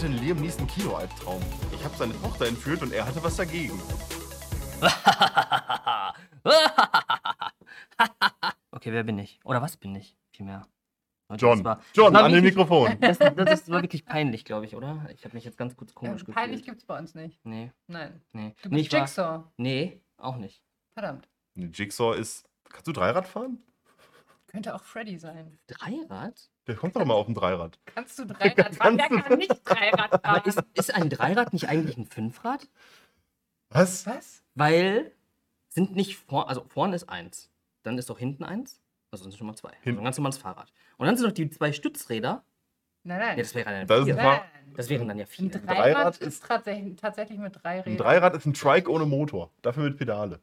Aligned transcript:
hatte 0.00 0.12
einen 0.14 0.24
Liam 0.24 0.38
Neeson 0.40 0.66
Kino-Albtraum. 0.66 1.42
Ich 1.74 1.84
habe 1.84 1.94
seine 1.94 2.18
Tochter 2.22 2.46
entführt 2.46 2.80
und 2.80 2.90
er 2.94 3.06
hatte 3.06 3.22
was 3.22 3.36
dagegen. 3.36 3.78
okay, 8.70 8.92
wer 8.92 9.02
bin 9.04 9.18
ich? 9.18 9.40
Oder 9.44 9.60
was 9.60 9.76
bin 9.76 9.94
ich? 9.94 10.16
Vielmehr. 10.34 10.62
John, 11.36 11.58
das 11.58 11.64
war- 11.64 11.82
John, 11.92 12.14
das 12.14 12.20
war 12.22 12.26
an 12.28 12.32
dem 12.32 12.44
Mikrofon. 12.44 12.96
Das, 13.00 13.18
das, 13.18 13.34
das 13.36 13.70
war 13.70 13.82
wirklich 13.82 14.06
peinlich, 14.06 14.46
glaube 14.46 14.64
ich, 14.64 14.74
oder? 14.74 15.06
Ich 15.12 15.22
habe 15.26 15.34
mich 15.34 15.44
jetzt 15.44 15.58
ganz 15.58 15.76
kurz 15.76 15.94
komisch 15.94 16.12
Ähm, 16.22 16.28
gefühlt. 16.28 16.34
peinlich 16.36 16.64
gibt's 16.64 16.86
bei 16.86 16.98
uns 16.98 17.14
nicht. 17.14 17.38
Nee, 17.44 17.70
Nein. 17.86 18.22
nee. 18.32 18.54
Du 18.62 18.70
nee, 18.70 18.76
bist 18.78 18.92
war- 18.94 19.00
Jigsaw. 19.00 19.44
Nee, 19.58 20.00
auch 20.16 20.36
nicht. 20.36 20.62
Verdammt. 20.94 21.28
Nee, 21.54 21.68
Jigsaw 21.74 22.16
ist. 22.18 22.48
Kannst 22.70 22.86
du 22.86 22.92
Dreirad 22.92 23.28
fahren? 23.28 23.58
Könnte 24.50 24.74
auch 24.74 24.82
Freddy 24.82 25.16
sein. 25.18 25.58
Dreirad? 25.68 26.50
Der 26.66 26.74
kommt 26.76 26.96
doch 26.96 27.04
mal 27.04 27.14
auf 27.14 27.26
dem 27.26 27.34
Dreirad. 27.34 27.78
Kannst 27.86 28.18
du 28.18 28.24
Dreirad 28.26 28.74
fahren? 28.74 28.98
Wer 28.98 29.08
Kannst 29.08 29.24
du- 29.26 29.28
kann 29.28 29.38
nicht 29.38 29.60
Dreirad 29.64 30.12
Aber 30.24 30.34
fahren? 30.34 30.42
ist, 30.44 30.62
ist 30.74 30.94
ein 30.94 31.08
Dreirad 31.08 31.52
nicht 31.52 31.68
eigentlich 31.68 31.96
ein 31.96 32.06
Fünfrad? 32.06 32.68
Was? 33.70 34.06
Was? 34.06 34.42
Weil 34.54 35.12
sind 35.68 35.94
nicht 35.94 36.16
vor, 36.16 36.48
also 36.48 36.64
vorne 36.68 36.96
ist 36.96 37.08
eins, 37.08 37.50
dann 37.84 37.96
ist 37.96 38.10
doch 38.10 38.18
hinten 38.18 38.42
eins, 38.42 38.80
also 39.12 39.22
sind 39.22 39.36
schon 39.36 39.46
mal 39.46 39.54
zwei. 39.54 39.70
Also 39.86 39.98
ein 40.00 40.04
ganz 40.04 40.16
normales 40.18 40.38
Fahrrad. 40.38 40.72
Und 40.96 41.06
dann 41.06 41.16
sind 41.16 41.26
noch 41.26 41.32
die 41.32 41.48
zwei 41.50 41.72
Stützräder. 41.72 42.42
Nein, 43.04 43.18
nein. 43.20 43.38
Ja, 43.38 43.42
das 43.44 43.54
wäre 43.54 43.70
dann 43.70 43.86
Das 43.86 44.04
vier. 44.04 44.18
ein. 44.18 44.40
Das 44.74 44.88
wären 44.90 45.08
dann 45.08 45.18
ja 45.18 45.24
Ein 45.24 45.28
vier. 45.28 45.48
Dreirad, 45.50 45.68
Dreirad 45.78 46.18
ist, 46.18 46.22
ist- 46.26 46.44
tatsächlich, 46.46 46.96
tatsächlich 46.96 47.38
mit 47.38 47.54
drei 47.62 47.76
Ein 47.78 47.80
Rädern. 47.82 47.96
Dreirad 47.98 48.34
ist 48.36 48.46
ein 48.46 48.54
Trike 48.54 48.90
ohne 48.90 49.06
Motor. 49.06 49.50
Dafür 49.62 49.84
mit 49.84 49.96
Pedale. 49.96 50.40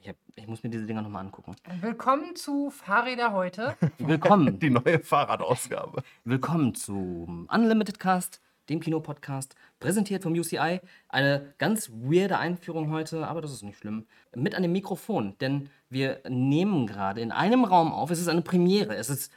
Ich, 0.00 0.08
hab, 0.08 0.16
ich 0.36 0.46
muss 0.46 0.62
mir 0.62 0.70
diese 0.70 0.86
Dinger 0.86 1.02
nochmal 1.02 1.24
angucken. 1.24 1.56
Willkommen 1.80 2.36
zu 2.36 2.70
Fahrräder 2.70 3.32
heute. 3.32 3.76
Willkommen, 3.98 4.58
Die 4.60 4.70
neue 4.70 5.00
Fahrradausgabe. 5.00 6.02
willkommen 6.24 6.74
zum 6.74 7.48
Unlimited 7.52 7.98
Cast, 7.98 8.40
dem 8.68 8.78
Kinopodcast, 8.80 9.56
präsentiert 9.80 10.22
vom 10.22 10.32
UCI. 10.34 10.80
Eine 11.08 11.52
ganz 11.58 11.90
weirde 11.90 12.38
Einführung 12.38 12.90
heute, 12.92 13.26
aber 13.26 13.40
das 13.40 13.52
ist 13.52 13.62
nicht 13.64 13.78
schlimm. 13.78 14.06
Mit 14.36 14.54
an 14.54 14.62
dem 14.62 14.72
Mikrofon, 14.72 15.36
denn 15.40 15.68
wir 15.90 16.20
nehmen 16.28 16.86
gerade 16.86 17.20
in 17.20 17.32
einem 17.32 17.64
Raum 17.64 17.92
auf. 17.92 18.10
Es 18.10 18.20
ist 18.20 18.28
eine 18.28 18.42
Premiere. 18.42 18.94
Es 18.94 19.10
ist 19.10 19.32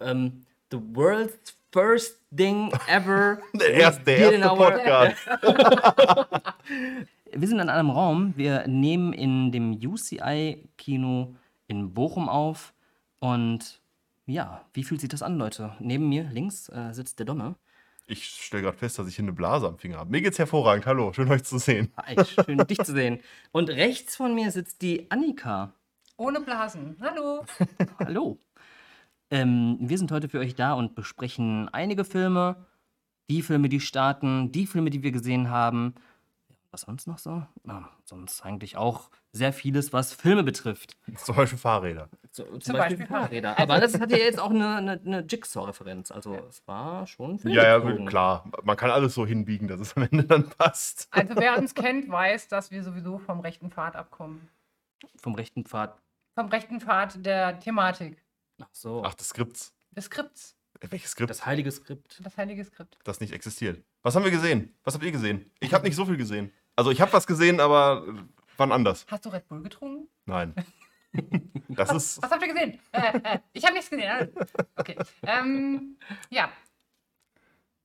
ähm, 0.00 0.44
the 0.70 0.78
world's 0.94 1.56
first 1.72 2.20
thing 2.36 2.70
ever. 2.86 3.38
Der 3.54 3.72
erste, 3.72 4.04
der 4.04 4.18
erste 4.32 4.50
our- 4.50 4.56
Podcast. 4.72 5.26
Wir 7.34 7.48
sind 7.48 7.60
in 7.60 7.68
einem 7.68 7.90
Raum. 7.90 8.34
Wir 8.36 8.66
nehmen 8.66 9.12
in 9.12 9.52
dem 9.52 9.72
UCI-Kino 9.72 11.34
in 11.66 11.94
Bochum 11.94 12.28
auf. 12.28 12.74
Und 13.20 13.80
ja, 14.26 14.64
wie 14.74 14.84
fühlt 14.84 15.00
sich 15.00 15.08
das 15.08 15.22
an, 15.22 15.38
Leute? 15.38 15.74
Neben 15.80 16.08
mir 16.08 16.24
links 16.24 16.68
äh, 16.68 16.92
sitzt 16.92 17.18
der 17.18 17.26
Domme. 17.26 17.56
Ich 18.06 18.24
stelle 18.24 18.64
gerade 18.64 18.76
fest, 18.76 18.98
dass 18.98 19.08
ich 19.08 19.16
hier 19.16 19.24
eine 19.24 19.32
Blase 19.32 19.66
am 19.66 19.78
Finger 19.78 19.98
habe. 19.98 20.10
Mir 20.10 20.20
geht's 20.20 20.38
hervorragend. 20.38 20.86
Hallo, 20.86 21.12
schön 21.12 21.30
euch 21.30 21.44
zu 21.44 21.58
sehen. 21.58 21.92
Hi, 21.96 22.16
schön 22.24 22.58
dich 22.58 22.78
zu 22.78 22.92
sehen. 22.92 23.20
Und 23.52 23.70
rechts 23.70 24.16
von 24.16 24.34
mir 24.34 24.50
sitzt 24.50 24.82
die 24.82 25.10
Annika. 25.10 25.72
Ohne 26.16 26.40
Blasen. 26.40 26.96
Hallo. 27.00 27.44
Hallo. 27.98 28.38
Ähm, 29.30 29.78
wir 29.80 29.96
sind 29.96 30.12
heute 30.12 30.28
für 30.28 30.40
euch 30.40 30.54
da 30.54 30.74
und 30.74 30.94
besprechen 30.94 31.68
einige 31.70 32.04
Filme. 32.04 32.66
Die 33.30 33.40
Filme, 33.40 33.68
die 33.68 33.80
starten, 33.80 34.52
die 34.52 34.66
Filme, 34.66 34.90
die 34.90 35.02
wir 35.02 35.12
gesehen 35.12 35.48
haben. 35.48 35.94
Was 36.72 36.80
sonst 36.82 37.06
noch 37.06 37.18
so? 37.18 37.46
Na, 37.64 37.90
sonst 38.04 38.40
eigentlich 38.42 38.78
auch 38.78 39.10
sehr 39.30 39.52
vieles, 39.52 39.92
was 39.92 40.14
Filme 40.14 40.42
betrifft. 40.42 40.96
Zum 41.18 41.36
Beispiel 41.36 41.58
Fahrräder. 41.58 42.08
So, 42.30 42.44
zum, 42.44 42.60
Zum 42.62 42.76
Beispiel, 42.76 42.96
Beispiel 42.96 43.06
Fahrräder. 43.06 43.58
Aber 43.58 43.78
das 43.78 44.00
hat 44.00 44.10
ja 44.10 44.16
jetzt 44.16 44.40
auch 44.40 44.50
eine, 44.50 44.76
eine, 44.76 44.92
eine 45.04 45.20
Jigsaw-Referenz. 45.20 46.10
Also 46.10 46.34
es 46.48 46.66
war 46.66 47.06
schon 47.06 47.36
Ja, 47.44 47.62
ja, 47.62 47.74
filmbezogen. 47.74 48.06
klar. 48.06 48.50
Man 48.62 48.76
kann 48.78 48.90
alles 48.90 49.12
so 49.14 49.26
hinbiegen, 49.26 49.68
dass 49.68 49.80
es 49.80 49.94
am 49.98 50.04
Ende 50.10 50.24
dann 50.24 50.48
passt. 50.48 51.08
Also 51.10 51.36
wer 51.36 51.58
uns 51.58 51.74
kennt, 51.74 52.08
weiß, 52.10 52.48
dass 52.48 52.70
wir 52.70 52.82
sowieso 52.82 53.18
vom 53.18 53.40
rechten 53.40 53.70
Pfad 53.70 53.94
abkommen. 53.94 54.48
Vom 55.20 55.34
rechten 55.34 55.66
Pfad. 55.66 56.00
Vom 56.34 56.46
rechten 56.48 56.80
Pfad 56.80 57.24
der 57.26 57.60
Thematik. 57.60 58.16
Ach 58.62 58.68
so. 58.72 59.02
Ach, 59.04 59.12
des 59.12 59.28
Skripts. 59.28 59.74
Des 59.90 60.06
Skripts. 60.06 60.56
Äh, 60.80 60.86
Welches 60.90 61.10
Skript? 61.10 61.28
das 61.28 61.44
heilige 61.44 61.70
Skript. 61.70 62.18
Das 62.24 62.38
heilige 62.38 62.64
Skript. 62.64 62.96
das 63.04 63.20
nicht 63.20 63.34
existiert. 63.34 63.84
Was 64.02 64.16
haben 64.16 64.24
wir 64.24 64.30
gesehen? 64.30 64.74
Was 64.84 64.94
habt 64.94 65.04
ihr 65.04 65.12
gesehen? 65.12 65.50
Ich 65.60 65.74
habe 65.74 65.84
nicht 65.84 65.94
so 65.96 66.06
viel 66.06 66.16
gesehen. 66.16 66.50
Also 66.82 66.90
ich 66.90 67.00
habe 67.00 67.12
was 67.12 67.28
gesehen, 67.28 67.60
aber 67.60 68.04
wann 68.56 68.72
anders? 68.72 69.06
Hast 69.08 69.24
du 69.24 69.28
Red 69.28 69.46
Bull 69.46 69.62
getrunken? 69.62 70.08
Nein. 70.26 70.52
Das 71.68 71.92
ist 71.92 72.22
Was 72.22 72.30
habt 72.30 72.42
ihr 72.42 72.52
gesehen? 72.52 72.80
Äh, 72.90 73.18
äh, 73.22 73.38
ich 73.52 73.62
habe 73.64 73.74
nichts 73.74 73.88
gesehen. 73.90 74.34
Okay. 74.76 74.96
Ähm, 75.22 75.96
ja. 76.30 76.50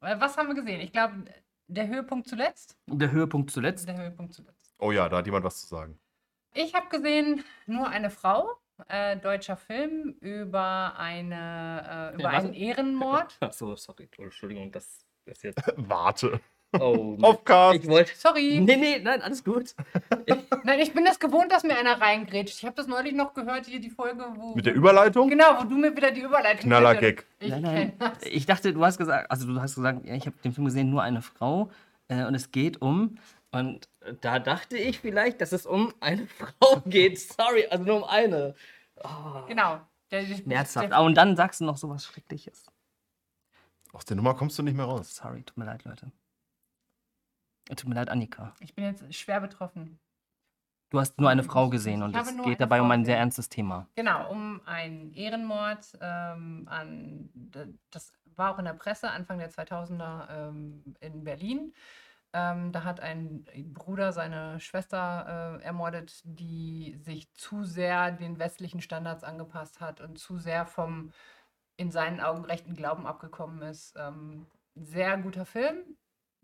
Äh, 0.01 0.15
Was 0.19 0.35
haben 0.37 0.47
wir 0.47 0.55
gesehen? 0.55 0.79
Ich 0.81 0.91
glaube, 0.93 1.25
der 1.67 1.87
Höhepunkt 1.87 2.27
zuletzt. 2.27 2.75
Der 2.87 3.11
Höhepunkt 3.11 3.51
zuletzt. 3.51 3.87
Der 3.87 3.97
Höhepunkt 3.97 4.33
zuletzt. 4.33 4.73
Oh 4.79 4.91
ja, 4.91 5.07
da 5.09 5.17
hat 5.17 5.25
jemand 5.27 5.43
was 5.45 5.59
zu 5.61 5.67
sagen. 5.67 5.99
Ich 6.53 6.73
habe 6.73 6.87
gesehen 6.89 7.43
nur 7.65 7.87
eine 7.89 8.09
Frau, 8.09 8.49
äh, 8.87 9.17
deutscher 9.17 9.57
Film 9.57 10.15
über 10.21 10.97
eine 10.97 12.13
äh, 12.13 12.15
über 12.15 12.23
Ja, 12.31 12.37
was? 12.37 12.45
einen 12.45 12.53
Ehrenmord. 12.53 13.37
Ach 13.41 13.53
so, 13.53 13.75
sorry. 13.75 14.09
Entschuldigung, 14.17 14.71
das 14.71 15.05
ist 15.25 15.43
jetzt. 15.43 15.61
Warte. 15.75 16.39
Oh, 16.79 17.17
Auf 17.21 17.43
Cast. 17.45 17.79
ich 17.83 17.87
wollte. 17.87 18.11
Sorry. 18.15 18.59
Nee, 18.59 18.75
nee, 18.75 18.99
nein, 18.99 19.21
alles 19.21 19.43
gut. 19.43 19.73
Nein, 20.63 20.79
ich 20.79 20.93
bin 20.93 21.05
das 21.05 21.17
gewohnt, 21.19 21.51
dass 21.51 21.63
mir 21.63 21.77
einer 21.77 21.99
reingrätscht. 22.01 22.57
Ich 22.59 22.65
habe 22.65 22.75
das 22.75 22.87
neulich 22.87 23.13
noch 23.13 23.33
gehört, 23.33 23.65
hier 23.67 23.79
die 23.79 23.89
Folge, 23.89 24.25
wo. 24.35 24.53
Mit 24.53 24.65
der 24.65 24.73
Überleitung? 24.73 25.29
Genau, 25.29 25.59
wo 25.59 25.63
du 25.63 25.77
mir 25.77 25.95
wieder 25.95 26.11
die 26.11 26.21
Überleitung 26.21 26.65
Knaller 26.69 26.95
Gag. 26.95 27.25
hast. 27.39 27.43
Ich 27.43 27.49
nein, 27.49 27.61
nein. 27.61 27.93
Ich 28.23 28.45
dachte, 28.45 28.73
du 28.73 28.83
hast 28.83 28.97
gesagt, 28.97 29.31
also 29.31 29.47
du 29.47 29.61
hast 29.61 29.75
gesagt, 29.75 30.05
ja, 30.05 30.13
ich 30.15 30.25
habe 30.25 30.35
den 30.43 30.51
Film 30.51 30.65
gesehen, 30.65 30.89
nur 30.89 31.03
eine 31.03 31.21
Frau. 31.21 31.69
Äh, 32.09 32.25
und 32.25 32.35
es 32.35 32.51
geht 32.51 32.81
um. 32.81 33.17
Und 33.51 33.87
da 34.21 34.39
dachte 34.39 34.77
ich 34.77 34.99
vielleicht, 34.99 35.39
dass 35.39 35.53
es 35.53 35.65
um 35.65 35.93
eine 36.01 36.27
Frau 36.59 36.81
geht. 36.85 37.17
Sorry, 37.19 37.65
also 37.69 37.83
nur 37.85 37.97
um 37.97 38.03
eine. 38.03 38.55
Genau. 39.47 39.79
Der, 40.11 40.25
Schmerzhaft. 40.25 40.89
Der, 40.89 40.97
Ah, 40.97 41.01
und 41.01 41.15
dann 41.15 41.35
sagst 41.37 41.61
du 41.61 41.65
noch 41.65 41.77
so 41.77 41.89
was 41.89 42.05
Schreckliches. 42.05 42.65
Aus 43.93 44.03
der 44.05 44.17
Nummer 44.17 44.33
kommst 44.33 44.57
du 44.59 44.63
nicht 44.63 44.75
mehr 44.75 44.85
raus. 44.85 45.15
Sorry, 45.15 45.43
tut 45.43 45.57
mir 45.57 45.65
leid, 45.65 45.85
Leute. 45.85 46.11
Tut 47.67 47.87
mir 47.87 47.95
leid, 47.95 48.09
Annika. 48.09 48.53
ich 48.59 48.73
bin 48.73 48.85
jetzt 48.85 49.13
schwer 49.13 49.41
betroffen. 49.41 49.99
Du 50.89 50.99
hast 50.99 51.19
nur 51.19 51.29
eine 51.29 51.43
Frau 51.43 51.69
gesehen 51.69 52.01
und 52.01 52.15
es 52.15 52.37
geht 52.43 52.61
dabei 52.61 52.79
um 52.81 52.87
Frau 52.87 52.93
ein 52.93 53.03
sehr 53.03 53.17
ernstes 53.17 53.49
Thema. 53.49 53.89
Genau, 53.95 54.31
um 54.31 54.61
einen 54.65 55.13
Ehrenmord 55.13 55.97
ähm, 55.99 56.65
an, 56.69 57.29
das 57.91 58.13
war 58.37 58.53
auch 58.53 58.59
in 58.59 58.65
der 58.65 58.73
Presse 58.73 59.09
Anfang 59.11 59.39
der 59.39 59.51
2000er 59.51 60.29
ähm, 60.29 60.95
in 61.01 61.25
Berlin. 61.25 61.73
Ähm, 62.33 62.71
da 62.71 62.83
hat 62.83 63.01
ein 63.01 63.45
Bruder 63.73 64.13
seine 64.13 64.59
Schwester 64.61 65.59
äh, 65.59 65.63
ermordet, 65.63 66.21
die 66.23 66.95
sich 67.01 67.33
zu 67.33 67.63
sehr 67.63 68.11
den 68.11 68.39
westlichen 68.39 68.81
Standards 68.81 69.23
angepasst 69.23 69.81
hat 69.81 69.99
und 69.99 70.19
zu 70.19 70.37
sehr 70.37 70.65
vom 70.65 71.11
in 71.77 71.91
seinen 71.91 72.19
Augen 72.21 72.43
rechten 72.45 72.75
Glauben 72.75 73.05
abgekommen 73.05 73.61
ist. 73.61 73.93
Ähm, 73.97 74.47
sehr 74.75 75.17
guter 75.17 75.45
Film. 75.45 75.97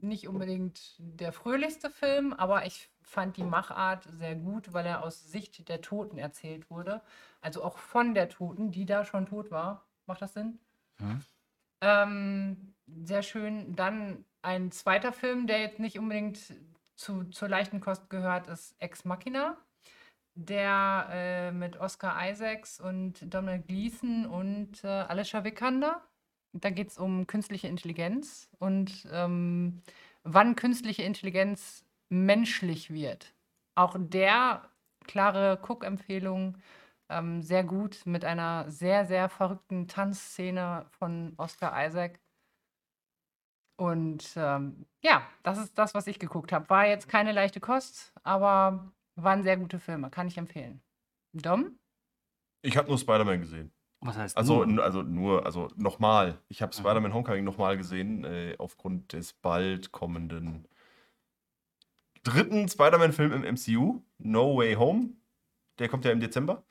Nicht 0.03 0.27
unbedingt 0.27 0.95
der 0.97 1.31
fröhlichste 1.31 1.89
Film, 1.89 2.33
aber 2.33 2.65
ich 2.65 2.89
fand 3.03 3.37
die 3.37 3.43
Machart 3.43 4.03
sehr 4.11 4.35
gut, 4.35 4.73
weil 4.73 4.85
er 4.85 5.01
aus 5.01 5.31
Sicht 5.31 5.69
der 5.69 5.79
Toten 5.81 6.17
erzählt 6.17 6.69
wurde. 6.69 7.01
Also 7.39 7.63
auch 7.63 7.77
von 7.77 8.13
der 8.13 8.27
Toten, 8.27 8.69
die 8.69 8.85
da 8.85 9.05
schon 9.05 9.27
tot 9.27 9.49
war. 9.49 9.87
Macht 10.05 10.21
das 10.21 10.33
Sinn? 10.33 10.59
Mhm. 10.99 11.21
Ähm, 11.79 12.73
sehr 13.05 13.23
schön. 13.23 13.77
Dann 13.77 14.25
ein 14.41 14.71
zweiter 14.73 15.13
Film, 15.13 15.47
der 15.47 15.61
jetzt 15.61 15.79
nicht 15.79 15.97
unbedingt 15.97 16.53
zu, 16.95 17.23
zur 17.25 17.47
leichten 17.47 17.79
Kost 17.79 18.09
gehört, 18.09 18.47
ist 18.47 18.75
Ex 18.79 19.05
Machina. 19.05 19.55
Der 20.35 21.07
äh, 21.11 21.51
mit 21.53 21.79
Oscar 21.79 22.29
Isaacs 22.29 22.81
und 22.81 23.33
Donald 23.33 23.67
Gleason 23.69 24.25
und 24.25 24.83
äh, 24.83 24.87
Alicia 24.87 25.45
Vikander. 25.45 26.01
Da 26.53 26.69
geht 26.69 26.89
es 26.89 26.97
um 26.97 27.27
künstliche 27.27 27.67
Intelligenz 27.67 28.49
und 28.59 29.07
ähm, 29.11 29.81
wann 30.23 30.55
künstliche 30.55 31.03
Intelligenz 31.03 31.83
menschlich 32.09 32.91
wird. 32.91 33.33
Auch 33.75 33.95
der, 33.97 34.69
klare 35.07 35.59
Cook-Empfehlung, 35.67 36.57
ähm, 37.09 37.41
sehr 37.41 37.63
gut 37.63 38.05
mit 38.05 38.23
einer 38.23 38.69
sehr, 38.69 39.05
sehr 39.05 39.29
verrückten 39.29 39.87
Tanzszene 39.87 40.85
von 40.91 41.33
Oscar 41.37 41.85
Isaac. 41.85 42.19
Und 43.75 44.33
ähm, 44.35 44.85
ja, 45.01 45.27
das 45.41 45.57
ist 45.57 45.77
das, 45.77 45.93
was 45.93 46.07
ich 46.07 46.19
geguckt 46.19 46.51
habe. 46.51 46.69
War 46.69 46.85
jetzt 46.85 47.09
keine 47.09 47.31
leichte 47.31 47.59
Kost, 47.59 48.13
aber 48.23 48.91
waren 49.15 49.43
sehr 49.43 49.57
gute 49.57 49.79
Filme, 49.79 50.09
kann 50.09 50.27
ich 50.27 50.37
empfehlen. 50.37 50.81
Dom? 51.33 51.79
Ich 52.61 52.77
habe 52.77 52.87
nur 52.87 52.97
Spider-Man 52.97 53.41
gesehen. 53.41 53.73
Was 54.03 54.17
heißt 54.17 54.37
Also, 54.37 54.65
nur? 54.65 54.83
also 54.83 55.01
nur, 55.01 55.45
also 55.45 55.69
nochmal. 55.75 56.39
Ich 56.49 56.61
habe. 56.61 56.73
Spider-Man 56.73 57.13
Homecoming 57.13 57.43
nochmal 57.43 57.77
gesehen, 57.77 58.25
äh, 58.25 58.55
aufgrund 58.57 59.13
des 59.13 59.33
bald 59.33 59.91
kommenden 59.91 60.67
dritten 62.23 62.67
Spider-Man-Film 62.67 63.33
im 63.33 63.43
MCU, 63.43 64.01
No 64.17 64.57
Way 64.57 64.75
Home. 64.75 65.09
Der 65.79 65.89
kommt 65.89 66.05
ja 66.05 66.11
im 66.11 66.19
Dezember. 66.19 66.63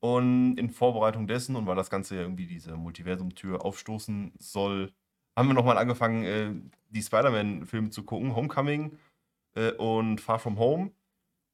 Und 0.00 0.56
in 0.56 0.70
Vorbereitung 0.70 1.26
dessen 1.26 1.56
und 1.56 1.66
weil 1.66 1.76
das 1.76 1.90
Ganze 1.90 2.14
ja 2.14 2.22
irgendwie 2.22 2.46
diese 2.46 2.74
Multiversum-Tür 2.76 3.64
aufstoßen 3.64 4.32
soll, 4.38 4.92
haben 5.36 5.48
wir 5.48 5.54
nochmal 5.54 5.76
angefangen, 5.76 6.24
äh, 6.24 6.52
die 6.88 7.02
Spider-Man-Filme 7.02 7.90
zu 7.90 8.04
gucken, 8.04 8.34
Homecoming 8.34 8.96
äh, 9.54 9.72
und 9.72 10.20
Far 10.20 10.38
From 10.38 10.58
Home. 10.58 10.92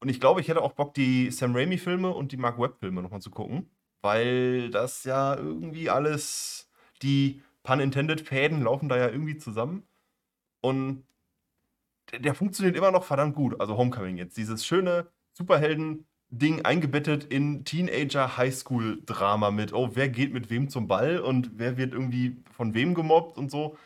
Und 0.01 0.11
ich 0.11 0.21
glaube, 0.21 0.41
ich 0.41 0.49
hätte 0.49 0.63
auch 0.63 0.73
Bock, 0.73 0.95
die 0.95 1.31
Sam 1.33 1.57
Raimi-Filme 1.57 2.11
und 2.11 2.31
die 2.31 2.37
Mark 2.37 2.59
Webb-Filme 2.59 3.03
nochmal 3.03 3.21
zu 3.21 3.31
gucken, 3.31 3.69
weil 4.07 4.71
das 4.71 5.03
ja 5.05 5.35
irgendwie 5.37 5.91
alles, 5.91 6.71
die 7.03 7.43
pun 7.65 7.81
intended 7.81 8.21
Fäden 8.21 8.63
laufen 8.63 8.89
da 8.89 8.97
ja 8.97 9.09
irgendwie 9.09 9.37
zusammen. 9.37 9.83
Und 10.61 11.05
der, 12.13 12.21
der 12.21 12.35
funktioniert 12.35 12.77
immer 12.77 12.93
noch 12.93 13.05
verdammt 13.05 13.35
gut. 13.35 13.61
Also 13.61 13.77
Homecoming 13.77 14.17
jetzt. 14.17 14.37
Dieses 14.37 14.65
schöne 14.65 15.09
Superhelden-Ding 15.33 16.65
eingebettet 16.65 17.25
in 17.25 17.65
Teenager-Highschool-Drama 17.65 19.51
mit, 19.51 19.73
oh, 19.73 19.91
wer 19.95 20.09
geht 20.09 20.33
mit 20.33 20.49
wem 20.51 20.69
zum 20.69 20.87
Ball 20.87 21.19
und 21.19 21.51
wer 21.59 21.77
wird 21.77 21.93
irgendwie 21.93 22.37
von 22.53 22.75
wem 22.75 22.95
gemobbt 22.95 23.37
und 23.37 23.51
so. 23.51 23.77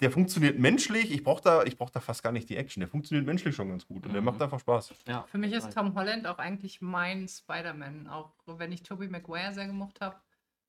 Der 0.00 0.10
funktioniert 0.10 0.58
menschlich. 0.58 1.10
Ich 1.10 1.22
brauche 1.22 1.42
da, 1.42 1.62
ich 1.64 1.76
brauch 1.76 1.90
da 1.90 2.00
fast 2.00 2.22
gar 2.22 2.32
nicht 2.32 2.48
die 2.48 2.56
Action. 2.56 2.80
Der 2.80 2.88
funktioniert 2.88 3.26
menschlich 3.26 3.54
schon 3.54 3.68
ganz 3.68 3.86
gut 3.86 4.04
und 4.06 4.12
der 4.12 4.20
Mhm. 4.20 4.26
macht 4.26 4.42
einfach 4.42 4.60
Spaß. 4.60 4.94
Ja. 5.06 5.24
Für 5.24 5.38
mich 5.38 5.52
ist 5.52 5.72
Tom 5.72 5.94
Holland 5.94 6.26
auch 6.26 6.38
eigentlich 6.38 6.80
mein 6.80 7.28
Spider-Man, 7.28 8.06
auch 8.08 8.32
wenn 8.46 8.72
ich 8.72 8.82
Tobey 8.82 9.08
Maguire 9.08 9.52
sehr 9.52 9.66
gemocht 9.66 10.00
habe. 10.00 10.16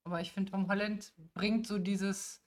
Aber 0.04 0.20
ich 0.20 0.32
finde, 0.32 0.50
Tom 0.50 0.68
Holland 0.68 1.12
bringt 1.34 1.66
so 1.66 1.78
dieses 1.78 2.42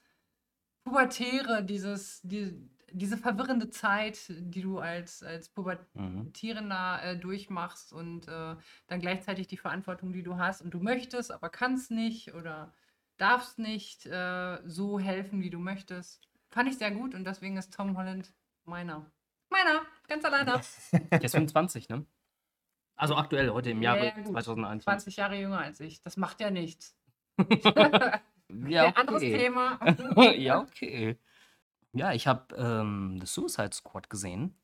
Pubertäre, 0.84 1.64
dieses, 1.64 2.20
die, 2.22 2.54
diese 2.92 3.16
verwirrende 3.16 3.70
Zeit, 3.70 4.18
die 4.28 4.62
du 4.62 4.78
als, 4.78 5.22
als 5.22 5.48
Mhm. 5.48 5.54
Pubertierender 5.54 7.00
äh, 7.02 7.16
durchmachst 7.18 7.92
und 7.92 8.28
äh, 8.28 8.56
dann 8.86 9.00
gleichzeitig 9.00 9.48
die 9.48 9.56
Verantwortung, 9.56 10.12
die 10.12 10.22
du 10.22 10.36
hast 10.36 10.62
und 10.62 10.70
du 10.72 10.80
möchtest, 10.80 11.32
aber 11.32 11.48
kannst 11.48 11.90
nicht 11.90 12.34
oder 12.34 12.72
darfst 13.16 13.58
nicht 13.58 14.06
äh, 14.06 14.58
so 14.66 15.00
helfen, 15.00 15.42
wie 15.42 15.50
du 15.50 15.58
möchtest. 15.58 16.28
Fand 16.56 16.70
ich 16.70 16.78
sehr 16.78 16.90
gut 16.90 17.14
und 17.14 17.24
deswegen 17.24 17.58
ist 17.58 17.74
Tom 17.74 17.98
Holland 17.98 18.32
meiner. 18.64 19.04
Meiner, 19.50 19.82
ganz 20.08 20.24
alleine. 20.24 20.58
Der 21.10 21.22
ist 21.22 21.32
25, 21.32 21.90
ne? 21.90 22.06
Also 22.96 23.14
aktuell, 23.14 23.50
heute 23.50 23.72
im 23.72 23.82
Ja, 23.82 23.94
Jahre 23.94 24.06
ja, 24.06 24.14
gut. 24.14 24.28
2021. 24.28 24.84
20 24.84 25.16
Jahre 25.18 25.36
jünger 25.38 25.58
als 25.58 25.80
ich. 25.80 26.00
Das 26.00 26.16
macht 26.16 26.40
ja 26.40 26.50
nichts. 26.50 26.96
Ja, 28.68 28.84
Ein 28.86 28.96
anderes 28.96 29.22
okay. 29.22 29.36
Thema. 29.36 29.78
ja, 30.34 30.60
okay. 30.60 31.18
Ja, 31.92 32.12
ich 32.12 32.26
habe 32.26 32.54
ähm, 32.56 33.18
The 33.20 33.26
Suicide 33.26 33.72
Squad 33.74 34.08
gesehen. 34.08 34.56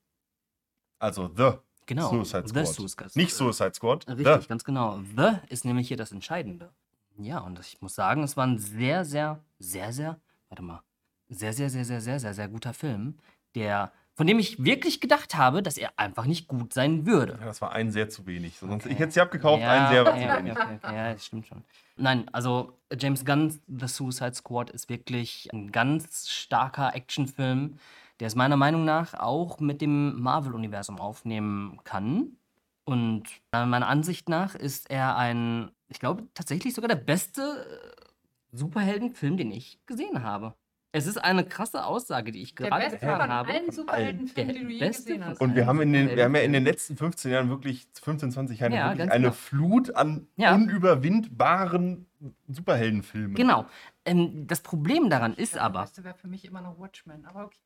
Also 0.98 1.30
The 1.36 1.58
Genau. 1.84 2.08
Suicide 2.08 2.44
The 2.46 2.64
Squad. 2.64 2.66
Suicide 2.68 3.10
Nicht 3.16 3.34
Suicide 3.34 3.74
Squad. 3.74 4.08
Richtig, 4.08 4.42
The. 4.44 4.48
ganz 4.48 4.64
genau. 4.64 5.02
The 5.14 5.40
ist 5.50 5.66
nämlich 5.66 5.88
hier 5.88 5.96
das 5.98 6.12
Entscheidende. 6.12 6.72
Ja, 7.18 7.40
und 7.40 7.58
ich 7.60 7.82
muss 7.82 7.94
sagen, 7.94 8.22
es 8.22 8.36
war 8.38 8.46
ein 8.46 8.58
sehr, 8.58 9.04
sehr, 9.04 9.44
sehr, 9.58 9.92
sehr, 9.92 10.20
warte 10.48 10.62
mal, 10.62 10.82
sehr, 11.32 11.52
sehr, 11.52 11.70
sehr, 11.70 11.84
sehr, 11.84 12.00
sehr, 12.00 12.20
sehr, 12.20 12.34
sehr 12.34 12.48
guter 12.48 12.72
Film, 12.74 13.16
der, 13.54 13.92
von 14.14 14.26
dem 14.26 14.38
ich 14.38 14.62
wirklich 14.62 15.00
gedacht 15.00 15.34
habe, 15.34 15.62
dass 15.62 15.76
er 15.76 15.92
einfach 15.98 16.26
nicht 16.26 16.46
gut 16.48 16.72
sein 16.74 17.06
würde. 17.06 17.36
Ja, 17.40 17.46
das 17.46 17.60
war 17.60 17.72
ein 17.72 17.90
sehr 17.90 18.08
zu 18.08 18.26
wenig. 18.26 18.58
Sonst, 18.58 18.84
Okay. 18.84 18.92
Ich 18.92 18.98
hätte 18.98 19.12
sie 19.12 19.20
abgekauft, 19.20 19.62
ja, 19.62 19.72
ein 19.86 19.92
sehr 19.92 20.06
okay, 20.06 20.28
zu 20.28 20.38
wenig. 20.38 20.52
okay, 20.52 20.78
okay, 20.82 20.94
ja, 20.96 21.12
das 21.12 21.26
stimmt 21.26 21.46
schon. 21.46 21.64
Nein, 21.96 22.28
also 22.32 22.78
James 22.98 23.24
Gunn's 23.24 23.60
The 23.66 23.86
Suicide 23.88 24.34
Squad 24.34 24.70
ist 24.70 24.88
wirklich 24.88 25.48
ein 25.52 25.72
ganz 25.72 26.28
starker 26.28 26.94
Actionfilm, 26.94 27.78
der 28.20 28.26
es 28.28 28.34
meiner 28.34 28.56
Meinung 28.56 28.84
nach 28.84 29.14
auch 29.14 29.60
mit 29.60 29.80
dem 29.80 30.20
Marvel-Universum 30.20 31.00
aufnehmen 31.00 31.80
kann. 31.84 32.36
Und 32.84 33.24
äh, 33.52 33.64
meiner 33.64 33.88
Ansicht 33.88 34.28
nach 34.28 34.54
ist 34.54 34.90
er 34.90 35.16
ein, 35.16 35.70
ich 35.88 36.00
glaube 36.00 36.24
tatsächlich 36.34 36.74
sogar 36.74 36.88
der 36.88 36.96
beste 36.96 37.42
äh, 37.42 38.56
Superheldenfilm, 38.56 39.36
den 39.36 39.52
ich 39.52 39.78
gesehen 39.86 40.22
habe. 40.22 40.54
Es 40.94 41.06
ist 41.06 41.16
eine 41.16 41.42
krasse 41.44 41.86
Aussage, 41.86 42.32
die 42.32 42.42
ich 42.42 42.54
gerade 42.54 42.90
getan 42.90 43.30
habe. 43.30 43.50
allen 43.50 43.70
Superheldenfilmen, 43.72 44.54
Der 44.54 44.62
die 44.62 44.66
du 44.66 44.70
je 44.72 44.86
gesehen 44.88 45.24
hast. 45.24 45.40
Und 45.40 45.54
wir 45.54 45.66
haben, 45.66 45.80
in 45.80 45.92
den, 45.94 46.14
wir 46.14 46.24
haben 46.24 46.34
ja 46.34 46.42
in 46.42 46.52
den 46.52 46.64
letzten 46.64 46.98
15 46.98 47.32
Jahren 47.32 47.48
wirklich, 47.48 47.88
15, 48.02 48.30
20 48.30 48.60
Jahren, 48.60 48.72
Ja, 48.72 48.90
wirklich 48.90 49.10
eine 49.10 49.22
genau. 49.24 49.32
Flut 49.32 49.94
an 49.96 50.26
Ja. 50.36 50.54
unüberwindbaren 50.54 52.06
Superheldenfilmen. 52.46 53.34
Genau. 53.34 53.64
Ähm, 54.04 54.46
das 54.46 54.60
Problem 54.60 55.08
daran 55.08 55.32
ist 55.32 55.54
Der 55.54 55.62
aber, 55.62 55.80
beste 55.80 56.04
wäre 56.04 56.14
für 56.14 56.28
mich 56.28 56.44
immer 56.44 56.60
noch 56.60 56.78
Watchmen. 56.78 57.24
Aber 57.24 57.46
okay. 57.46 57.58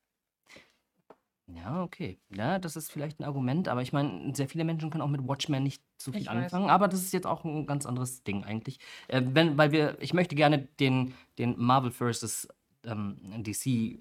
Ja, 1.49 1.83
okay. 1.85 2.19
Ja, 2.35 2.59
das 2.59 2.75
ist 2.75 2.91
vielleicht 2.91 3.21
ein 3.21 3.25
Argument, 3.25 3.69
aber 3.69 3.81
ich 3.81 3.93
meine, 3.93 4.35
sehr 4.35 4.49
viele 4.49 4.65
Menschen 4.65 4.91
können 4.91 5.03
auch 5.03 5.09
mit 5.09 5.27
Watchmen 5.29 5.63
nicht 5.63 5.81
so 5.97 6.11
viel 6.11 6.23
Ich 6.23 6.27
weiß. 6.27 6.35
anfangen, 6.37 6.71
aber 6.71 6.89
das 6.89 7.01
ist 7.03 7.13
jetzt 7.13 7.27
auch 7.27 7.45
ein 7.45 7.67
ganz 7.67 7.87
anderes 7.87 8.25
Ding 8.25 8.43
eigentlich. 8.43 8.79
Äh, 9.07 9.23
wenn, 9.27 9.57
weil 9.57 9.71
wir, 9.71 9.97
ich 10.01 10.13
möchte 10.13 10.35
gerne 10.35 10.59
den, 10.81 11.15
den 11.39 11.55
Marvel 11.57 11.93
vs. 11.93 12.49
Ähm, 12.87 13.17
DC 13.43 13.99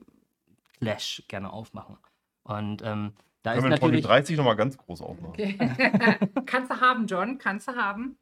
Clash 0.80 1.24
gerne 1.28 1.52
aufmachen. 1.52 1.98
Und 2.44 2.82
ähm, 2.84 3.14
da 3.44 3.54
ist 3.54 3.60
Können 3.60 3.70
wir 3.72 3.76
in 3.76 3.80
Folge 3.80 3.96
natürlich. 3.98 4.06
30 4.06 4.38
nochmal 4.38 4.56
ganz 4.56 4.78
groß 4.78 5.02
aufmachen. 5.02 5.30
okay. 5.34 5.58
Kannst 6.48 6.72
du 6.72 6.80
haben, 6.82 7.06
John. 7.06 7.38
Kannst 7.38 7.68
du 7.68 7.76
haben. 7.76 8.18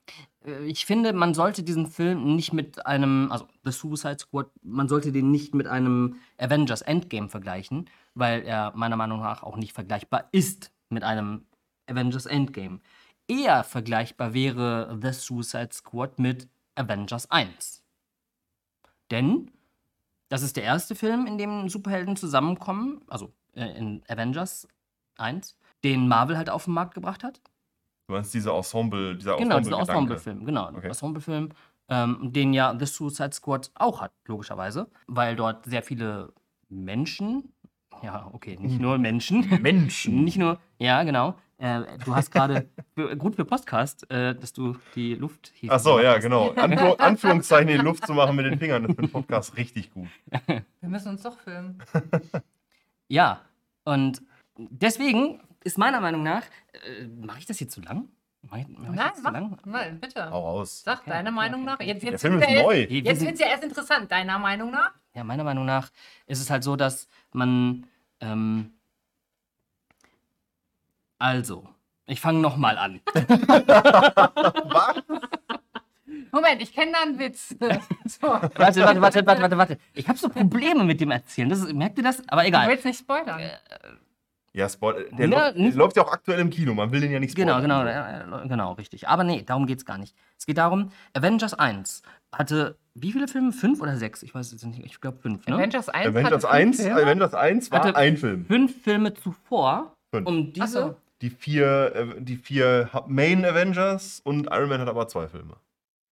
Äh, 0.46 0.66
Ich 0.66 0.86
finde, 0.86 1.14
man 1.14 1.34
sollte 1.34 1.64
diesen 1.64 1.88
Film 1.88 2.36
nicht 2.36 2.52
mit 2.52 2.86
einem, 2.86 3.32
also 3.32 3.48
The 3.64 3.72
Suicide 3.72 4.20
Squad, 4.20 4.48
man 4.62 4.90
sollte 4.90 5.12
den 5.12 5.32
nicht 5.32 5.56
mit 5.56 5.68
einem 5.68 6.18
Avengers 6.38 6.82
Endgame 6.82 7.30
vergleichen, 7.30 7.90
weil 8.16 8.42
er 8.44 8.74
meiner 8.76 8.98
Meinung 8.98 9.20
nach 9.22 9.44
auch 9.44 9.56
nicht 9.56 9.74
vergleichbar 9.74 10.28
ist 10.32 10.72
mit 10.90 11.04
einem 11.04 11.46
Avengers 11.88 12.26
Endgame. 12.26 12.80
Eher 13.28 13.64
vergleichbar 13.64 14.34
wäre 14.34 14.98
The 15.02 15.14
Suicide 15.14 15.70
Squad 15.72 16.20
mit 16.20 16.50
Avengers 16.76 17.32
1. 17.32 17.82
Denn 19.10 19.52
das 20.34 20.42
ist 20.42 20.58
der 20.58 20.64
erste 20.64 20.96
Film, 20.96 21.28
in 21.28 21.38
dem 21.38 21.70
Superhelden 21.70 22.16
zusammenkommen, 22.16 23.04
also 23.08 23.32
äh, 23.54 23.68
in 23.78 24.02
Avengers 24.08 24.68
1, 25.18 25.56
den 25.84 26.08
Marvel 26.08 26.38
halt 26.38 26.50
auf 26.50 26.66
den 26.66 26.74
Markt 26.74 26.96
gebracht 26.96 27.24
hat. 27.24 27.40
Du 28.08 28.16
meinst 28.16 28.34
dieser 28.34 28.56
Ensemble, 28.56 29.16
dieser 29.16 29.38
Genau, 29.38 29.60
dieser. 29.60 29.78
Ensemble-Film, 29.78 30.44
genau. 30.44 30.70
Okay. 30.70 30.88
Ensemble-Film, 30.88 31.50
ähm, 31.88 32.34
den 32.34 32.52
ja 32.52 32.76
The 32.76 32.88
Suicide 32.88 33.32
Squad 33.32 33.70
auch 33.76 34.02
hat, 34.02 34.12
logischerweise, 34.26 34.90
weil 35.06 35.36
dort 35.36 35.66
sehr 35.68 35.84
viele 35.84 36.34
Menschen, 36.68 37.54
ja, 38.02 38.28
okay, 38.34 38.58
nicht 38.60 38.82
nur 38.82 38.98
Menschen, 38.98 39.62
Menschen. 39.62 40.24
nicht 40.24 40.38
nur, 40.38 40.60
ja, 40.80 41.04
genau. 41.04 41.36
Äh, 41.58 41.82
du 42.04 42.16
hast 42.16 42.32
gerade, 42.32 42.68
gut 43.18 43.36
für 43.36 43.46
Podcast, 43.46 44.10
äh, 44.12 44.36
dass 44.36 44.54
du 44.54 44.76
die 44.96 45.16
Luft 45.16 45.52
hier 45.56 45.72
Ach 45.72 45.80
so, 45.80 46.00
ja, 46.00 46.16
hast. 46.16 46.22
genau. 46.24 46.52
Anführ 46.52 47.00
Anführungszeichen 47.00 47.70
in 47.70 47.78
die 47.80 47.84
Luft 47.86 48.06
zu 48.06 48.14
machen 48.14 48.36
mit 48.36 48.46
den 48.46 48.60
Fingern, 48.60 48.84
das 48.84 48.92
ist 48.92 49.00
für 49.00 49.08
Podcast 49.08 49.56
richtig 49.58 49.92
gut. 49.94 50.08
Wir 50.48 50.90
müssen 50.90 51.10
uns 51.10 51.24
doch 51.24 51.38
filmen. 51.40 51.78
Ja, 53.10 53.42
und 53.84 54.22
deswegen 54.58 55.42
ist 55.64 55.78
meiner 55.78 56.00
Meinung 56.02 56.24
nach, 56.24 56.44
äh, 56.74 57.06
mache 57.08 57.40
ich 57.40 57.46
das 57.46 57.58
hier 57.58 57.70
zu 57.70 57.82
lang? 57.82 58.08
Mach 58.42 58.58
ich, 58.58 58.68
mach 58.68 58.90
ich 58.90 58.96
Nein, 58.96 59.12
mach. 59.22 59.32
lang? 59.32 59.58
Nein, 59.66 60.00
bitte. 60.00 60.30
Hau 60.32 60.42
raus. 60.42 60.82
Sag 60.84 61.02
Okay, 61.02 61.10
deine 61.12 61.30
okay, 61.30 61.36
Meinung 61.36 61.62
okay, 61.62 61.66
nach. 61.70 61.76
okay. 61.76 61.88
Jetzt, 61.88 62.04
Der 62.04 62.12
jetzt 62.12 62.22
Film 62.22 62.42
ist 62.42 62.50
ja 62.50 62.64
neu. 62.64 62.80
Jetzt 62.90 63.22
wird 63.22 63.34
es 63.36 63.40
ja 63.40 63.48
erst 63.48 63.64
interessant. 63.64 64.12
Deiner 64.12 64.40
Meinung 64.40 64.72
nach? 64.72 64.92
Ja, 65.14 65.24
meiner 65.24 65.44
Meinung 65.44 65.66
nach 65.66 65.92
ist 66.26 66.42
es 66.42 66.50
halt 66.50 66.64
so, 66.64 66.76
dass 66.76 67.08
man. 67.34 67.86
Ähm, 68.20 68.74
also, 71.20 71.68
ich 72.06 72.20
fange 72.22 72.40
nochmal 72.40 72.78
an. 72.78 73.00
Moment, 76.32 76.62
ich 76.62 76.74
kenne 76.74 76.92
da 76.94 77.02
einen 77.04 77.20
Witz. 77.20 77.50
so. 78.06 78.28
Warte, 78.28 78.82
warte, 78.82 79.02
warte, 79.02 79.26
warte, 79.26 79.42
warte, 79.42 79.58
warte. 79.58 79.78
Ich 79.94 80.08
habe 80.08 80.18
so 80.18 80.30
Probleme 80.30 80.84
mit 80.84 81.00
dem 81.00 81.12
Erzählen. 81.12 81.48
Das 81.50 81.60
ist, 81.60 81.72
merkt 81.74 81.98
ihr 81.98 82.04
das? 82.04 82.22
Aber 82.28 82.42
Du 82.42 82.48
egal. 82.48 82.68
willst 82.70 82.86
nicht 82.86 83.00
spoilern. 83.00 83.40
Ja, 84.56 84.70
Spoil 84.70 85.10
der, 85.12 85.28
Ja, 85.30 85.46
läuft, 85.46 85.56
der 85.58 85.64
nicht- 85.64 85.76
läuft 85.76 85.96
ja 85.98 86.04
auch 86.04 86.12
aktuell 86.12 86.40
im 86.40 86.50
Kino, 86.52 86.74
man 86.76 86.92
will 86.92 87.02
den 87.02 87.12
ja 87.12 87.20
nicht 87.20 87.36
Genau, 87.36 87.58
spoilern. 87.60 88.24
genau, 88.26 88.44
äh, 88.44 88.48
genau, 88.48 88.72
richtig. 88.74 89.08
Aber 89.08 89.24
nee, 89.24 89.42
darum 89.44 89.66
geht's 89.66 89.84
gar 89.86 89.98
nicht. 89.98 90.16
Es 90.38 90.46
geht 90.46 90.60
darum, 90.60 90.92
Avengers 91.14 91.56
1 91.56 92.04
hatte 92.32 92.78
wie 92.94 93.12
viele 93.12 93.28
Filme? 93.28 93.52
Fünf 93.52 93.82
oder 93.82 93.98
sechs? 93.98 94.22
Ich 94.22 94.36
weiß 94.36 94.52
jetzt 94.52 94.64
nicht. 94.66 94.80
Ich 94.86 95.02
glaube 95.02 95.18
fünf, 95.18 95.48
ne? 95.48 95.56
Avengers 95.56 95.90
1 95.90 96.08
Avengers 96.10 96.26
hatte 96.26 96.40
fünf 96.42 96.54
1, 96.54 96.82
Filme? 96.84 97.02
Avengers 97.02 97.34
1 97.34 97.72
war 97.72 97.80
Hatte- 97.84 97.96
ein 97.96 98.18
Film. 98.18 98.46
Fünf 98.46 98.84
Filme 98.84 99.14
zuvor, 99.16 99.96
Fünf. 100.14 100.28
um 100.28 100.54
so. 100.68 100.96
Die 101.24 101.30
vier, 101.30 101.96
äh, 101.96 102.22
die 102.22 102.36
vier 102.36 102.90
Main 103.08 103.46
Avengers 103.46 104.20
und 104.26 104.48
Iron 104.52 104.68
Man 104.68 104.82
hat 104.82 104.90
aber 104.90 105.08
zwei 105.08 105.30
Filme. 105.30 105.56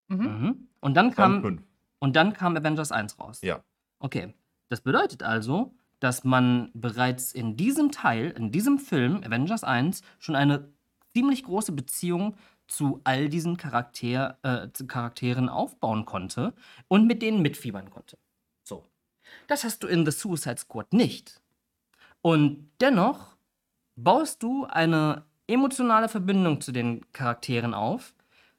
Mhm. 0.07 0.17
Mhm. 0.17 0.67
Und 0.79 0.93
dann 0.95 1.07
Dann 1.07 1.15
kam 1.15 1.41
fünf. 1.41 1.61
Und 1.99 2.15
dann 2.15 2.33
kam 2.33 2.55
Avengers 2.55 2.91
1 2.91 3.19
raus. 3.19 3.41
Ja. 3.41 3.61
Okay. 3.99 4.33
Das 4.69 4.81
bedeutet 4.81 5.21
also, 5.21 5.75
dass 5.99 6.23
man 6.23 6.71
bereits 6.73 7.33
in 7.33 7.57
diesem 7.57 7.91
Teil, 7.91 8.31
in 8.31 8.51
diesem 8.51 8.79
Film, 8.79 9.21
Avengers 9.23 9.63
1, 9.65 10.01
schon 10.17 10.35
eine 10.35 10.69
ziemlich 11.13 11.43
große 11.43 11.73
Beziehung 11.73 12.35
zu 12.67 13.01
all 13.03 13.27
diesen 13.27 13.57
Charakter, 13.57 14.37
äh, 14.43 14.69
Charakteren 14.87 15.49
aufbauen 15.49 16.05
konnte 16.05 16.53
und 16.87 17.05
mit 17.05 17.21
denen 17.21 17.41
mitfiebern 17.41 17.89
konnte. 17.89 18.17
So. 18.63 18.87
Das 19.47 19.65
hast 19.65 19.83
du 19.83 19.87
in 19.87 20.05
The 20.05 20.11
Suicide 20.11 20.57
Squad 20.57 20.93
nicht. 20.93 21.41
Und 22.21 22.71
dennoch 22.79 23.30
baust 24.03 24.43
du 24.43 24.65
eine 24.65 25.25
emotionale 25.47 26.09
Verbindung 26.09 26.61
zu 26.61 26.71
den 26.71 27.11
Charakteren 27.13 27.73
auf. 27.73 28.13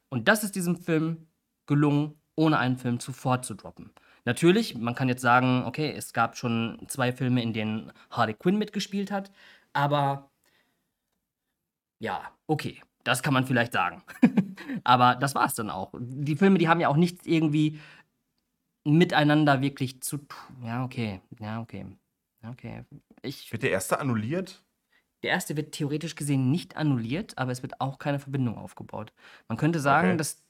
Und 0.09 0.29
das 0.29 0.45
ist 0.45 0.55
diesem 0.55 0.77
Film 0.77 1.27
gelungen, 1.67 2.21
ohne 2.37 2.59
einen 2.59 2.77
Film 2.77 3.01
zuvor 3.01 3.43
zu 3.43 3.55
droppen. 3.55 3.93
natürlich, 4.25 4.77
man 4.77 4.95
kann 4.95 5.09
jetzt 5.09 5.23
sagen, 5.23 5.65
okay, 5.65 5.93
es 5.97 6.13
gab 6.13 6.37
schon 6.37 6.79
zwei 6.89 7.13
Filme, 7.13 7.43
in 7.43 7.53
denen 7.53 7.93
Harley 8.11 8.35
Quinn 8.35 8.57
mitgespielt 8.57 9.11
hat, 9.11 9.33
aber 9.73 10.31
ja, 11.99 12.31
okay, 12.47 12.83
das 13.05 13.23
kann 13.23 13.35
man 13.35 13.47
vielleicht 13.47 13.73
sagen. 13.73 14.03
aber 14.85 15.17
das 15.17 15.35
war 15.35 15.47
es 15.47 15.55
dann 15.55 15.71
auch. 15.71 15.93
Die 15.99 16.37
Filme, 16.37 16.59
die 16.59 16.69
haben 16.69 16.81
ja 16.81 16.89
auch 16.89 16.97
nichts 16.97 17.27
irgendwie 17.27 17.81
miteinander 18.85 19.61
wirklich 19.61 20.03
zu 20.03 20.19
tun. 20.19 20.65
Ja, 20.65 20.85
okay, 20.85 21.21
ja, 21.41 21.61
okay. 21.61 21.87
Okay. 22.45 22.85
Ich, 23.23 23.51
Wird 23.53 23.63
der 23.63 23.71
erste 23.71 24.01
annulliert? 24.01 24.63
Der 25.23 25.31
erste 25.31 25.57
wird 25.57 25.73
theoretisch 25.73 26.14
gesehen 26.17 26.50
nicht 26.50 26.76
annulliert, 26.76 27.37
aber 27.38 27.52
es 27.52 27.62
wird 27.62 27.81
auch 27.81 27.99
keine 27.99 28.19
Verbindung 28.19 28.57
aufgebaut. 28.59 29.12
Man 29.49 29.59
könnte 29.59 29.81
sagen, 29.81 30.09
Okay. 30.09 30.17
dass 30.17 30.43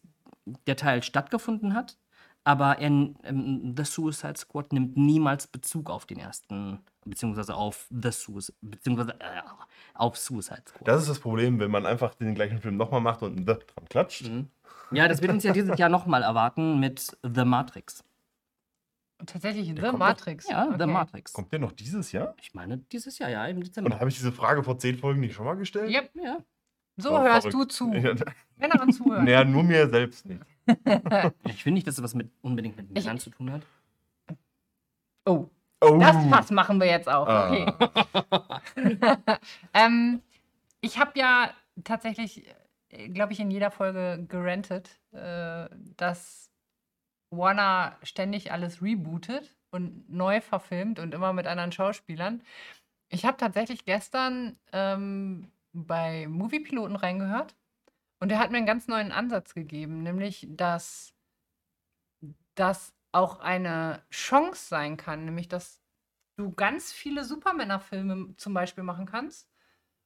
der 0.67 0.77
Teil 0.77 1.03
stattgefunden 1.03 1.75
hat, 1.75 1.99
aber 2.45 2.79
er, 2.79 2.89
ähm, 2.89 3.75
The 3.77 3.85
Suicide 3.85 4.37
Squad 4.37 4.73
nimmt 4.73 4.97
niemals 4.97 5.47
Bezug 5.47 5.89
auf 5.91 6.07
den 6.07 6.19
ersten, 6.19 6.81
beziehungsweise 7.05 7.55
auf 7.55 7.87
The 7.91 8.11
Suicide, 8.11 8.57
beziehungsweise 8.63 9.13
äh, 9.21 9.43
auf 9.95 10.17
Suicide 10.17 10.63
Squad. 10.67 10.89
Das 10.89 11.03
ist 11.03 11.09
das 11.09 11.21
Problem, 11.21 11.61
wenn 11.61 11.71
man 11.71 11.87
einfach 11.87 12.15
den 12.15 12.35
gleichen 12.35 12.59
Film 12.61 12.77
nochmal 12.77 13.01
macht 13.01 13.23
und 13.23 13.35
ein 13.39 13.47
The 13.47 13.55
dran 13.55 13.89
klatscht. 13.89 14.29
Mhm. 14.29 14.49
Ja, 14.91 15.07
das 15.09 15.23
wird 15.23 15.31
uns 15.33 15.45
ja 15.45 15.53
dieses 15.53 15.79
Jahr 15.79 15.89
nochmal 15.89 16.23
erwarten 16.23 16.81
mit 16.81 17.17
The 17.23 17.45
Matrix. 17.45 18.05
Tatsächlich 19.27 19.69
The 19.69 19.75
kommt 19.75 19.95
doch- 19.95 19.99
Matrix. 19.99 20.49
Ja, 20.49 20.67
The 20.69 20.75
Okay. 20.75 20.87
Matrix. 20.87 21.33
Kommt 21.33 21.53
der 21.53 21.59
noch 21.61 21.73
dieses 21.73 22.13
Jahr? 22.13 22.35
Ich 22.41 22.55
meine, 22.55 22.79
dieses 22.79 23.19
Jahr, 23.19 23.31
ja, 23.31 23.47
im 23.47 23.57
Und 23.59 23.67
Dezember. 23.67 23.99
habe 23.99 24.09
ich 24.09 24.17
diese 24.17 24.33
Frage 24.33 24.63
vor 24.65 24.79
zehn 24.79 24.99
Folgen 24.99 25.21
nicht 25.21 25.35
schon 25.35 25.45
mal 25.47 25.55
gestellt? 25.55 25.91
Yep. 25.93 26.11
Ja. 26.23 26.39
So 26.97 27.11
War 27.13 27.25
hörst 27.25 27.49
verrückt. 27.49 27.55
du 27.55 27.75
zu. 27.75 27.91
Wenn 27.93 28.71
er 28.71 28.89
zuhört. 28.89 29.25
naja, 29.25 29.45
nur 29.45 29.63
mir 29.63 29.89
selbst 29.89 30.27
nicht. 30.27 30.43
Ich 31.47 31.63
finde 31.63 31.75
nicht, 31.77 31.87
dass 31.87 31.97
es 31.99 32.03
was 32.05 32.15
mit, 32.15 32.31
unbedingt 32.43 32.77
mit 32.77 32.87
Ich- 32.91 33.05
Männern 33.05 33.19
zu 33.19 33.31
tun 33.31 33.51
hat. 33.53 33.63
Oh, 35.25 35.49
Oh. 35.81 35.99
das 35.99 36.17
Fass 36.27 36.51
machen 36.53 36.79
wir 36.81 36.87
jetzt 36.87 37.09
auch. 37.09 37.27
Ah. 37.27 37.51
Okay. 37.51 37.67
ähm, 39.75 40.21
ich 40.81 40.99
habe 40.99 41.13
ja 41.19 41.51
tatsächlich, 41.83 42.45
glaube 43.13 43.33
ich, 43.33 43.41
in 43.41 43.51
jeder 43.51 43.71
Folge 43.73 44.25
gerantet, 44.29 45.01
äh, 45.13 45.69
dass 45.97 46.52
Warner 47.33 47.99
ständig 48.03 48.53
alles 48.53 48.83
rebootet 48.83 49.57
und 49.71 50.09
neu 50.09 50.41
verfilmt 50.41 50.99
und 50.99 51.15
immer 51.15 51.33
mit 51.33 51.47
anderen 51.47 51.73
Schauspielern. 51.73 52.43
Ich 53.09 53.25
habe 53.25 53.37
tatsächlich 53.37 53.85
gestern 53.85 54.59
ähm, 54.73 55.51
bei 55.73 56.29
Moviepiloten 56.29 56.97
reingehört 56.97 57.57
und 58.21 58.29
der 58.29 58.39
hat 58.39 58.51
mir 58.51 58.59
einen 58.59 58.67
ganz 58.67 58.87
neuen 58.87 59.13
Ansatz 59.13 59.55
gegeben, 59.55 60.03
nämlich 60.03 60.47
dass 60.51 61.15
das 62.55 62.95
auch 63.13 63.41
eine 63.41 64.03
Chance 64.11 64.67
sein 64.69 64.97
kann, 64.97 65.25
nämlich 65.25 65.49
dass 65.49 65.83
du 66.37 66.53
ganz 66.53 66.93
viele 66.93 67.25
Supermännerfilme 67.25 68.37
zum 68.37 68.55
Beispiel 68.55 68.85
machen 68.85 69.07
kannst 69.07 69.51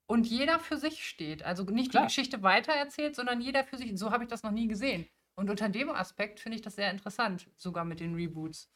und 0.07 0.27
jeder 0.27 0.59
für 0.61 0.77
sich 0.77 1.07
steht. 1.07 1.43
Also 1.43 1.65
nicht 1.65 1.91
Klar. 1.91 2.05
die 2.05 2.09
Geschichte 2.09 2.43
weitererzählt, 2.43 3.17
sondern 3.17 3.41
jeder 3.41 3.65
für 3.65 3.77
sich. 3.77 3.99
So 3.99 4.11
habe 4.11 4.25
ich 4.25 4.31
das 4.31 4.43
noch 4.43 4.53
nie 4.53 4.69
gesehen. 4.69 5.07
Und 5.39 5.51
unter 5.51 5.69
dem 5.69 5.91
Aspekt 5.91 6.41
finde 6.41 6.57
ich 6.57 6.63
das 6.63 6.77
sehr 6.77 6.91
interessant, 6.91 7.47
sogar 7.57 7.85
mit 7.85 8.01
den 8.01 8.15
Reboots. 8.15 8.71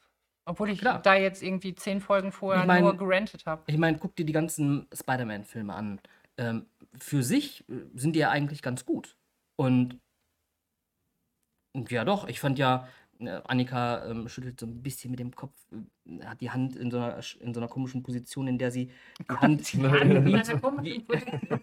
Obwohl 0.44 0.70
ich 0.70 0.80
Klar. 0.80 1.00
da 1.00 1.14
jetzt 1.14 1.42
irgendwie 1.42 1.74
zehn 1.74 2.00
Folgen 2.00 2.32
vorher 2.32 2.62
Ich 2.62 2.66
mein- 2.66 2.82
nur 2.84 2.96
gerantet 2.96 3.46
habe. 3.46 3.62
Ich 3.66 3.78
meine, 3.78 3.98
guck 3.98 4.14
dir 4.16 4.24
die 4.26 4.32
ganzen 4.32 4.86
Spider-Man-Filme 4.92 5.72
an. 5.74 6.00
Ähm, 6.36 6.66
für 6.98 7.22
sich 7.22 7.68
äh, 7.68 7.84
sind 7.94 8.14
die 8.14 8.20
ja 8.20 8.30
eigentlich 8.30 8.62
ganz 8.62 8.84
gut. 8.84 9.16
Und 9.56 10.00
ja, 11.88 12.04
doch, 12.04 12.26
ich 12.26 12.40
fand 12.40 12.58
ja, 12.58 12.88
Annika 13.28 14.06
ähm, 14.06 14.28
schüttelt 14.28 14.58
so 14.60 14.66
ein 14.66 14.82
bisschen 14.82 15.10
mit 15.10 15.20
dem 15.20 15.34
Kopf, 15.34 15.52
äh, 15.72 16.24
hat 16.24 16.40
die 16.40 16.50
Hand 16.50 16.76
in 16.76 16.90
so, 16.90 16.98
einer, 16.98 17.20
in 17.40 17.52
so 17.54 17.60
einer 17.60 17.68
komischen 17.68 18.02
Position, 18.02 18.46
in 18.48 18.58
der 18.58 18.70
sie 18.70 18.90
die 19.20 19.34
Hand. 19.36 19.72
Die 19.72 19.82
Hand 19.82 20.00
in 20.02 20.24
wie- 20.26 20.34
einer 20.34 20.58
komischen 20.58 20.84
wie- 20.84 21.00
Position. 21.00 21.60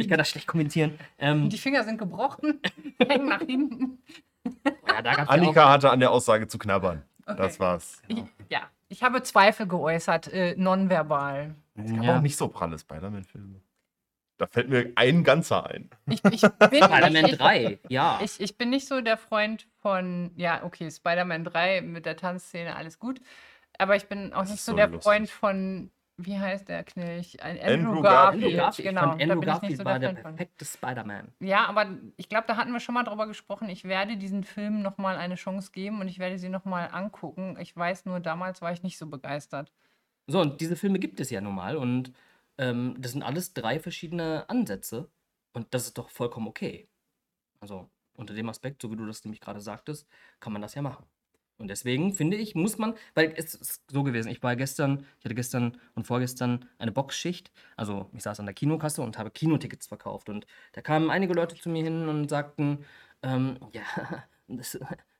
ich 0.00 0.08
kann 0.08 0.18
das 0.18 0.28
schlecht 0.28 0.46
kommentieren. 0.46 0.98
Ähm, 1.18 1.48
Die 1.48 1.58
Finger 1.58 1.84
sind 1.84 1.98
gebrochen, 1.98 2.60
hängen 2.98 3.28
nach 3.28 3.40
hinten. 3.42 3.98
ja, 4.44 5.02
da 5.02 5.14
gab's 5.14 5.16
ja 5.18 5.24
auch, 5.24 5.28
Annika 5.30 5.70
hatte 5.70 5.90
an 5.90 6.00
der 6.00 6.10
Aussage 6.10 6.46
zu 6.48 6.58
knabbern. 6.58 7.02
Okay. 7.26 7.36
Das 7.36 7.60
war's. 7.60 8.02
Ich, 8.08 8.22
ja, 8.50 8.62
ich 8.88 9.02
habe 9.02 9.22
Zweifel 9.22 9.66
geäußert, 9.68 10.32
äh, 10.32 10.54
nonverbal. 10.56 11.54
Es 11.76 11.92
gab 11.94 12.02
Ja. 12.04 12.16
auch 12.18 12.20
nicht 12.22 12.36
so 12.36 12.48
pralle 12.48 12.78
Spider-Man-Filme. 12.78 13.60
Da 14.40 14.46
fällt 14.46 14.70
mir 14.70 14.90
ein 14.94 15.22
ganzer 15.22 15.66
ein. 15.66 15.90
Ich, 16.06 16.24
ich, 16.24 16.40
bin 16.40 16.82
Spider-Man 16.82 17.12
nicht, 17.12 17.38
3, 17.38 17.78
ja. 17.90 18.20
ich, 18.24 18.40
ich 18.40 18.56
bin 18.56 18.70
nicht 18.70 18.88
so 18.88 19.02
der 19.02 19.18
Freund 19.18 19.66
von, 19.82 20.30
ja, 20.34 20.64
okay, 20.64 20.90
Spider-Man 20.90 21.44
3 21.44 21.82
mit 21.82 22.06
der 22.06 22.16
Tanzszene, 22.16 22.74
alles 22.74 22.98
gut. 22.98 23.20
Aber 23.76 23.96
ich 23.96 24.06
bin 24.06 24.32
auch 24.32 24.40
Das 24.40 24.52
nicht 24.52 24.62
so 24.62 24.72
so 24.72 24.76
der 24.76 24.86
lustig. 24.86 25.02
Freund 25.02 25.28
von, 25.28 25.90
wie 26.16 26.38
heißt 26.38 26.70
der 26.70 26.84
Knilch? 26.84 27.42
Ein 27.42 27.58
Andrew, 27.60 27.88
Andrew 27.90 28.02
Garfield. 28.02 28.44
Andrew 28.44 28.56
Garfield. 28.56 28.88
Genau, 28.88 29.00
fand, 29.02 29.20
da 29.20 29.24
Andrew 29.24 29.40
bin 29.40 29.48
ich 29.50 29.60
nicht 29.60 29.60
Garfield 29.60 29.78
so 29.78 29.84
war 29.84 29.98
der 29.98 30.12
der 30.14 30.22
perfekte 30.22 30.64
Spider-Man. 30.64 31.28
Ja, 31.40 31.66
aber 31.66 31.86
ich 32.16 32.30
glaube, 32.30 32.44
da 32.46 32.56
hatten 32.56 32.72
wir 32.72 32.80
schon 32.80 32.94
mal 32.94 33.04
drüber 33.04 33.26
gesprochen. 33.26 33.68
Ich 33.68 33.84
werde 33.84 34.16
diesen 34.16 34.42
Film 34.42 34.80
nochmal 34.80 35.18
eine 35.18 35.34
Chance 35.34 35.70
geben 35.70 36.00
und 36.00 36.08
ich 36.08 36.18
werde 36.18 36.38
sie 36.38 36.48
nochmal 36.48 36.88
angucken. 36.90 37.58
Ich 37.60 37.76
weiß 37.76 38.06
nur, 38.06 38.20
damals 38.20 38.62
war 38.62 38.72
ich 38.72 38.82
nicht 38.82 38.96
so 38.96 39.06
begeistert. 39.06 39.70
So, 40.28 40.40
und 40.40 40.62
diese 40.62 40.76
Filme 40.76 40.98
gibt 40.98 41.20
es 41.20 41.28
ja 41.28 41.42
nun 41.42 41.54
mal 41.54 41.76
und 41.76 42.12
ähm, 42.60 42.94
das 42.98 43.12
sind 43.12 43.22
alles 43.22 43.54
drei 43.54 43.80
verschiedene 43.80 44.48
Ansätze 44.50 45.10
und 45.54 45.72
das 45.72 45.86
ist 45.86 45.96
doch 45.98 46.10
vollkommen 46.10 46.46
okay. 46.46 46.88
Also 47.58 47.88
unter 48.14 48.34
dem 48.34 48.50
Aspekt, 48.50 48.82
so 48.82 48.90
wie 48.92 48.96
du 48.96 49.06
das 49.06 49.24
nämlich 49.24 49.40
gerade 49.40 49.60
sagtest, 49.62 50.06
kann 50.40 50.52
man 50.52 50.60
das 50.60 50.74
ja 50.74 50.82
machen. 50.82 51.06
Und 51.56 51.68
deswegen 51.68 52.12
finde 52.12 52.36
ich, 52.36 52.54
muss 52.54 52.78
man, 52.78 52.94
weil 53.14 53.32
es 53.36 53.54
ist 53.54 53.82
so 53.90 54.02
gewesen, 54.02 54.30
ich 54.30 54.42
war 54.42 54.56
gestern, 54.56 55.06
ich 55.18 55.24
hatte 55.24 55.34
gestern 55.34 55.78
und 55.94 56.06
vorgestern 56.06 56.66
eine 56.78 56.92
Boxschicht, 56.92 57.50
also 57.76 58.10
ich 58.14 58.22
saß 58.22 58.40
an 58.40 58.46
der 58.46 58.54
Kinokasse 58.54 59.02
und 59.02 59.18
habe 59.18 59.30
Kinotickets 59.30 59.86
verkauft 59.86 60.28
und 60.28 60.46
da 60.72 60.82
kamen 60.82 61.10
einige 61.10 61.32
Leute 61.32 61.56
zu 61.56 61.70
mir 61.70 61.82
hin 61.82 62.08
und 62.08 62.28
sagten, 62.28 62.84
ähm, 63.22 63.58
ja, 63.72 63.82
das, 64.48 64.78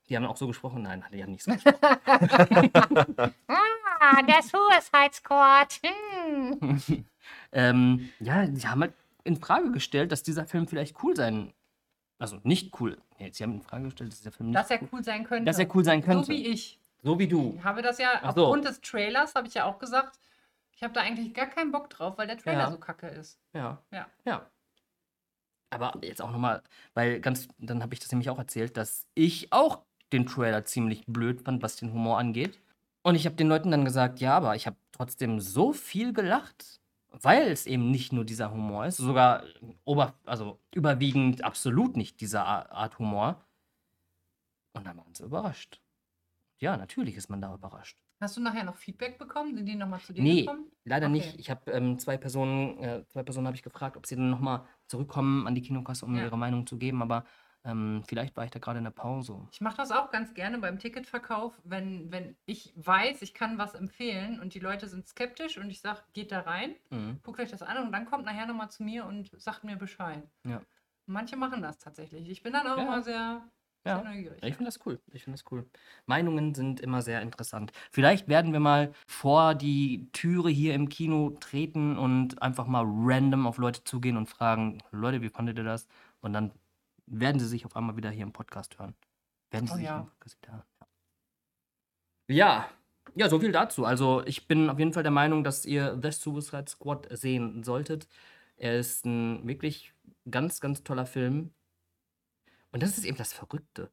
die 0.08 0.16
haben 0.16 0.26
auch 0.26 0.36
so 0.36 0.46
gesprochen, 0.46 0.82
nein, 0.82 1.04
die 1.12 1.22
haben 1.22 1.32
nicht 1.32 1.44
so 1.44 1.52
gesprochen. 1.52 1.80
Ah, 4.02 4.22
der 4.22 4.42
Suicide 4.42 5.12
Squad. 5.12 5.78
Hm. 5.82 7.04
ähm, 7.52 8.08
ja, 8.20 8.46
sie 8.46 8.66
haben 8.68 8.80
halt 8.82 8.94
in 9.24 9.36
Frage 9.36 9.70
gestellt, 9.72 10.12
dass 10.12 10.22
dieser 10.22 10.46
Film 10.46 10.66
vielleicht 10.68 11.02
cool 11.02 11.16
sein, 11.16 11.52
also 12.18 12.38
nicht 12.42 12.80
cool. 12.80 12.98
Nee, 13.18 13.30
sie 13.32 13.42
haben 13.42 13.54
in 13.54 13.62
Frage 13.62 13.84
gestellt, 13.84 14.10
dass 14.12 14.18
dieser 14.18 14.32
Film 14.32 14.50
nicht 14.50 14.58
Dass 14.58 14.70
er 14.70 14.80
cool, 14.82 14.88
cool 14.92 15.04
sein 15.04 15.24
könnte. 15.24 15.44
dass 15.44 15.58
er 15.58 15.74
cool 15.74 15.84
sein 15.84 16.02
könnte. 16.02 16.24
So 16.26 16.32
wie 16.32 16.46
ich. 16.46 16.78
So 17.02 17.18
wie 17.18 17.28
du. 17.28 17.54
Ich 17.56 17.64
habe 17.64 17.82
das 17.82 17.98
ja 17.98 18.10
Ach 18.22 18.34
so. 18.34 18.44
aufgrund 18.46 18.64
des 18.66 18.80
Trailers, 18.80 19.34
habe 19.34 19.46
ich 19.48 19.54
ja 19.54 19.64
auch 19.64 19.78
gesagt, 19.78 20.18
ich 20.74 20.82
habe 20.82 20.92
da 20.94 21.00
eigentlich 21.00 21.32
gar 21.34 21.46
keinen 21.46 21.72
Bock 21.72 21.90
drauf, 21.90 22.16
weil 22.18 22.26
der 22.26 22.38
Trailer 22.38 22.60
Ja. 22.60 22.70
so 22.70 22.78
kacke 22.78 23.06
ist. 23.08 23.38
Ja. 23.52 23.82
Ja. 23.90 24.06
Ja. 24.24 24.46
Aber 25.70 25.92
jetzt 26.02 26.20
auch 26.20 26.30
nochmal, 26.30 26.62
weil 26.94 27.20
ganz, 27.20 27.46
dann 27.58 27.82
habe 27.82 27.94
ich 27.94 28.00
das 28.00 28.10
nämlich 28.10 28.28
auch 28.30 28.38
erzählt, 28.38 28.76
dass 28.76 29.06
ich 29.14 29.52
auch 29.52 29.82
den 30.12 30.26
Trailer 30.26 30.64
ziemlich 30.64 31.04
blöd 31.06 31.42
fand, 31.42 31.62
was 31.62 31.76
den 31.76 31.92
Humor 31.92 32.18
angeht. 32.18 32.58
Und 33.02 33.14
ich 33.14 33.24
habe 33.26 33.36
den 33.36 33.48
Leuten 33.48 33.70
dann 33.70 33.84
gesagt, 33.84 34.20
ja, 34.20 34.36
aber 34.36 34.56
ich 34.56 34.66
habe 34.66 34.76
trotzdem 34.92 35.40
so 35.40 35.72
viel 35.72 36.12
gelacht, 36.12 36.79
weil 37.12 37.48
es 37.48 37.66
eben 37.66 37.90
nicht 37.90 38.12
nur 38.12 38.24
dieser 38.24 38.52
Humor 38.52 38.86
ist, 38.86 38.98
sogar 38.98 39.44
ober, 39.84 40.14
also 40.24 40.60
überwiegend 40.74 41.42
absolut 41.44 41.96
nicht 41.96 42.20
dieser 42.20 42.44
Art 42.46 42.98
Humor. 42.98 43.44
Und 44.72 44.86
dann 44.86 44.96
waren 44.96 45.14
sie 45.14 45.24
überrascht. 45.24 45.80
Ja, 46.58 46.76
natürlich 46.76 47.16
ist 47.16 47.28
man 47.28 47.40
da 47.40 47.54
überrascht. 47.54 47.98
Hast 48.20 48.36
du 48.36 48.40
nachher 48.42 48.64
noch 48.64 48.76
Feedback 48.76 49.18
bekommen? 49.18 49.56
Sind 49.56 49.66
die 49.66 49.74
nochmal 49.76 50.00
zu 50.00 50.12
dir 50.12 50.22
Nee, 50.22 50.42
gekommen? 50.42 50.70
leider 50.84 51.08
Okay. 51.08 51.16
nicht. 51.16 51.40
Ich 51.40 51.50
habe 51.50 51.70
ähm, 51.72 51.98
zwei 51.98 52.18
Personen, 52.18 52.78
äh, 52.82 53.04
zwei 53.08 53.22
Personen 53.22 53.46
habe 53.46 53.56
ich 53.56 53.62
gefragt, 53.62 53.96
ob 53.96 54.06
sie 54.06 54.16
dann 54.16 54.30
nochmal 54.30 54.66
zurückkommen 54.86 55.46
an 55.46 55.54
die 55.54 55.62
Kinokasse, 55.62 56.04
um 56.04 56.14
Ja. 56.16 56.24
ihre 56.24 56.36
Meinung 56.38 56.66
zu 56.66 56.76
geben, 56.76 57.00
aber 57.02 57.24
ähm, 57.64 58.02
vielleicht 58.06 58.36
war 58.36 58.44
ich 58.44 58.50
da 58.50 58.58
gerade 58.58 58.78
in 58.78 58.84
der 58.84 58.90
Pause. 58.90 59.46
Ich 59.52 59.60
mache 59.60 59.76
das 59.76 59.90
auch 59.90 60.10
ganz 60.10 60.34
gerne 60.34 60.58
beim 60.58 60.78
Ticketverkauf, 60.78 61.60
wenn, 61.64 62.10
wenn 62.10 62.36
ich 62.46 62.72
weiß, 62.76 63.22
ich 63.22 63.34
kann 63.34 63.58
was 63.58 63.74
empfehlen 63.74 64.40
und 64.40 64.54
die 64.54 64.60
Leute 64.60 64.88
sind 64.88 65.06
skeptisch 65.08 65.58
und 65.58 65.70
ich 65.70 65.80
sage, 65.80 66.00
geht 66.12 66.32
da 66.32 66.40
rein, 66.40 66.74
Mhm. 66.90 67.20
guckt 67.22 67.40
euch 67.40 67.50
das 67.50 67.62
an 67.62 67.78
und 67.84 67.92
dann 67.92 68.06
kommt 68.06 68.24
nachher 68.24 68.46
nochmal 68.46 68.70
zu 68.70 68.82
mir 68.82 69.04
und 69.06 69.30
sagt 69.40 69.64
mir 69.64 69.76
Bescheid. 69.76 70.22
Ja. 70.44 70.60
Manche 71.06 71.36
machen 71.36 71.62
das 71.62 71.78
tatsächlich. 71.78 72.28
Ich 72.30 72.42
bin 72.42 72.52
dann 72.52 72.66
auch 72.66 72.76
Ja. 72.78 72.82
immer 72.84 73.02
sehr, 73.02 73.42
Ja. 73.84 74.04
Ich 74.42 74.54
finde 74.56 74.66
das 74.66 74.78
cool. 74.84 75.00
Ich 75.12 75.24
finde 75.24 75.38
das 75.38 75.50
cool. 75.50 75.66
Meinungen 76.06 76.54
sind 76.54 76.80
immer 76.80 77.00
sehr 77.00 77.22
interessant. 77.22 77.72
Vielleicht 77.90 78.28
werden 78.28 78.52
wir 78.52 78.60
mal 78.60 78.92
vor 79.06 79.54
die 79.54 80.08
Türe 80.12 80.50
hier 80.50 80.74
im 80.74 80.90
Kino 80.90 81.30
treten 81.40 81.96
und 81.96 82.42
einfach 82.42 82.66
mal 82.66 82.84
random 82.86 83.46
auf 83.46 83.56
Leute 83.56 83.82
zugehen 83.84 84.18
und 84.18 84.28
fragen, 84.28 84.82
Leute, 84.90 85.22
wie 85.22 85.30
fandet 85.30 85.56
ihr 85.56 85.64
das? 85.64 85.88
Und 86.20 86.34
dann 86.34 86.52
werden 87.10 87.38
sie 87.40 87.46
sich 87.48 87.66
auf 87.66 87.76
einmal 87.76 87.96
wieder 87.96 88.10
hier 88.10 88.22
im 88.22 88.32
Podcast 88.32 88.78
hören. 88.78 88.94
Werden 89.50 89.66
sie 89.66 89.72
Oh 89.74 89.76
sich 89.76 89.84
ja. 89.84 90.00
im 90.00 90.06
Podcast 90.06 90.38
wieder 90.42 90.52
hören. 90.52 90.64
Ja. 92.28 92.70
Ja, 93.16 93.28
so 93.28 93.40
viel 93.40 93.50
dazu. 93.52 93.84
Also 93.84 94.22
ich 94.24 94.46
bin 94.46 94.70
auf 94.70 94.78
jeden 94.78 94.92
Fall 94.92 95.02
der 95.02 95.10
Meinung, 95.10 95.42
dass 95.42 95.66
ihr 95.66 95.98
The 96.00 96.12
Suicide 96.12 96.66
Squad 96.68 97.08
sehen 97.10 97.64
solltet. 97.64 98.06
Er 98.56 98.78
ist 98.78 99.04
ein 99.04 99.46
wirklich 99.48 99.92
ganz, 100.30 100.60
ganz 100.60 100.84
toller 100.84 101.06
Film. 101.06 101.52
Und 102.70 102.82
das 102.82 102.96
ist 102.98 103.04
eben 103.04 103.16
das 103.16 103.32
Verrückte. 103.32 103.90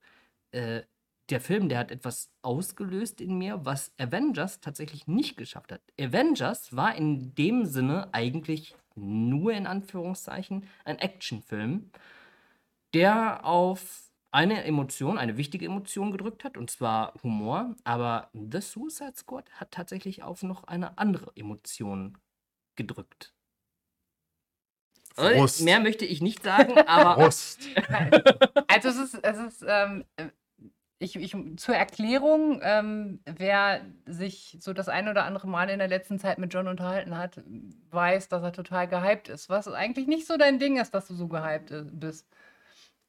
Äh, 0.51 0.83
der 1.29 1.41
Film, 1.41 1.67
der 1.67 1.79
hat 1.79 1.91
etwas 1.91 2.31
ausgelöst 2.41 3.19
in 3.19 3.37
mir, 3.37 3.65
was 3.65 3.91
Avengers 3.97 4.61
tatsächlich 4.61 5.07
nicht 5.07 5.35
geschafft 5.35 5.71
hat. 5.71 5.81
Avengers 5.99 6.75
war 6.75 6.95
in 6.95 7.33
dem 7.35 7.65
Sinne 7.65 8.13
eigentlich 8.13 8.75
nur 8.95 9.51
in 9.51 9.67
Anführungszeichen 9.67 10.67
ein 10.85 10.99
Actionfilm, 10.99 11.91
der 12.93 13.45
auf 13.45 14.07
eine 14.31 14.63
Emotion, 14.65 15.17
eine 15.17 15.37
wichtige 15.37 15.65
Emotion 15.65 16.11
gedrückt 16.11 16.43
hat, 16.43 16.57
und 16.57 16.69
zwar 16.69 17.13
Humor. 17.23 17.75
Aber 17.83 18.29
The 18.33 18.61
Suicide 18.61 19.13
Squad 19.15 19.49
hat 19.51 19.71
tatsächlich 19.71 20.23
auf 20.23 20.43
noch 20.43 20.65
eine 20.65 20.97
andere 20.97 21.31
Emotion 21.35 22.17
gedrückt. 22.75 23.33
Äh, 25.17 25.37
Frust. 25.37 25.63
Mehr 25.63 25.79
möchte 25.79 26.05
ich 26.05 26.21
nicht 26.21 26.43
sagen, 26.43 26.77
aber 26.87 27.21
Brust. 27.21 27.61
Also 28.69 28.89
es 28.89 28.97
ist, 28.97 29.23
es 29.23 29.37
ist 29.39 29.65
ähm, 29.67 30.03
äh, 30.17 30.27
ich, 30.99 31.15
ich, 31.15 31.35
zur 31.57 31.75
Erklärung, 31.75 32.59
ähm, 32.63 33.19
wer 33.25 33.81
sich 34.05 34.57
so 34.59 34.73
das 34.73 34.89
ein 34.89 35.07
oder 35.07 35.25
andere 35.25 35.47
Mal 35.47 35.69
in 35.69 35.79
der 35.79 35.87
letzten 35.87 36.19
Zeit 36.19 36.39
mit 36.39 36.53
John 36.53 36.67
unterhalten 36.67 37.17
hat, 37.17 37.41
weiß, 37.91 38.29
dass 38.29 38.43
er 38.43 38.51
total 38.51 38.87
gehypt 38.87 39.29
ist. 39.29 39.49
Was 39.49 39.67
eigentlich 39.67 40.07
nicht 40.07 40.25
so 40.25 40.37
dein 40.37 40.59
Ding 40.59 40.77
ist, 40.77 40.93
dass 40.93 41.07
du 41.07 41.13
so 41.13 41.27
gehypt 41.27 41.71
äh, 41.71 41.83
bist. 41.83 42.27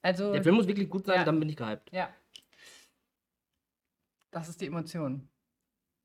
Also, 0.03 0.33
der 0.33 0.43
Film 0.43 0.55
muss 0.57 0.67
wirklich 0.67 0.89
gut 0.89 1.07
sein, 1.07 1.17
Ja. 1.17 1.25
dann 1.25 1.39
bin 1.41 1.49
ich 1.49 1.57
gehypt. 1.57 1.91
ja. 1.93 2.09
Das 4.31 4.49
ist 4.49 4.61
die 4.61 4.67
Emotion. 4.67 5.29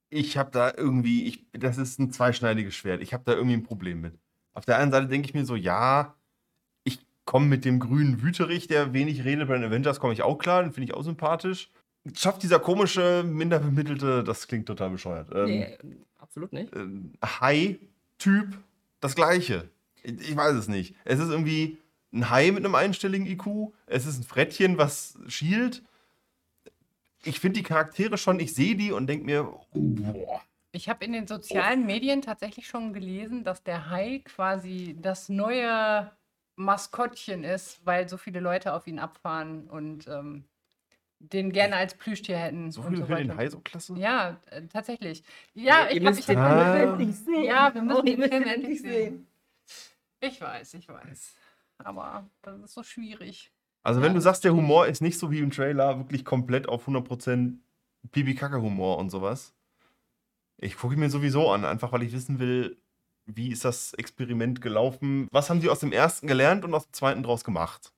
ich 0.10 0.38
habe 0.38 0.52
da 0.52 0.72
irgendwie, 0.78 1.26
ich, 1.28 1.46
das 1.54 1.78
ist 1.80 2.00
ein 2.00 2.12
zweischneidiges 2.12 2.76
Schwert. 2.76 3.02
Ich 3.02 3.14
habe 3.14 3.24
da 3.26 3.34
irgendwie 3.34 3.56
ein 3.56 3.64
Problem 3.64 4.00
mit. 4.00 4.14
Auf 4.54 4.64
der 4.66 4.78
einen 4.78 4.92
Seite 4.92 5.08
denke 5.08 5.28
ich 5.28 5.34
mir 5.34 5.44
so, 5.46 5.56
ja, 5.56 6.16
ich 6.84 7.00
komme 7.26 7.48
mit 7.48 7.66
dem 7.66 7.80
grünen 7.80 8.22
Wüterich, 8.22 8.68
der 8.68 8.94
wenig 8.94 9.24
redet 9.26 9.48
bei 9.48 9.56
den 9.58 9.64
Avengers, 9.64 10.00
komme 10.00 10.14
ich 10.14 10.22
auch 10.22 10.38
klar, 10.38 10.62
den 10.64 10.72
finde 10.72 10.86
ich 10.90 10.94
auch 10.94 11.02
sympathisch. 11.04 11.72
Schafft 12.16 12.44
dieser 12.44 12.60
komische, 12.60 13.24
minderbemittelte, 13.26 14.24
das 14.24 14.48
klingt 14.48 14.68
total 14.68 14.92
bescheuert, 14.92 15.30
ähm, 15.34 15.46
Nee, 15.46 15.78
absolut 16.20 16.54
nicht. 16.54 16.74
ähm, 16.76 17.14
Hai-Typ 17.24 18.58
das 19.00 19.16
gleiche. 19.16 19.68
Ich, 20.04 20.30
ich 20.30 20.36
weiß 20.36 20.54
es 20.56 20.68
nicht. 20.68 20.96
Es 21.06 21.20
ist 21.20 21.30
irgendwie 21.30 21.78
ein 22.14 22.30
Hai 22.30 22.52
mit 22.52 22.64
einem 22.64 22.76
einstelligen 22.76 23.26
IQ, 23.28 23.74
es 23.88 24.06
ist 24.06 24.20
ein 24.20 24.24
Frettchen, 24.24 24.78
was 24.78 25.18
schielt. 25.28 25.84
Ich 27.24 27.40
finde 27.40 27.60
die 27.60 27.64
Charaktere 27.64 28.18
schon, 28.18 28.40
ich 28.40 28.54
sehe 28.54 28.76
die 28.76 28.92
und 28.92 29.08
denke 29.08 29.26
mir, 29.26 29.48
oh, 29.52 29.66
boah. 29.72 30.42
Ich 30.72 30.90
habe 30.90 31.06
in 31.06 31.14
den 31.14 31.28
sozialen 31.28 31.86
Medien 31.86 32.22
tatsächlich 32.22 32.68
schon 32.68 32.94
gelesen, 32.94 33.44
dass 33.44 33.64
der 33.64 33.90
Hai 33.90 34.22
quasi 34.26 34.96
das 35.00 35.30
neue 35.30 36.12
Maskottchen 36.56 37.44
ist, 37.44 37.86
weil 37.86 38.10
so 38.10 38.18
viele 38.18 38.40
Leute 38.40 38.74
auf 38.74 38.88
ihn 38.88 39.00
abfahren 39.00 39.68
und 39.70 40.08
ähm, 40.08 40.46
den 41.20 41.52
gerne 41.52 41.76
als 41.78 41.94
Plüschtier 41.96 42.38
hätten. 42.38 42.72
So 42.72 42.82
viele 42.84 42.98
so 42.98 43.06
für 43.06 43.16
den. 43.16 43.36
Hai 43.38 43.50
so 43.50 43.60
klasse? 43.60 43.96
Ja, 43.98 44.42
äh, 44.50 44.64
tatsächlich. 44.64 45.24
Ja, 45.54 45.88
ich 45.90 45.98
ich 45.98 46.04
den 46.04 46.16
hätte 46.16 46.40
Ah. 46.40 46.76
Film 46.78 46.90
endlich 46.90 47.16
sehen. 47.18 47.44
Ja, 47.44 47.74
wir 47.74 47.82
müssen 47.82 47.98
Oh, 47.98 48.02
den 48.02 48.22
Film 48.22 48.42
ihn 48.44 48.48
endlich 48.48 48.82
sehen. 48.82 49.28
Ich 50.20 50.42
weiß, 50.42 50.74
ich 50.74 50.88
weiß. 50.88 51.36
Aber 51.78 52.30
das 52.42 52.60
ist 52.62 52.74
so 52.74 52.84
schwierig. 52.84 53.52
Also 53.84 54.00
Ja. 54.00 54.06
wenn 54.06 54.14
du 54.14 54.22
sagst, 54.22 54.44
der 54.44 54.54
Humor 54.54 54.88
ist 54.88 55.02
nicht 55.02 55.20
so 55.20 55.32
wie 55.32 55.40
im 55.40 55.52
Trailer, 55.52 55.98
wirklich 55.98 56.24
komplett 56.24 56.70
auf 56.70 56.88
100% 56.88 57.60
Pipi-Kacke-Humor 58.12 58.98
und 58.98 59.10
sowas. 59.10 59.54
Ich 60.58 60.78
gucke 60.78 60.94
ihn 60.94 61.00
mir 61.00 61.10
sowieso 61.10 61.52
an, 61.52 61.66
einfach 61.66 61.92
weil 61.92 62.04
ich 62.04 62.14
wissen 62.14 62.40
will, 62.40 62.78
wie 63.26 63.50
ist 63.52 63.66
das 63.66 63.94
Experiment 63.94 64.62
gelaufen? 64.62 65.28
Was 65.32 65.50
haben 65.50 65.62
die 65.62 65.70
aus 65.70 65.80
dem 65.80 65.92
ersten 65.92 66.28
gelernt 66.28 66.64
und 66.66 66.74
aus 66.74 66.86
dem 66.86 66.94
zweiten 66.94 67.24
draus 67.24 67.44
gemacht? 67.44 67.94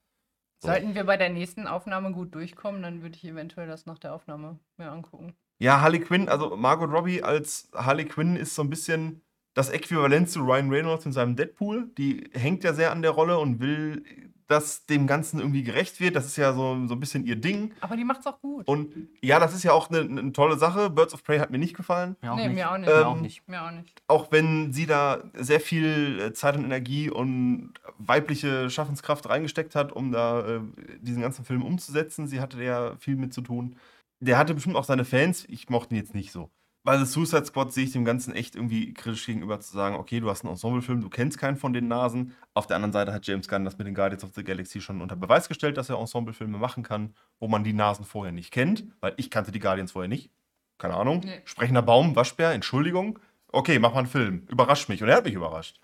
So. 0.62 0.70
Sollten 0.70 0.96
wir 0.96 1.04
bei 1.04 1.18
der 1.18 1.30
nächsten 1.30 1.68
Aufnahme 1.68 2.12
gut 2.12 2.34
durchkommen, 2.34 2.82
dann 2.82 3.02
würde 3.02 3.16
ich 3.16 3.26
eventuell 3.26 3.68
das 3.68 3.86
nach 3.86 4.00
der 4.00 4.14
Aufnahme 4.14 4.60
mir 4.78 4.92
angucken. 4.92 5.36
Ja, 5.60 5.82
Harley 5.82 6.00
Quinn, 6.00 6.30
also 6.30 6.56
Margot 6.56 6.92
Robbie 6.92 7.24
als 7.24 7.70
Harley 7.74 8.06
Quinn 8.06 8.36
ist 8.36 8.56
so 8.56 8.62
ein 8.62 8.70
bisschen 8.70 9.22
das 9.56 9.70
Äquivalent 9.70 10.30
zu 10.30 10.42
Ryan 10.42 10.70
Reynolds 10.70 11.06
in 11.06 11.14
seinem 11.14 11.36
Deadpool. 11.36 11.90
Die 11.98 12.30
hängt 12.34 12.64
ja 12.64 12.74
sehr 12.74 12.92
an 12.92 13.02
der 13.02 13.12
Rolle 13.12 13.40
und 13.40 13.60
will, 13.60 14.04
dass 14.48 14.86
dem 14.86 15.08
Ganzen 15.08 15.40
irgendwie 15.40 15.64
gerecht 15.64 16.00
wird. 16.00 16.16
Das 16.16 16.26
ist 16.26 16.36
ja 16.36 16.54
so, 16.54 16.86
so 16.88 16.94
ein 16.94 17.00
bisschen 17.00 17.26
ihr 17.26 17.38
Ding. 17.38 17.74
Aber 17.80 17.96
die 17.96 18.04
macht's 18.04 18.28
auch 18.28 18.40
gut. 18.42 18.68
Und 18.68 18.92
ja, 19.22 19.40
das 19.40 19.56
ist 19.56 19.64
ja 19.64 19.72
auch 19.72 19.90
eine, 19.90 20.02
eine 20.02 20.34
tolle 20.34 20.58
Sache. 20.58 20.90
Birds 20.90 21.14
of 21.14 21.24
Prey 21.24 21.40
hat 21.40 21.52
mir 21.52 21.58
nicht 21.58 21.76
gefallen. 21.76 22.18
Mir 22.22 22.34
auch 22.34 22.36
nee, 22.36 22.48
nicht. 22.48 22.56
mir 22.56 22.70
auch 22.70 22.78
nicht. 22.78 22.90
Ähm, 22.90 22.96
Mir 22.96 23.08
auch 23.08 23.22
nicht. 23.22 23.48
Mir 23.48 23.64
auch 23.64 23.72
nicht. 23.72 24.02
Auch 24.08 24.32
wenn 24.32 24.74
sie 24.74 24.86
da 24.86 25.24
sehr 25.34 25.62
viel 25.62 26.20
äh, 26.20 26.34
Zeit 26.34 26.58
und 26.58 26.66
Energie 26.66 27.10
und 27.10 27.74
weibliche 27.98 28.70
Schaffenskraft 28.70 29.30
reingesteckt 29.30 29.74
hat, 29.74 29.94
um 29.94 30.12
da 30.12 30.58
äh, 30.58 30.60
diesen 31.00 31.22
ganzen 31.22 31.46
Film 31.46 31.64
umzusetzen. 31.64 32.28
Sie 32.28 32.42
hatte 32.42 32.62
ja 32.62 32.98
viel 32.98 33.16
mit 33.16 33.34
zu 33.34 33.42
tun. 33.42 33.78
Der 34.20 34.38
hatte 34.38 34.54
bestimmt 34.54 34.76
auch 34.76 34.84
seine 34.84 35.06
Fans. 35.06 35.46
Ich 35.48 35.70
mochte 35.70 35.96
ihn 35.96 36.02
jetzt 36.02 36.14
nicht 36.14 36.34
so. 36.34 36.50
Bei 36.86 37.00
The 37.00 37.06
Suicide 37.06 37.46
Squad 37.46 37.74
sehe 37.74 37.86
ich 37.86 37.94
dem 37.94 38.06
Ganzen 38.06 38.36
echt 38.36 38.56
irgendwie 38.56 38.94
kritisch 38.94 39.26
gegenüber 39.26 39.60
zu 39.60 39.74
sagen, 39.74 39.96
okay, 39.96 40.20
du 40.20 40.30
hast 40.30 40.44
einen 40.44 40.52
Ensemblefilm, 40.52 41.02
du 41.02 41.10
kennst 41.10 41.40
keinen 41.40 41.58
von 41.58 41.74
den 41.74 41.88
Nasen. 41.88 42.36
Auf 42.54 42.68
der 42.68 42.76
anderen 42.76 42.94
Seite 42.94 43.12
hat 43.12 43.26
James 43.26 43.48
Gunn 43.48 43.66
das 43.66 43.80
mit 43.80 43.88
den 43.88 43.96
Guardians 43.96 44.24
of 44.24 44.30
the 44.36 44.44
Galaxy 44.44 44.80
schon 44.80 45.02
unter 45.02 45.16
Beweis 45.16 45.48
gestellt, 45.48 45.78
dass 45.78 45.90
er 45.90 45.98
Ensemblefilme 45.98 46.60
machen 46.60 46.84
kann, 46.84 47.16
wo 47.40 47.48
man 47.48 47.64
die 47.64 47.74
Nasen 47.74 48.06
vorher 48.06 48.32
nicht 48.32 48.52
kennt, 48.52 48.86
weil 49.02 49.16
ich 49.18 49.32
kannte 49.32 49.52
die 49.52 49.60
Guardians 49.60 49.94
vorher 49.94 50.08
nicht. 50.08 50.30
Keine 50.78 50.94
Ahnung. 50.94 51.22
Nee. 51.26 51.42
Sprechender 51.46 51.82
Baum, 51.82 52.16
Waschbär, 52.16 52.52
Entschuldigung. 52.52 53.18
Okay, 53.52 53.80
mach 53.80 53.94
mal 53.94 54.00
einen 54.00 54.08
Film. 54.08 54.46
Überrascht 54.48 54.88
mich. 54.88 55.02
Und 55.02 55.10
er 55.10 55.18
hat 55.18 55.26
mich 55.26 55.34
überrascht. 55.34 55.80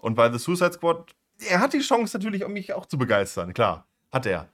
Und 0.00 0.14
bei 0.14 0.30
The 0.30 0.38
Suicide 0.38 0.74
Squad, 0.74 1.16
er 1.48 1.58
hat 1.58 1.72
die 1.72 1.80
Chance 1.80 2.16
natürlich, 2.16 2.44
um 2.44 2.52
mich 2.52 2.74
auch 2.74 2.86
zu 2.86 2.96
begeistern. 2.96 3.54
Klar, 3.54 3.88
hat 4.12 4.24
er. 4.24 4.50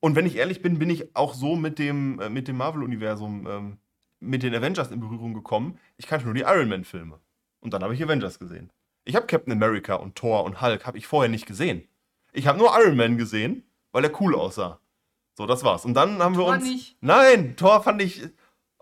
Und 0.00 0.16
wenn 0.16 0.24
ich 0.24 0.36
ehrlich 0.36 0.62
bin, 0.62 0.78
bin 0.78 0.88
ich 0.88 1.14
auch 1.14 1.34
so 1.34 1.54
mit 1.54 1.78
dem, 1.78 2.18
äh, 2.18 2.30
mit 2.30 2.48
dem 2.48 2.56
Marvel-Universum, 2.56 3.46
ähm, 3.46 3.78
mit 4.24 4.42
den 4.42 4.54
Avengers 4.54 4.90
in 4.90 5.00
Berührung 5.00 5.34
gekommen. 5.34 5.78
Ich 5.96 6.06
kannte 6.06 6.24
nur 6.26 6.34
die 6.34 6.42
Iron 6.42 6.68
Man-Filme. 6.68 7.20
Und 7.60 7.72
dann 7.72 7.82
habe 7.82 7.94
ich 7.94 8.02
Avengers 8.02 8.38
gesehen. 8.38 8.70
Ich 9.04 9.16
habe 9.16 9.26
Captain 9.26 9.52
America 9.52 9.94
und 9.94 10.16
Thor 10.16 10.44
und 10.44 10.60
Hulk 10.62 10.86
habe 10.86 10.98
ich 10.98 11.06
vorher 11.06 11.28
nicht 11.30 11.46
gesehen. 11.46 11.86
Ich 12.32 12.46
habe 12.46 12.58
nur 12.58 12.70
Iron 12.78 12.96
Man 12.96 13.16
gesehen, 13.18 13.64
weil 13.92 14.04
er 14.04 14.20
cool 14.20 14.34
aussah. 14.34 14.80
So, 15.36 15.46
das 15.46 15.64
war's. 15.64 15.84
Und 15.84 15.94
dann 15.94 16.22
haben 16.22 16.34
wir 16.36 16.44
Thor 16.44 16.52
uns. 16.54 16.64
nicht. 16.64 16.96
Nein, 17.00 17.56
Thor 17.56 17.82
fand 17.82 18.02
ich. 18.02 18.22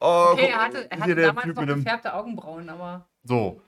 Oh, 0.01 0.31
Okay, 0.33 0.49
er 0.49 0.59
hatte, 0.59 0.91
er 0.91 1.01
hatte 1.01 1.15
damals 1.15 1.47
Typ 1.47 1.57
noch 1.57 1.67
gefärbte 1.67 2.15
Augenbrauen, 2.15 2.69
aber 2.69 3.07
So. 3.25 3.61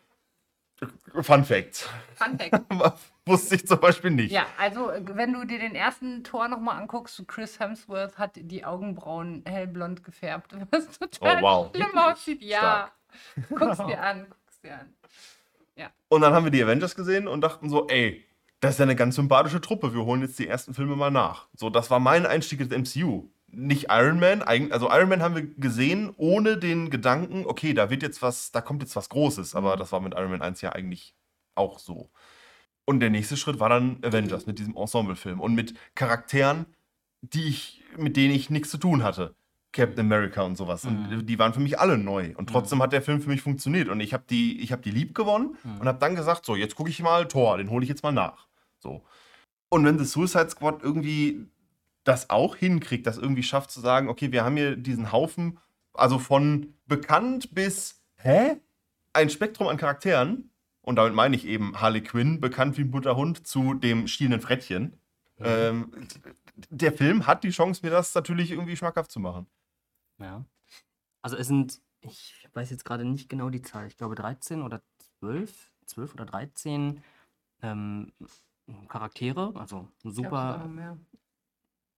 Fun 1.22 1.44
Fact. 1.44 1.88
Fun 2.16 2.38
Fact. 2.38 2.64
Wusste 3.26 3.54
ich 3.54 3.66
zum 3.66 3.80
Beispiel 3.80 4.10
nicht. 4.10 4.32
Ja, 4.32 4.46
also 4.58 4.90
wenn 5.04 5.32
du 5.32 5.44
dir 5.46 5.58
den 5.58 5.74
ersten 5.74 6.24
Tor 6.24 6.48
nochmal 6.48 6.78
anguckst, 6.80 7.22
Chris 7.26 7.58
Hemsworth 7.58 8.18
hat 8.18 8.32
die 8.34 8.64
Augenbrauen 8.64 9.42
hellblond 9.46 10.04
gefärbt, 10.04 10.54
was 10.70 10.98
total 10.98 11.38
Oh, 11.38 11.42
wow. 11.42 11.70
schlimm 11.74 11.96
aussieht. 11.98 12.42
Ja, 12.42 12.90
guck's 13.48 13.78
dir 13.78 14.00
an, 14.02 14.26
guck's 14.28 14.60
dir 14.60 14.74
an. 14.80 14.94
Und 16.08 16.20
dann 16.20 16.32
haben 16.32 16.44
wir 16.44 16.50
die 16.52 16.62
Avengers 16.62 16.94
gesehen 16.94 17.26
und 17.26 17.40
dachten 17.40 17.68
so, 17.68 17.88
ey, 17.88 18.24
das 18.60 18.74
ist 18.74 18.78
ja 18.78 18.84
eine 18.84 18.94
ganz 18.94 19.16
sympathische 19.16 19.60
Truppe. 19.60 19.92
Wir 19.92 20.04
holen 20.04 20.22
jetzt 20.22 20.38
die 20.38 20.46
ersten 20.46 20.72
Filme 20.72 20.94
mal 20.94 21.10
nach. 21.10 21.48
So, 21.54 21.70
das 21.70 21.90
war 21.90 21.98
mein 21.98 22.24
Einstieg 22.24 22.60
ins 22.60 22.94
MCU. 22.94 23.28
Nicht 23.56 23.86
Iron 23.90 24.20
Man. 24.20 24.42
Also 24.42 24.90
Iron 24.90 25.08
Man 25.08 25.22
haben 25.22 25.34
wir 25.34 25.42
gesehen 25.54 26.12
ohne 26.16 26.56
den 26.56 26.90
Gedanken, 26.90 27.44
okay, 27.46 27.74
da 27.74 27.90
wird 27.90 28.02
jetzt 28.02 28.22
was, 28.22 28.52
da 28.52 28.60
kommt 28.60 28.82
jetzt 28.82 28.96
was 28.96 29.08
Großes. 29.08 29.54
Aber 29.54 29.76
das 29.76 29.92
war 29.92 30.00
mit 30.00 30.14
Iron 30.14 30.30
Man 30.30 30.42
1 30.42 30.60
ja 30.60 30.72
eigentlich 30.72 31.14
auch 31.54 31.78
so. 31.78 32.10
Und 32.84 33.00
der 33.00 33.10
nächste 33.10 33.36
Schritt 33.36 33.60
war 33.60 33.68
dann 33.68 33.98
Avengers 34.04 34.46
mit 34.46 34.58
diesem 34.58 34.76
Ensemblefilm 34.76 35.40
und 35.40 35.54
mit 35.54 35.74
Charakteren, 35.94 36.66
die 37.22 37.44
ich, 37.48 37.82
mit 37.96 38.16
denen 38.16 38.34
ich 38.34 38.50
nichts 38.50 38.70
zu 38.70 38.78
tun 38.78 39.02
hatte. 39.02 39.34
Captain 39.72 40.00
America 40.06 40.42
und 40.42 40.56
sowas. 40.56 40.84
Und 40.84 41.10
Mhm. 41.10 41.26
die 41.26 41.38
waren 41.38 41.52
für 41.52 41.60
mich 41.60 41.80
alle 41.80 41.98
neu. 41.98 42.32
Und 42.36 42.48
trotzdem 42.48 42.80
hat 42.82 42.92
der 42.92 43.02
Film 43.02 43.20
für 43.20 43.28
mich 43.30 43.40
funktioniert. 43.42 43.88
Und 43.88 44.00
ich 44.00 44.12
habe 44.12 44.22
die, 44.30 44.60
ich 44.60 44.70
hab 44.70 44.82
die 44.82 44.90
lieb 44.92 45.14
gewonnen 45.14 45.56
Mhm. 45.64 45.80
und 45.80 45.88
habe 45.88 45.98
dann 45.98 46.14
gesagt, 46.14 46.44
so, 46.44 46.54
jetzt 46.54 46.76
gucke 46.76 46.90
ich 46.90 47.00
mal 47.02 47.26
Thor, 47.26 47.56
den 47.58 47.70
hole 47.70 47.82
ich 47.82 47.88
jetzt 47.88 48.02
mal 48.04 48.12
nach. 48.12 48.46
So. 48.78 49.02
Und 49.70 49.84
wenn 49.84 49.98
The 49.98 50.04
Suicide 50.04 50.50
Squad 50.50 50.82
irgendwie 50.82 51.46
das 52.04 52.30
auch 52.30 52.56
hinkriegt, 52.56 53.06
das 53.06 53.18
irgendwie 53.18 53.42
schafft 53.42 53.70
zu 53.70 53.80
sagen, 53.80 54.08
okay, 54.08 54.30
wir 54.30 54.44
haben 54.44 54.56
hier 54.56 54.76
diesen 54.76 55.10
Haufen, 55.10 55.58
also 55.92 56.18
von 56.18 56.74
bekannt 56.86 57.54
bis, 57.54 58.02
hä? 58.16 58.60
Ein 59.12 59.30
Spektrum 59.30 59.68
an 59.68 59.76
Charakteren. 59.76 60.50
Und 60.82 60.96
damit 60.96 61.14
meine 61.14 61.34
ich 61.34 61.46
eben 61.46 61.80
Harley 61.80 62.02
Quinn, 62.02 62.40
bekannt 62.40 62.76
wie 62.76 62.82
ein 62.82 62.90
bunter 62.90 63.16
Hund, 63.16 63.46
zu 63.46 63.72
dem 63.72 64.06
stielenden 64.06 64.42
Frettchen. 64.42 65.00
Ähm, 65.38 65.90
der 66.68 66.92
Film 66.92 67.26
hat 67.26 67.42
die 67.42 67.50
Chance, 67.50 67.80
mir 67.82 67.90
das 67.90 68.14
natürlich 68.14 68.50
irgendwie 68.50 68.76
schmackhaft 68.76 69.10
zu 69.10 69.18
machen. 69.18 69.46
Ja. 70.18 70.44
Also 71.22 71.36
es 71.36 71.46
sind, 71.46 71.80
ich 72.00 72.48
weiß 72.52 72.70
jetzt 72.70 72.84
gerade 72.84 73.04
nicht 73.04 73.28
genau 73.28 73.50
die 73.50 73.62
Zahl, 73.62 73.86
ich 73.86 73.96
glaube 73.96 74.14
13 74.14 74.62
oder 74.62 74.82
12, 75.20 75.72
12 75.86 76.14
oder 76.14 76.26
13 76.26 77.02
ähm, 77.62 78.12
Charaktere, 78.88 79.52
also 79.56 79.88
super, 80.02 80.66
mehr. 80.68 80.98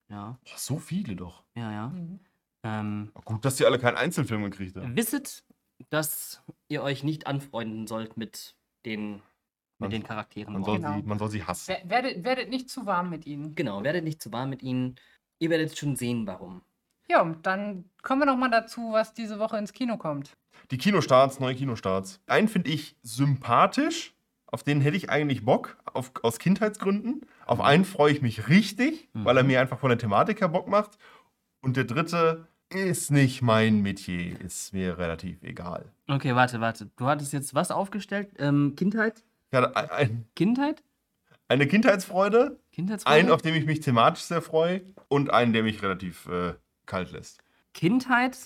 Ja, 0.09 0.38
Boah, 0.45 0.57
so 0.59 0.79
viele 0.79 1.16
doch. 1.16 1.45
ja, 1.55 1.71
ja. 1.73 1.88
Mhm. 1.88 2.21
Ähm, 2.62 3.12
Gut, 3.25 3.45
dass 3.45 3.57
die 3.57 3.64
alle 3.66 3.79
keinen 3.79 3.97
Einzelfilm 3.97 4.42
gekriegt 4.45 4.77
haben. 4.77 4.97
wisset, 4.97 5.45
dass 5.90 6.42
ihr 6.69 6.83
euch 6.83 7.05
nicht 7.05 7.27
anfreunden 7.27 7.87
sollt 7.87 8.16
mit 8.16 8.57
den, 8.85 9.12
mit 9.14 9.23
Man- 9.79 9.90
den 9.90 10.03
Charakteren. 10.03 10.53
Man 10.55 10.64
soll, 10.64 10.79
Genau. 10.79 10.95
sie, 10.97 11.03
man 11.03 11.19
soll 11.19 11.31
sie 11.31 11.45
hassen. 11.45 11.69
Wer- 11.69 11.88
Werdet, 11.90 12.25
werdet 12.25 12.49
nicht 12.51 12.69
zu 12.71 12.87
warm 12.87 13.11
mit 13.11 13.27
ihnen. 13.27 13.55
Genau, 13.55 13.83
werdet 13.85 14.03
nicht 14.05 14.21
zu 14.23 14.33
warm 14.33 14.51
mit 14.51 14.62
ihnen. 14.62 14.97
Ihr 15.38 15.51
werdet 15.51 15.77
schon 15.79 15.95
sehen, 15.97 16.27
warum. 16.27 16.62
Ja, 17.09 17.21
und 17.23 17.47
dann 17.47 17.85
kommen 18.03 18.23
wir 18.23 18.27
noch 18.27 18.37
mal 18.38 18.49
dazu, 18.51 18.90
was 18.92 19.12
diese 19.14 19.38
Woche 19.38 19.59
ins 19.59 19.73
Kino 19.73 19.97
kommt. 19.97 20.37
Die 20.73 20.79
Kinostarts, 20.79 21.38
neue 21.38 21.55
Kinostarts. 21.55 22.21
Einen 22.27 22.49
finde 22.49 22.71
ich 22.71 22.97
sympathisch. 23.03 24.15
Auf 24.46 24.62
den 24.62 24.80
hätte 24.80 24.96
ich 24.96 25.11
eigentlich 25.11 25.44
Bock, 25.44 25.76
auf, 25.92 26.12
aus 26.22 26.38
Kindheitsgründen. 26.38 27.22
Auf 27.46 27.61
einen 27.61 27.85
freue 27.85 28.12
ich 28.12 28.22
mich 28.22 28.48
richtig, 28.48 29.09
weil 29.12 29.37
er 29.37 29.42
mir 29.42 29.61
einfach 29.61 29.78
von 29.78 29.88
der 29.88 29.98
Thematik 29.98 30.40
her 30.40 30.48
Bock 30.48 30.68
macht. 30.68 30.98
Und 31.61 31.76
der 31.76 31.85
dritte 31.85 32.46
ist 32.70 33.11
nicht 33.11 33.42
mein 33.42 33.82
Metier, 33.82 34.40
ist 34.40 34.72
mir 34.72 34.98
relativ 34.98 35.42
egal. 35.42 35.87
Okay, 36.09 36.35
warte, 36.35 36.61
warte. 36.61 36.90
Du 36.96 37.06
hattest 37.06 37.32
jetzt 37.32 37.54
was 37.54 37.70
aufgestellt? 37.70 38.30
Ähm, 38.38 38.74
Kindheit? 38.76 39.24
Hatte 39.52 39.74
ein, 39.76 39.90
ein, 39.90 40.24
Kindheit? 40.35 40.82
eine 41.48 41.66
Kindheitsfreude, 41.66 42.59
Kindheitsfreude? 42.72 43.16
einen, 43.16 43.30
auf 43.30 43.42
den 43.42 43.54
ich 43.54 43.66
mich 43.66 43.80
thematisch 43.80 44.24
sehr 44.24 44.42
freue 44.42 44.82
und 45.09 45.30
einen, 45.32 45.52
der 45.52 45.62
mich 45.62 45.82
relativ 45.82 46.26
äh, 46.26 46.54
kalt 46.87 47.12
lässt. 47.12 47.40
Kindheit 47.72 48.37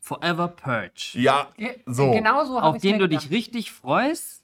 Forever 0.00 0.48
Purge. 0.48 1.10
Ja, 1.14 1.48
So. 1.86 2.12
Genau 2.12 2.44
so 2.44 2.56
habe 2.56 2.68
Auf 2.68 2.76
ich 2.76 2.82
den 2.82 2.98
du 2.98 3.08
dich 3.08 3.30
richtig 3.30 3.72
freust. 3.72 4.37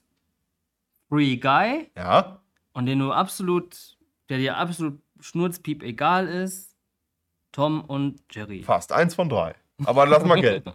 Free 1.09 1.37
Guy. 1.37 1.91
ja. 1.95 2.39
Und 2.73 2.87
den 2.87 2.99
du 2.99 3.13
absolut, 3.13 3.97
der 4.27 4.37
dir 4.37 4.57
absolut 4.57 5.01
schnurzpiep 5.21 5.81
egal 5.81 6.27
ist. 6.27 6.75
Tom 7.53 7.81
und 7.85 8.21
Jerry. 8.31 8.63
Fast. 8.63 8.91
Eins 8.91 9.15
von 9.15 9.29
drei. 9.29 9.55
Aber 9.85 10.05
lass 10.05 10.25
mal 10.25 10.41
gelten. 10.41 10.73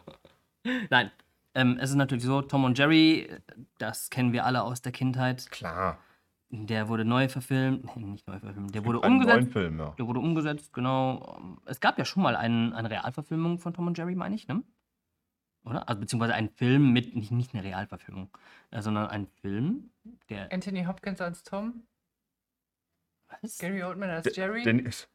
Nein. 0.91 1.11
Ähm, 1.55 1.77
es 1.81 1.91
ist 1.91 1.97
natürlich 1.97 2.25
so, 2.25 2.41
Tom 2.43 2.65
und 2.65 2.79
Jerry, 2.79 3.29
das 3.79 4.09
kennen 4.09 4.33
wir 4.33 4.47
alle 4.47 4.63
aus 4.63 4.81
der 4.81 4.93
Kindheit. 4.93 5.51
Klar. 5.51 5.99
Der 6.49 6.89
wurde 6.89 7.05
neu 7.05 7.29
verfilmt. 7.29 7.85
Nee, 7.97 8.05
nicht 8.05 8.27
neu 8.27 8.39
verfilmt. 8.39 8.75
Der 8.75 8.85
wurde 8.85 9.03
Einen 9.03 9.19
neuen 9.19 9.29
umgesetzt. 9.31 9.53
Film, 9.53 9.79
ja. 9.79 9.95
Der 9.99 10.07
wurde 10.07 10.21
umgesetzt, 10.21 10.73
genau. 10.73 11.39
Es 11.67 11.81
gab 11.81 11.99
ja 11.99 12.05
schon 12.05 12.23
mal 12.23 12.35
einen, 12.35 12.73
eine 12.73 12.89
Realverfilmung 12.89 13.59
von 13.59 13.75
Tom 13.75 13.89
und 13.89 13.99
Jerry, 13.99 14.15
meine 14.15 14.35
ich, 14.37 14.49
ne? 14.49 14.63
Oder? 15.65 15.89
Also 15.89 16.01
beziehungsweise 16.01 16.35
einen 16.35 16.49
Film 16.51 16.93
mit, 16.93 17.15
nicht, 17.15 17.31
nicht 17.31 17.55
eine 17.55 17.65
Realverfilmung, 17.65 18.31
äh, 18.71 18.81
sondern 18.81 19.09
ein 19.09 19.27
Film, 19.27 19.91
der. 20.29 20.53
Anthony 20.53 20.85
Hopkins 20.85 21.21
als 21.21 21.43
Tom, 21.43 21.83
Was? 23.43 23.59
Gary 23.59 23.83
Oldman 23.83 24.11
als 24.11 24.35
Jerry. 24.35 24.63
Danny, 24.63 24.83
ich 24.87 25.07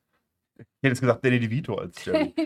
hätte 0.57 0.67
jetzt 0.81 1.01
gesagt 1.01 1.25
Danny 1.25 1.39
DeVito 1.39 1.75
als 1.75 2.03
Jerry. 2.05 2.33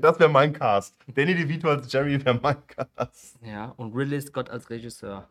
Das 0.00 0.20
wäre 0.20 0.28
mein 0.28 0.52
Cast. 0.52 0.96
Danny 1.08 1.34
DeVito 1.34 1.68
als 1.68 1.92
Jerry 1.92 2.24
wäre 2.24 2.38
mein 2.40 2.64
Cast. 2.68 3.40
Ja, 3.42 3.70
und 3.76 3.92
Ridley 3.92 4.20
Scott 4.20 4.50
als 4.50 4.70
Regisseur. 4.70 5.28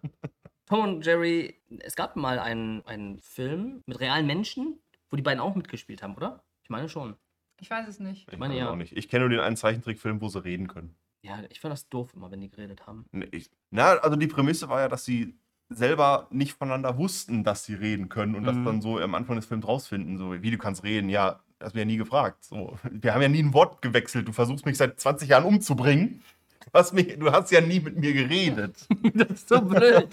Tom 0.66 0.82
und 0.82 1.06
Jerry, 1.06 1.56
es 1.80 1.96
gab 1.96 2.18
mal 2.18 2.38
einen, 2.38 2.86
einen 2.86 3.20
Film 3.20 3.84
mit 3.86 4.02
realen 4.02 4.28
Menschen, 4.28 4.82
wo 5.10 5.16
die 5.16 5.22
beiden 5.24 5.40
auch 5.40 5.56
mitgespielt 5.56 6.04
haben, 6.04 6.16
oder? 6.16 6.44
Ich 6.64 6.70
meine 6.70 6.90
schon. 6.90 7.16
Ich 7.60 7.70
weiß 7.70 7.88
es 7.88 8.00
nicht. 8.00 8.28
Ich 8.32 8.38
meine, 8.38 8.58
ja. 8.58 8.70
auch 8.70 8.76
nicht. 8.76 8.96
Ich 8.96 9.10
kenne 9.10 9.22
nur 9.22 9.30
den 9.30 9.40
einen 9.40 9.58
Zeichentrickfilm, 9.58 10.22
wo 10.22 10.28
sie 10.30 10.44
reden 10.44 10.68
können. 10.68 10.96
Ja, 11.24 11.40
ich 11.50 11.60
fand 11.60 11.72
das 11.74 11.90
doof 11.90 12.14
immer, 12.16 12.32
wenn 12.32 12.42
die 12.42 12.50
geredet 12.50 12.86
haben. 12.88 13.06
Nee, 13.12 13.28
Ich, 13.32 13.50
na, 13.72 13.94
also 13.98 14.16
die 14.16 14.28
Prämisse 14.28 14.70
war 14.70 14.82
ja, 14.82 14.88
dass 14.88 15.04
sie 15.04 15.36
selber 15.70 16.28
nicht 16.32 16.54
voneinander 16.54 16.98
wussten, 16.98 17.44
dass 17.44 17.66
sie 17.66 17.74
reden 17.74 18.08
können 18.08 18.36
und 18.36 18.44
das 18.46 18.56
Mhm. 18.56 18.66
dann 18.66 18.82
so 18.82 19.00
am 19.00 19.16
Anfang 19.16 19.36
des 19.36 19.46
Films 19.46 19.68
rausfinden. 19.68 20.18
So, 20.18 20.42
wie 20.42 20.52
du 20.52 20.58
kannst 20.58 20.84
reden, 20.84 21.10
ja, 21.10 21.42
hast 21.60 21.74
mir 21.74 21.82
ja 21.82 21.86
nie 21.86 21.98
gefragt. 21.98 22.44
So, 22.46 22.78
wir 22.90 23.14
haben 23.14 23.22
ja 23.22 23.28
nie 23.28 23.44
ein 23.44 23.54
Wort 23.54 23.82
gewechselt. 23.82 24.28
Du 24.28 24.32
versuchst 24.32 24.66
mich 24.66 24.78
seit 24.78 25.00
20 25.00 25.28
Jahren 25.30 25.44
umzubringen. 25.44 26.22
Du 26.66 26.72
hast, 26.74 26.94
mich, 26.94 27.18
du 27.18 27.32
hast 27.32 27.50
ja 27.52 27.62
nie 27.62 27.80
mit 27.80 27.98
mir 27.98 28.14
geredet. 28.14 28.88
das 29.14 29.30
ist 29.32 29.50
so 29.50 29.62
blöd. 29.62 30.08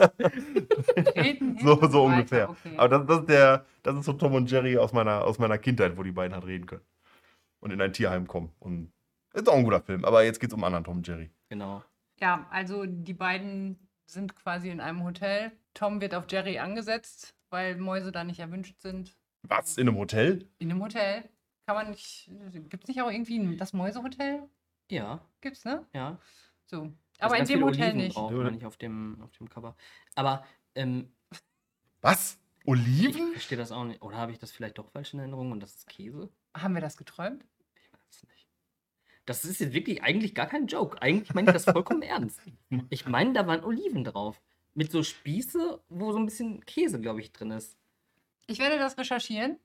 Reden, 1.16 1.58
So, 1.62 1.88
so 1.88 2.04
ungefähr. 2.04 2.50
okay. 2.50 2.72
Aber 2.76 2.88
das, 2.88 3.06
das, 3.06 3.18
ist 3.20 3.28
der, 3.28 3.64
das 3.82 3.96
ist 3.98 4.04
so 4.04 4.12
Tom 4.14 4.34
und 4.34 4.50
Jerry 4.50 4.76
aus 4.78 4.92
meiner, 4.92 5.24
aus 5.24 5.38
meiner 5.38 5.58
Kindheit, 5.58 5.96
wo 5.96 6.02
die 6.02 6.12
beiden 6.12 6.34
halt 6.34 6.46
reden 6.46 6.66
können. 6.66 6.82
Und 7.64 7.70
in 7.70 7.80
ein 7.80 7.92
Tierheim 7.92 8.26
kommen. 8.28 8.52
Und 8.60 8.92
ist 9.32 9.48
auch 9.48 9.56
ein 9.56 9.64
guter 9.64 9.80
Film. 9.80 10.04
Aber 10.04 10.22
jetzt 10.22 10.38
geht 10.38 10.50
es 10.50 10.54
um 10.54 10.62
anderen 10.62 10.84
Tom 10.84 10.98
und 10.98 11.08
Jerry. 11.08 11.30
genau. 11.48 11.82
Ja, 12.20 12.46
also 12.50 12.86
die 12.86 13.12
beiden 13.14 13.76
sind 14.06 14.36
quasi 14.36 14.70
in 14.70 14.80
einem 14.80 15.02
Hotel. 15.02 15.50
Tom 15.74 16.00
wird 16.00 16.14
auf 16.14 16.26
Jerry 16.30 16.58
angesetzt, 16.60 17.34
weil 17.50 17.76
Mäuse 17.76 18.12
da 18.12 18.22
nicht 18.22 18.38
erwünscht 18.38 18.78
sind. 18.80 19.16
Was? 19.42 19.76
In 19.78 19.88
einem 19.88 19.98
Hotel? 19.98 20.48
In 20.58 20.70
einem 20.70 20.80
Hotel. 20.82 21.28
Kann 21.66 21.74
man 21.74 21.90
nicht. 21.90 22.30
Gibt 22.68 22.84
es 22.84 22.88
nicht 22.88 23.02
auch 23.02 23.10
irgendwie 23.10 23.38
ein- 23.38 23.56
das 23.58 23.72
Mäusehotel? 23.72 24.48
Ja, 24.90 25.20
Gibt's, 25.40 25.64
ne? 25.64 25.84
ja. 25.92 26.20
So. 26.66 26.82
Da 27.18 27.26
ist 27.26 27.32
Aber 27.32 27.38
in 27.38 27.46
dem 27.46 27.64
Hotel 27.64 27.82
Oliven 27.84 27.96
nicht. 27.96 28.16
Drauf, 28.16 28.30
Ja. 28.30 28.48
ich 28.50 28.64
auf 28.66 28.76
dem, 28.76 29.20
auf 29.22 29.32
dem 29.32 29.48
Cover. 29.48 29.74
Aber 30.14 30.44
ähm, 30.76 31.10
Was? 32.00 32.38
ich 32.60 32.68
Oliven? 32.68 33.32
verstehe 33.32 33.58
das 33.58 33.72
auch 33.72 33.84
nicht. 33.84 34.02
Oder 34.02 34.18
habe 34.18 34.30
ich 34.32 34.38
das 34.38 34.52
vielleicht 34.52 34.78
doch 34.78 34.88
falsch 34.90 35.12
in 35.14 35.18
Erinnerung 35.20 35.50
und 35.52 35.60
das 35.60 35.74
ist 35.74 35.88
Käse? 35.88 36.30
Haben 36.56 36.74
wir 36.74 36.80
das 36.80 36.96
geträumt? 36.96 37.44
Ich 37.74 37.92
weiß 37.92 38.00
es 38.10 38.22
nicht. 38.28 38.48
Das 39.26 39.44
ist 39.44 39.60
jetzt 39.60 39.72
wirklich 39.72 40.02
eigentlich 40.02 40.34
gar 40.34 40.46
kein 40.46 40.66
Joke. 40.66 41.00
Eigentlich 41.00 41.34
meine 41.34 41.48
ich 41.48 41.54
das 41.54 41.64
vollkommen 41.64 42.02
ernst. 42.02 42.40
Ich 42.90 43.06
meine, 43.06 43.32
da 43.32 43.46
waren 43.46 43.64
Oliven 43.64 44.04
drauf. 44.04 44.40
Mit 44.74 44.90
so 44.90 45.02
Spieße, 45.02 45.80
wo 45.88 46.12
so 46.12 46.18
ein 46.18 46.26
bisschen 46.26 46.64
Käse, 46.66 47.00
glaube 47.00 47.20
ich, 47.20 47.32
drin 47.32 47.52
ist. 47.52 47.76
Ich 48.46 48.58
werde 48.58 48.78
das 48.78 48.98
recherchieren. 48.98 49.58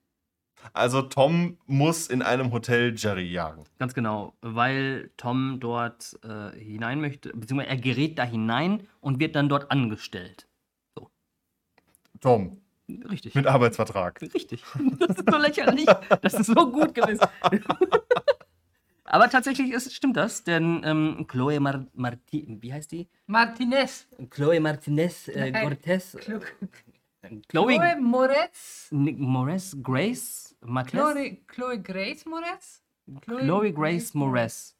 Also 0.74 1.02
Tom 1.02 1.58
muss 1.66 2.08
in 2.08 2.22
einem 2.22 2.52
Hotel 2.52 2.94
Jerry 2.96 3.32
jagen. 3.32 3.64
Ganz 3.80 3.94
genau, 3.94 4.34
weil 4.42 5.10
Tom 5.18 5.60
dort 5.60 6.20
äh, 6.24 6.58
hinein 6.58 7.00
möchte, 7.02 7.30
beziehungsweise 7.30 7.70
er 7.70 7.78
gerät 7.78 8.20
da 8.20 8.24
hinein 8.24 8.88
und 9.00 9.20
wird 9.20 9.36
dann 9.36 9.50
dort 9.50 9.72
angestellt. 9.72 10.48
Tom, 12.20 12.62
Richtig. 12.90 13.36
mit 13.36 13.48
Arbeitsvertrag. 13.48 14.22
Richtig. 14.22 14.64
Das 15.00 15.18
ist 15.18 15.32
so 15.32 15.38
lächerlich. 15.38 15.86
Das 16.22 16.34
ist 16.34 16.48
so 16.48 16.72
gut 16.72 16.94
gewesen. 16.94 17.26
Aber 19.12 19.28
tatsächlich 19.30 19.72
ist, 19.72 19.92
stimmt 19.94 20.18
das, 20.18 20.44
denn 20.44 20.82
ähm, 20.86 21.26
Chloe 21.28 21.60
Mar 21.60 21.88
Marti 21.94 22.46
wie 22.62 22.72
heißt 22.72 22.92
die? 22.92 23.10
Martinez. 23.26 24.08
Chloe 24.30 24.60
Martinez 24.60 25.28
äh, 25.30 25.50
Nein. 25.50 25.64
Cortez. 25.64 26.16
Chlo- 26.18 26.42
Chloe, 27.48 27.74
Chloe 27.76 27.96
Moretz. 28.00 28.88
Moretz, 28.92 29.76
Grace 29.82 30.56
Marquez. 30.62 30.92
Chloe, 30.92 31.38
Chloe 31.48 31.82
Grace 31.82 32.26
Moretz? 32.26 32.84
Chloe 33.22 33.74
Grace 33.74 34.14
Moretz. 34.14 34.78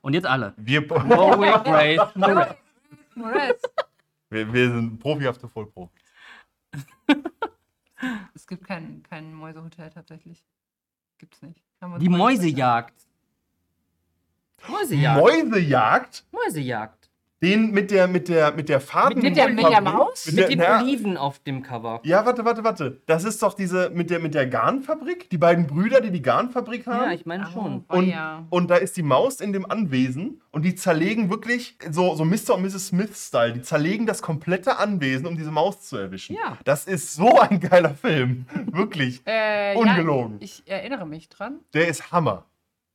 Und 0.00 0.14
jetzt 0.14 0.26
alle. 0.26 0.54
Wir, 0.56 0.86
Chloe 0.88 1.62
Grace 1.64 2.14
Moretz. 2.14 2.56
Moretz. 3.16 3.62
wir, 4.30 4.52
wir 4.52 4.70
sind 4.70 4.98
profihafte 5.00 5.48
Vollprofis. 5.48 6.00
Es 8.34 8.46
gibt 8.46 8.64
kein, 8.64 9.02
kein 9.02 9.34
Mäusehotel 9.34 9.90
tatsächlich. 9.90 10.44
Gibt's 11.18 11.42
nicht. 11.42 11.62
Die 11.98 12.08
Mäusejagd. 12.08 12.94
Mäusejagd. 14.90 15.20
Mäusejagd? 15.22 16.24
Mäusejagd. 16.32 16.98
Den 17.42 17.72
mit 17.72 17.90
der, 17.90 18.08
mit 18.08 18.28
der, 18.28 18.52
mit 18.52 18.70
der 18.70 18.80
Faden. 18.80 19.20
Mit 19.22 19.36
der- 19.36 19.50
mit 19.50 19.62
der 19.68 19.82
Maus? 19.82 20.24
Mit 20.26 20.34
Mit 20.36 20.42
der, 20.44 20.48
den 20.48 20.58
na, 20.60 20.80
Oliven 20.80 21.16
auf 21.18 21.40
dem 21.40 21.62
Cover. 21.62 22.00
ja, 22.02 22.24
warte, 22.24 22.42
warte, 22.46 22.64
warte. 22.64 23.02
Das 23.04 23.24
ist 23.24 23.42
doch 23.42 23.52
diese 23.52 23.90
mit 23.90 24.08
der, 24.08 24.18
mit 24.18 24.32
der 24.34 24.46
Garnfabrik? 24.46 25.28
Die 25.28 25.36
beiden 25.36 25.66
Brüder, 25.66 26.00
die 26.00 26.10
die 26.10 26.22
Garnfabrik 26.22 26.86
haben? 26.86 27.04
Ja, 27.10 27.12
ich 27.12 27.26
meine 27.26 27.44
schon. 27.52 27.84
Oh, 27.90 27.96
und, 27.96 28.08
ja. 28.08 28.46
und 28.48 28.70
da 28.70 28.76
ist 28.76 28.96
die 28.96 29.02
Maus 29.02 29.40
in 29.42 29.52
dem 29.52 29.70
Anwesen 29.70 30.40
und 30.52 30.62
die 30.64 30.74
zerlegen 30.74 31.28
wirklich 31.28 31.76
so, 31.90 32.14
so 32.14 32.24
Mr. 32.24 32.54
und 32.54 32.62
Mrs. 32.62 32.86
Smith-Style. 32.86 33.52
Die 33.52 33.62
zerlegen 33.62 34.06
das 34.06 34.22
komplette 34.22 34.78
Anwesen, 34.78 35.26
um 35.26 35.36
diese 35.36 35.50
Maus 35.50 35.82
zu 35.82 35.98
erwischen. 35.98 36.36
Ja. 36.36 36.56
Das 36.64 36.86
ist 36.86 37.12
so 37.14 37.40
ein 37.40 37.60
geiler 37.60 37.94
Film. 37.94 38.46
Wirklich. 38.72 39.20
Äh, 39.26 39.74
Ungelogen. 39.76 40.38
Ja, 40.38 40.44
ich 40.44 40.62
erinnere 40.64 41.04
mich 41.06 41.28
dran. 41.28 41.58
Der 41.74 41.88
ist 41.88 42.10
Hammer. 42.10 42.46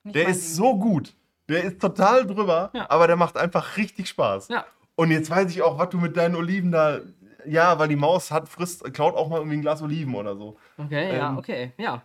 Nicht 0.05 0.15
Der 0.15 0.27
ist 0.29 0.47
Ding. 0.47 0.55
so 0.55 0.79
gut. 0.79 1.13
Der 1.49 1.63
ist 1.63 1.81
total 1.81 2.25
drüber, 2.25 2.69
Ja. 2.73 2.85
aber 2.89 3.07
der 3.07 3.15
macht 3.15 3.35
einfach 3.37 3.75
richtig 3.77 4.07
Spaß. 4.09 4.47
Ja. 4.49 4.65
Und 4.95 5.11
jetzt 5.11 5.29
weiß 5.29 5.49
ich 5.51 5.61
auch, 5.61 5.77
was 5.79 5.89
du 5.89 5.97
mit 5.97 6.15
deinen 6.15 6.35
Oliven 6.35 6.71
da. 6.71 6.99
Ja, 7.45 7.79
weil 7.79 7.87
die 7.87 7.95
Maus 7.95 8.31
hat, 8.31 8.49
frisst, 8.49 8.83
klaut 8.93 9.15
auch 9.15 9.29
mal 9.29 9.37
irgendwie 9.37 9.57
ein 9.57 9.61
Glas 9.61 9.81
Oliven 9.81 10.13
oder 10.13 10.35
so. 10.35 10.57
Okay, 10.77 11.17
ja, 11.17 11.29
Ähm, 11.29 11.37
okay, 11.37 11.71
ja. 11.77 12.03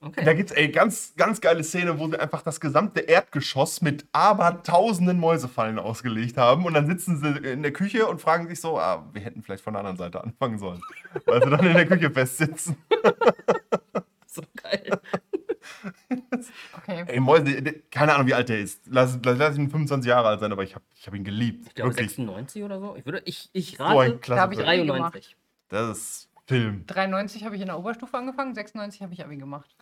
Okay. 0.00 0.24
Da 0.24 0.32
gibt's 0.34 0.50
ey 0.52 0.68
ganz, 0.70 1.14
ganz 1.16 1.40
geile 1.40 1.62
Szene, 1.62 1.98
wo 2.00 2.08
sie 2.08 2.18
einfach 2.18 2.42
das 2.42 2.58
gesamte 2.60 3.00
Erdgeschoss 3.00 3.80
mit 3.80 4.06
abertausenden 4.12 5.20
Mäusefallen 5.20 5.78
ausgelegt 5.78 6.36
haben. 6.36 6.64
Und 6.64 6.74
dann 6.74 6.86
sitzen 6.88 7.16
sie 7.18 7.48
in 7.48 7.62
der 7.62 7.72
Küche 7.72 8.06
und 8.08 8.20
fragen 8.20 8.48
sich 8.48 8.60
so, 8.60 8.78
ah, 8.78 9.04
wir 9.12 9.22
hätten 9.22 9.42
vielleicht 9.42 9.62
von 9.62 9.74
der 9.74 9.80
anderen 9.80 9.96
Seite 9.96 10.22
anfangen 10.22 10.58
sollen. 10.58 10.80
Weil 11.26 11.42
sie 11.44 11.50
dann 11.50 11.64
in 11.66 11.74
der 11.74 11.86
Küche 11.86 12.10
festsitzen. 12.10 12.76
so 14.26 14.42
geil. 14.62 14.98
Okay. 16.76 17.04
Ey, 17.06 17.20
Mäuse, 17.20 17.62
keine 17.90 18.14
Ahnung, 18.14 18.26
wie 18.26 18.34
alt 18.34 18.48
der 18.48 18.58
ist. 18.60 18.86
Lass, 18.86 19.18
lass, 19.24 19.38
lass 19.38 19.56
ihn 19.58 19.70
25 19.70 20.08
Jahre 20.08 20.28
alt 20.28 20.40
sein, 20.40 20.50
aber 20.52 20.62
ich 20.62 20.74
habe 20.74 20.84
ich 20.94 21.06
hab 21.06 21.14
ihn 21.14 21.24
geliebt. 21.24 21.66
Ich 21.68 21.74
glaube 21.74 21.90
Wirklich. 21.90 22.08
96 22.10 22.62
oder 22.62 22.80
so. 22.80 22.96
Ich 22.96 23.04
würde, 23.04 23.22
ich, 23.24 23.50
ich 23.52 23.78
rate 23.80 23.94
Da 23.94 24.00
hab 24.06 24.14
ich 24.14 24.20
klasse 24.20 24.42
Abi 24.42 24.56
93. 24.56 25.36
Das 25.68 25.98
ist 25.98 26.30
Film. 26.46 26.84
93 26.86 27.44
habe 27.44 27.54
ich 27.56 27.60
in 27.60 27.66
der 27.68 27.78
Oberstufe 27.78 28.16
angefangen, 28.16 28.54
96 28.54 29.02
habe 29.02 29.12
ich 29.12 29.22
Abi 29.24 29.36
gemacht. 29.36 29.74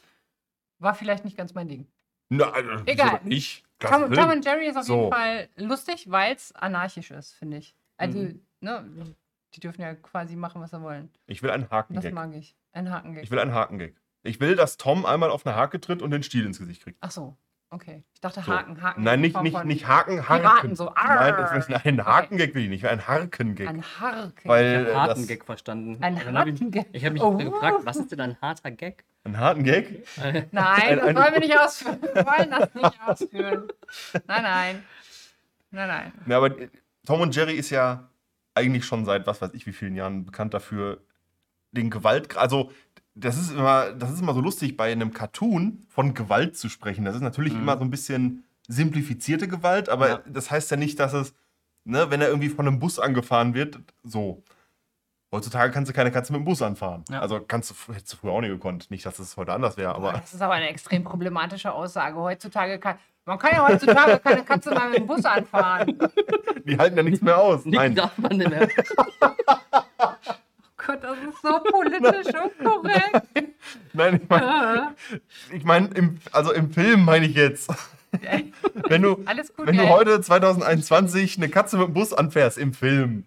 War 0.78 0.94
vielleicht 0.94 1.24
nicht 1.24 1.36
ganz 1.36 1.54
mein 1.54 1.68
Ding. 1.68 1.86
Na, 2.28 2.50
also, 2.50 2.70
Egal. 2.86 3.20
Ich. 3.26 3.62
Tom, 3.78 3.90
Klasse 3.90 4.10
Tom 4.14 4.30
und 4.30 4.44
Jerry 4.44 4.66
ist 4.66 4.76
auf 4.76 4.84
So. 4.84 4.96
jeden 5.02 5.12
Fall 5.12 5.48
lustig, 5.56 6.10
weil 6.10 6.34
es 6.34 6.52
anarchisch 6.54 7.10
ist, 7.10 7.34
finde 7.34 7.58
ich. 7.58 7.74
Also, 7.98 8.18
Mhm. 8.18 8.40
ne, 8.60 9.14
die 9.54 9.60
dürfen 9.60 9.80
ja 9.82 9.94
quasi 9.94 10.34
machen, 10.34 10.60
was 10.60 10.70
sie 10.70 10.82
wollen. 10.82 11.10
Ich 11.26 11.42
will 11.42 11.50
einen 11.50 11.64
Das 11.64 11.70
Hakengag. 11.72 12.12
mag 12.12 12.34
ich. 12.34 12.56
Ein 12.72 12.90
Hakengag. 12.90 13.22
Ich 13.22 13.30
will 13.30 13.38
einen 13.38 13.54
Hakengag. 13.54 13.92
Ich 14.26 14.40
will, 14.40 14.56
dass 14.56 14.76
Tom 14.76 15.06
einmal 15.06 15.30
auf 15.30 15.46
eine 15.46 15.56
Hake 15.56 15.80
tritt 15.80 16.02
und 16.02 16.10
den 16.10 16.22
Stiel 16.22 16.44
ins 16.46 16.58
Gesicht 16.58 16.82
kriegt. 16.82 16.98
Ach 17.00 17.10
so, 17.10 17.36
okay. 17.70 18.04
Ich 18.14 18.20
dachte 18.20 18.40
So. 18.42 18.52
Haken, 18.52 18.80
Haken. 18.82 19.02
Nein, 19.04 19.14
in 19.14 19.20
nicht, 19.22 19.40
nicht, 19.42 19.64
nicht 19.64 19.86
Haken, 19.86 20.28
Harken. 20.28 20.42
Piraten, 20.44 20.76
so. 20.76 20.86
Nein, 20.86 20.94
Arr. 20.96 21.56
ich 21.60 21.68
will, 21.68 21.80
nein, 21.84 22.04
Hakengag 22.04 22.54
will 22.54 22.62
ich 22.64 22.68
nicht. 22.68 22.86
Ein 22.86 23.06
Harkengag. 23.06 23.68
Ein 23.68 23.82
Haken. 24.00 24.48
Weil 24.48 24.64
Ich 24.66 24.76
habe 24.76 24.84
das, 24.86 24.96
harten 24.96 25.26
Gag 25.26 25.44
verstanden. 25.44 25.98
Ein 26.02 26.16
Dann 26.24 26.38
hab 26.38 26.46
ich, 26.46 26.60
ich 26.92 27.04
habe 27.04 27.12
mich 27.12 27.22
Oh. 27.22 27.36
gefragt, 27.36 27.80
was 27.84 27.96
ist 27.96 28.12
denn 28.12 28.20
ein 28.20 28.36
harter 28.40 28.70
Gag? 28.70 29.04
einen 29.24 29.38
harten 29.38 29.64
Gag? 29.64 30.06
Nein, 30.16 30.48
Ein- 30.52 30.96
das 30.98 31.06
ein- 31.08 31.16
wollen 31.16 31.32
wir 31.32 31.40
nicht 31.40 31.58
ausführen. 31.58 31.98
Wir 32.00 32.24
wollen 32.26 32.50
das 32.50 32.74
nicht 32.74 33.00
ausführen. 33.04 33.68
Nein, 34.26 34.42
nein. 34.42 34.82
Nein, 35.72 35.88
nein. 35.88 36.12
Ja, 36.26 36.36
aber 36.38 36.54
Tom 37.04 37.20
und 37.20 37.34
Jerry 37.34 37.54
ist 37.54 37.70
ja 37.70 38.08
eigentlich 38.54 38.84
schon 38.84 39.04
seit 39.04 39.26
was 39.26 39.42
weiß 39.42 39.50
ich 39.54 39.66
wie 39.66 39.72
vielen 39.72 39.96
Jahren 39.96 40.24
bekannt 40.24 40.54
dafür, 40.54 41.02
den 41.72 41.90
Gewalt. 41.90 42.36
Also, 42.36 42.70
das 43.18 43.36
ist 43.38 43.50
immer, 43.50 43.92
das 43.92 44.12
ist 44.12 44.20
immer 44.20 44.34
so 44.34 44.40
lustig, 44.40 44.76
bei 44.76 44.92
einem 44.92 45.12
Cartoon 45.12 45.84
von 45.88 46.14
Gewalt 46.14 46.56
zu 46.56 46.68
sprechen. 46.68 47.04
Das 47.04 47.16
ist 47.16 47.22
natürlich 47.22 47.54
Mhm. 47.54 47.60
immer 47.62 47.76
so 47.78 47.82
ein 47.84 47.90
bisschen 47.90 48.44
simplifizierte 48.68 49.48
Gewalt, 49.48 49.88
aber 49.88 50.08
Ja. 50.08 50.20
das 50.26 50.50
heißt 50.50 50.70
ja 50.70 50.76
nicht, 50.76 51.00
dass 51.00 51.12
es, 51.14 51.34
ne, 51.84 52.10
wenn 52.10 52.20
er 52.20 52.28
irgendwie 52.28 52.48
von 52.50 52.66
einem 52.68 52.78
Bus 52.78 52.98
angefahren 52.98 53.54
wird, 53.54 53.78
so. 54.04 54.42
Heutzutage 55.32 55.72
kannst 55.72 55.90
du 55.90 55.94
keine 55.94 56.12
Katze 56.12 56.32
mit 56.32 56.40
dem 56.40 56.44
Bus 56.44 56.62
anfahren. 56.62 57.04
Ja. 57.10 57.20
Also 57.20 57.40
kannst 57.40 57.70
du, 57.70 57.92
hättest 57.92 58.12
du 58.12 58.16
früher 58.18 58.32
auch 58.32 58.40
nicht 58.40 58.50
gekonnt. 58.50 58.90
Nicht, 58.92 59.04
dass 59.04 59.18
es 59.18 59.36
heute 59.36 59.52
anders 59.52 59.76
wäre, 59.76 59.94
aber 59.94 60.12
das 60.12 60.32
ist 60.32 60.40
aber 60.40 60.54
eine 60.54 60.68
extrem 60.68 61.02
problematische 61.02 61.72
Aussage. 61.72 62.16
Heutzutage 62.16 62.78
kann 62.78 62.96
man 63.24 63.38
kann 63.40 63.50
ja 63.54 63.66
heutzutage 63.68 64.18
keine 64.24 64.44
Katze 64.44 64.70
mal 64.72 64.88
mit 64.88 64.98
dem 64.98 65.06
Bus 65.08 65.24
anfahren. 65.24 65.98
Die 66.64 66.78
halten 66.78 66.96
ja 66.96 67.02
nichts 67.02 67.22
mehr 67.22 67.36
aus. 67.38 67.64
Nein. 67.64 67.96
darf 67.96 68.16
man 68.18 68.36
nicht 68.36 68.48
mehr. 68.48 68.68
Gott, 70.86 71.02
das 71.02 71.16
ist 71.18 71.42
so 71.42 71.58
politisch 71.70 72.34
unkorrekt. 72.60 73.26
Nein, 73.92 74.20
ich 74.22 74.28
meine, 74.28 74.94
ich 75.52 75.64
mein, 75.64 75.92
im, 75.92 76.18
also 76.32 76.52
im 76.52 76.70
Film 76.70 77.04
meine 77.04 77.26
ich 77.26 77.34
jetzt. 77.34 77.70
Wenn 78.88 79.02
du, 79.02 79.22
Alles 79.26 79.54
gut, 79.54 79.66
wenn 79.66 79.76
du 79.76 79.88
heute 79.88 80.20
2021 80.22 81.36
eine 81.36 81.48
Katze 81.50 81.76
mit 81.76 81.88
dem 81.88 81.94
Bus 81.94 82.12
anfährst 82.14 82.56
im 82.56 82.72
Film, 82.72 83.24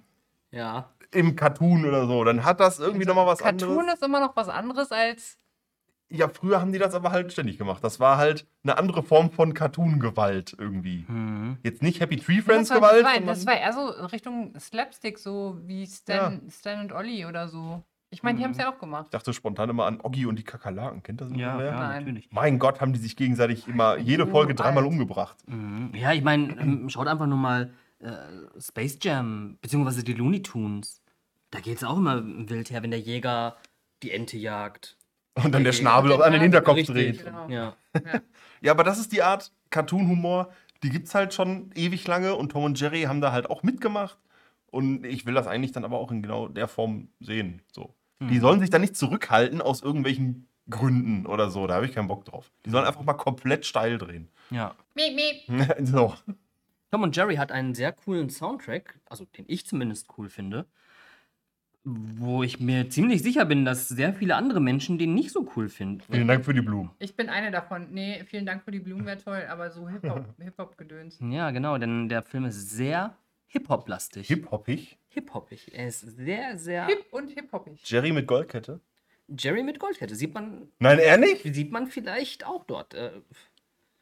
Ja. 0.51 0.89
im 1.11 1.35
Cartoon 1.35 1.85
oder 1.85 2.07
so, 2.07 2.23
dann 2.23 2.43
hat 2.43 2.59
das 2.59 2.79
irgendwie 2.79 3.05
nochmal 3.05 3.27
was 3.27 3.39
Cartoon 3.39 3.77
anderes. 3.79 3.95
ist 3.95 4.03
immer 4.03 4.19
noch 4.19 4.35
was 4.35 4.49
anderes 4.49 4.91
als. 4.91 5.37
Ja, 6.11 6.27
früher 6.27 6.59
haben 6.59 6.71
die 6.71 6.79
das 6.79 6.95
aber 6.95 7.11
halt 7.11 7.31
ständig 7.31 7.57
gemacht. 7.59 7.83
Das 7.83 7.99
war 7.99 8.17
halt 8.17 8.47
eine 8.63 8.77
andere 8.77 9.03
Form 9.03 9.29
von 9.31 9.53
Cartoon-Gewalt 9.53 10.55
irgendwie. 10.57 11.05
Mhm. 11.07 11.57
Jetzt 11.63 11.81
nicht 11.83 11.99
Happy 11.99 12.17
Tree 12.17 12.37
Das 12.37 12.45
Friends 12.45 12.69
war, 12.71 12.77
Gewalt. 12.77 12.95
das, 12.97 13.05
war, 13.05 13.13
sondern- 13.13 13.35
das 13.35 13.45
war 13.45 13.57
eher 13.59 13.73
so 13.73 14.05
Richtung 14.07 14.53
Slapstick, 14.59 15.19
so 15.19 15.57
wie 15.65 15.85
Stan, 15.85 16.41
Stan 16.49 16.79
und 16.81 16.91
Ollie 16.93 17.27
oder 17.27 17.47
so. 17.47 17.83
Ich 18.11 18.23
meine, 18.23 18.37
die 18.37 18.41
Mhm. 18.41 18.45
haben 18.45 18.51
es 18.53 18.57
ja 18.57 18.73
auch 18.73 18.79
gemacht. 18.79 19.05
ich 19.05 19.11
dachte 19.11 19.33
spontan 19.33 19.69
immer 19.69 19.85
an 19.85 19.99
Oggi 20.01 20.25
und 20.25 20.39
die 20.39 20.43
Kakerlaken. 20.43 21.03
Kennt 21.03 21.21
das 21.21 21.29
Ja, 21.31 21.61
ja, 21.61 21.71
Nein. 21.79 21.99
natürlich. 21.99 22.27
Mein 22.31 22.57
Gott, 22.57 22.81
haben 22.81 22.91
die 22.91 22.97
sich 22.99 23.15
gegenseitig 23.15 23.67
immer 23.67 23.97
jede 23.97 24.25
Folge 24.25 24.55
dreimal 24.55 24.85
umgebracht. 24.85 25.37
Mhm. 25.47 25.91
Ja, 25.93 26.11
ich 26.13 26.23
meine, 26.23 26.59
ähm, 26.59 26.89
schaut 26.89 27.07
einfach 27.07 27.27
nur 27.27 27.37
mal 27.37 27.71
äh, 27.99 28.09
Space 28.59 28.97
Jam, 29.01 29.57
beziehungsweise 29.61 30.03
die 30.03 30.13
Looney 30.13 30.41
Tunes. 30.41 31.01
Da 31.51 31.59
geht 31.59 31.77
es 31.77 31.83
auch 31.83 31.97
immer 31.97 32.23
wild 32.25 32.71
her, 32.71 32.81
wenn 32.81 32.91
der 32.91 32.99
Jäger 33.01 33.57
die 34.01 34.11
Ente 34.11 34.37
jagt. 34.37 34.97
Und 35.43 35.53
dann 35.53 35.63
der. 35.63 35.73
Schnabel 35.73 36.11
auf 36.11 36.21
an 36.21 36.33
den 36.33 36.41
Hinterkopf 36.41 36.77
Richtig. 36.77 36.95
dreht. 36.95 37.25
Genau. 37.25 37.47
Ja. 37.49 37.75
Ja, 38.61 38.73
aber 38.73 38.83
das 38.83 38.99
ist 38.99 39.13
die 39.13 39.23
Art 39.23 39.53
Cartoon-Humor, 39.69 40.51
die 40.83 40.89
gibt's 40.89 41.15
halt 41.15 41.33
schon 41.33 41.71
ewig 41.75 42.05
lange 42.07 42.35
und 42.35 42.51
Tom 42.51 42.65
und 42.65 42.77
Jerry 42.79 43.03
haben 43.03 43.21
da 43.21 43.31
halt 43.31 43.49
auch 43.49 43.63
mitgemacht. 43.63 44.17
Und 44.67 45.05
ich 45.05 45.25
will 45.25 45.33
das 45.33 45.47
eigentlich 45.47 45.71
dann 45.71 45.85
aber 45.85 45.97
auch 45.97 46.11
in 46.11 46.21
genau 46.21 46.49
der 46.49 46.67
Form 46.67 47.07
sehen. 47.21 47.61
So. 47.71 47.95
Die 48.19 48.25
Mhm. 48.35 48.41
sollen 48.41 48.59
sich 48.59 48.69
da 48.69 48.77
nicht 48.77 48.97
zurückhalten 48.97 49.61
aus 49.61 49.81
irgendwelchen 49.81 50.47
Gründen 50.69 51.25
oder 51.25 51.49
so. 51.49 51.67
Da 51.67 51.75
habe 51.75 51.85
ich 51.85 51.93
keinen 51.95 52.09
Bock 52.09 52.25
drauf. 52.25 52.51
Die 52.65 52.69
sollen 52.69 52.85
einfach 52.85 53.01
mal 53.03 53.13
komplett 53.13 53.65
steil 53.65 53.97
drehen. 53.97 54.27
ja. 54.49 54.75
Miep, 54.93 55.15
miep. 55.15 55.75
so. 55.87 56.13
Tom 56.91 57.03
und 57.03 57.15
Jerry 57.15 57.37
hat 57.37 57.53
einen 57.53 57.73
sehr 57.75 57.93
coolen 57.93 58.29
Soundtrack, 58.29 58.99
also 59.05 59.23
den 59.37 59.45
ich 59.47 59.65
zumindest 59.65 60.07
cool 60.17 60.27
finde, 60.27 60.65
wo 61.83 62.43
ich 62.43 62.59
mir 62.59 62.89
ziemlich 62.89 63.23
sicher 63.23 63.45
bin, 63.45 63.65
dass 63.65 63.87
sehr 63.87 64.13
viele 64.13 64.35
andere 64.35 64.59
Menschen 64.59 64.97
den 64.97 65.13
nicht 65.15 65.31
so 65.31 65.49
cool 65.55 65.69
finden. 65.69 66.01
Vielen 66.11 66.27
Dank 66.27 66.43
für 66.45 66.53
die 66.53 66.61
Blumen. 66.61 66.91
Ich 66.99 67.15
bin 67.15 67.29
eine 67.29 67.51
davon. 67.51 67.87
Nee, 67.91 68.23
vielen 68.25 68.45
Dank 68.45 68.63
für 68.63 68.71
die 68.71 68.79
Blumen, 68.79 69.05
wäre 69.05 69.17
toll, 69.17 69.43
aber 69.49 69.71
so 69.71 69.87
Hip-Hop- 69.89 70.25
Hip-Hop-Gedöns. 70.41 71.19
Ja, 71.21 71.51
genau, 71.51 71.77
denn 71.77 72.09
der 72.09 72.21
Film 72.21 72.45
ist 72.45 72.69
sehr 72.69 73.15
Hip-Hop-lastig. 73.47 74.27
Hip-Hoppig. 74.27 74.97
Hip-Hoppig. 75.07 75.71
Er 75.73 75.87
ist 75.87 76.01
sehr, 76.01 76.57
sehr. 76.57 76.85
Hip 76.85 77.05
und 77.11 77.29
hip-hoppig. 77.31 77.81
Jerry 77.83 78.11
mit 78.11 78.27
Goldkette. 78.27 78.79
Jerry 79.27 79.63
mit 79.63 79.79
Goldkette. 79.79 80.15
Sieht 80.15 80.33
man, 80.33 80.67
Nein, 80.79 80.99
er 80.99 81.17
nicht? 81.17 81.43
sieht 81.53 81.71
man 81.71 81.87
vielleicht 81.87 82.45
auch 82.45 82.63
dort. 82.65 82.93
Äh, 82.93 83.11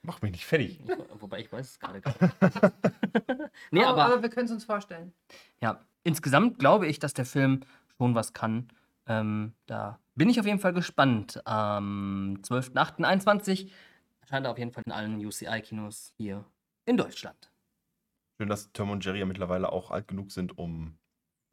Mach 0.07 0.21
mich 0.21 0.31
nicht 0.31 0.45
fertig. 0.45 0.79
wobei 1.19 1.41
ich 1.41 1.51
weiß 1.51 1.67
es 1.71 1.79
gerade 1.79 2.01
gar 2.01 2.13
nicht. 2.21 2.73
nee, 3.71 3.83
aber, 3.83 4.03
aber, 4.03 4.13
aber 4.13 4.21
wir 4.23 4.29
können 4.29 4.45
es 4.45 4.51
uns 4.51 4.63
vorstellen. 4.65 5.13
ja, 5.61 5.85
insgesamt 6.03 6.57
glaube 6.59 6.87
ich, 6.87 6.97
dass 6.99 7.13
der 7.13 7.25
Film 7.25 7.59
schon 7.97 8.15
was 8.15 8.33
kann. 8.33 8.69
Ähm, 9.05 9.53
da 9.67 9.99
bin 10.15 10.29
ich 10.29 10.39
auf 10.39 10.45
jeden 10.45 10.59
Fall 10.59 10.73
gespannt. 10.73 11.45
Am 11.45 12.39
12.08.21 12.41 13.69
erscheint 14.21 14.45
er 14.45 14.51
auf 14.51 14.57
jeden 14.57 14.71
Fall 14.71 14.83
in 14.85 14.91
allen 14.91 15.23
UCI-Kinos 15.25 16.13
hier 16.17 16.43
in 16.85 16.97
Deutschland. 16.97 17.51
Schön, 18.39 18.49
dass 18.49 18.71
Tom 18.71 18.91
und 18.91 19.03
Jerry 19.03 19.19
ja 19.19 19.25
mittlerweile 19.25 19.71
auch 19.71 19.91
alt 19.91 20.07
genug 20.07 20.31
sind, 20.31 20.57
um 20.57 20.97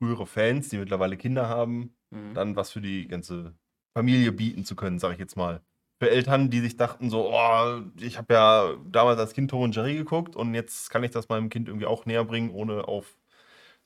frühere 0.01 0.27
Fans, 0.27 0.69
die 0.69 0.79
mittlerweile 0.79 1.17
Kinder 1.17 1.49
haben, 1.49 1.95
Mhm. 2.11 2.35
dann 2.35 2.55
was 2.57 2.71
für 2.71 2.81
die 2.81 3.09
ganze 3.09 3.55
Familie 3.97 4.31
bieten 4.31 4.65
zu 4.65 4.77
können, 4.77 5.01
sage 5.01 5.15
ich 5.15 5.19
jetzt 5.21 5.37
mal. 5.37 5.61
Für 5.99 6.11
Eltern, 6.11 6.51
die 6.51 6.61
sich 6.61 6.77
dachten 6.77 7.09
so, 7.09 7.33
oh, 7.33 7.81
ich 8.01 8.19
habe 8.19 8.35
ja 8.35 8.75
damals 8.91 9.19
als 9.21 9.33
Kind 9.33 9.51
Tom 9.51 9.63
und 9.63 9.75
Jerry 9.77 9.95
geguckt 9.95 10.35
und 10.37 10.55
jetzt 10.55 10.91
kann 10.91 11.05
ich 11.05 11.13
das 11.13 11.29
meinem 11.29 11.51
Kind 11.51 11.69
irgendwie 11.69 11.87
auch 11.87 12.05
näher 12.05 12.25
bringen, 12.25 12.51
ohne 12.51 12.89
auf 12.89 13.17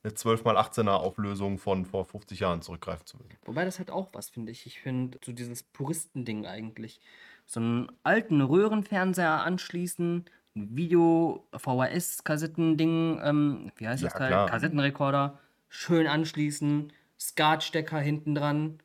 eine 0.03 0.13
12x18er 0.13 0.93
Auflösung 0.93 1.59
von 1.59 1.85
vor 1.85 2.05
50 2.05 2.41
Jahren 2.41 2.63
zurückgreifen 2.63 3.05
zu 3.05 3.17
müssen. 3.19 3.37
Wobei 3.45 3.65
das 3.65 3.79
hat 3.79 3.91
auch 3.91 4.09
was, 4.13 4.31
finde 4.31 4.53
ich. 4.53 4.67
Ich 4.67 4.81
finde 4.81 5.19
so 5.25 5.33
dieses 5.33 5.63
Puristending 5.63 6.47
eigentlich. 6.47 7.01
So 7.47 7.61
einen 7.61 7.93
alten 8.05 8.41
Röhrenfernseher 8.41 9.43
anschließen, 9.43 10.25
ein 10.55 10.77
Video-VHS-Kassettending, 10.77 13.21
ähm, 13.23 13.71
wie 13.77 13.89
heißt 13.89 14.03
Ja, 14.03 14.09
das 14.09 14.17
klar. 14.17 14.49
Kassettenrekorder, 14.49 15.39
schön 15.69 16.07
anschließen, 16.07 16.93
Skatstecker 17.19 17.99
hinten 17.99 18.35
dran. 18.35 18.79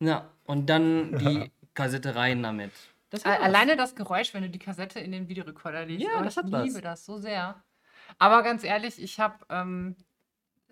Ja, 0.00 0.30
und 0.44 0.70
dann 0.70 1.18
die 1.18 1.50
Kassette 1.74 2.14
rein 2.14 2.42
damit. 2.42 2.72
Das. 3.10 3.24
Alleine 3.24 3.76
das 3.76 3.94
Geräusch, 3.96 4.34
wenn 4.34 4.42
du 4.42 4.50
die 4.50 4.58
Kassette 4.58 5.00
in 5.00 5.10
den 5.12 5.28
Videorekorder 5.28 5.84
legst. 5.86 6.06
Ja, 6.06 6.20
oh, 6.20 6.22
das 6.22 6.34
ich 6.36 6.42
hat 6.44 6.52
was. 6.52 6.64
liebe 6.64 6.80
das 6.80 7.04
so 7.04 7.18
sehr. 7.18 7.62
Aber 8.18 8.42
ganz 8.42 8.62
ehrlich, 8.64 9.02
ich 9.02 9.18
habe 9.18 9.44
ähm, 9.48 9.96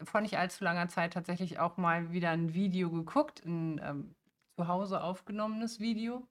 vor 0.04 0.20
nicht 0.20 0.38
allzu 0.38 0.64
langer 0.64 0.88
Zeit 0.88 1.12
tatsächlich 1.14 1.58
auch 1.58 1.76
mal 1.76 2.12
wieder 2.12 2.30
ein 2.30 2.54
Video 2.54 2.90
geguckt, 2.90 3.44
ein 3.44 3.80
ähm, 3.82 4.14
zu 4.56 4.68
Hause 4.68 5.02
aufgenommenes 5.02 5.80
Video. 5.80 6.26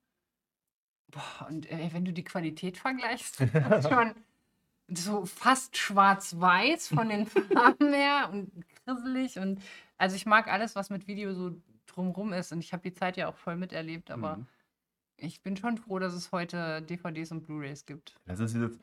Boah, 1.10 1.47
und 1.49 1.69
äh, 1.71 1.89
wenn 1.93 2.06
du 2.06 2.12
die 2.13 2.23
Qualität 2.23 2.77
vergleichst, 2.77 3.38
schon 3.89 4.13
so 4.89 5.25
fast 5.25 5.75
schwarz-weiß 5.77 6.88
von 6.89 7.10
den 7.10 7.25
Farben 7.53 7.93
her 7.93 8.30
und 8.32 8.51
grisselig. 8.86 9.39
Und 9.39 9.62
also 9.97 10.15
ich 10.15 10.25
mag 10.25 10.47
alles, 10.47 10.75
was 10.75 10.89
mit 10.89 11.08
Video 11.08 11.34
so 11.34 11.51
drumrum 11.88 12.32
ist. 12.34 12.51
Und 12.53 12.60
ich 12.60 12.71
habe 12.73 12.84
die 12.84 12.93
Zeit 12.93 13.17
ja 13.17 13.27
auch 13.27 13.36
voll 13.38 13.56
miterlebt, 13.58 14.12
aber 14.12 14.38
Mhm. 14.38 14.47
Ich 15.17 15.41
bin 15.41 15.58
schon 15.58 15.77
froh, 15.77 15.99
dass 15.99 16.13
es 16.13 16.32
heute 16.32 16.82
DVDs 16.82 17.32
und 17.32 17.45
Blu-rays 17.45 17.86
gibt. 17.86 18.15
Das 18.25 18.39
ist 18.39 18.56
jetzt, 18.56 18.80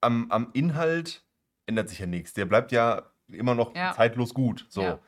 am, 0.00 0.30
am 0.30 0.48
Inhalt 0.52 1.24
ändert 1.66 1.88
sich 1.88 1.98
ja 1.98 2.06
nichts. 2.06 2.32
Der 2.34 2.44
bleibt 2.46 2.72
ja 2.72 3.02
immer 3.28 3.54
noch 3.54 3.74
Ja. 3.74 3.92
zeitlos 3.94 4.34
gut. 4.34 4.66
So. 4.68 4.82
Ja. 4.82 4.98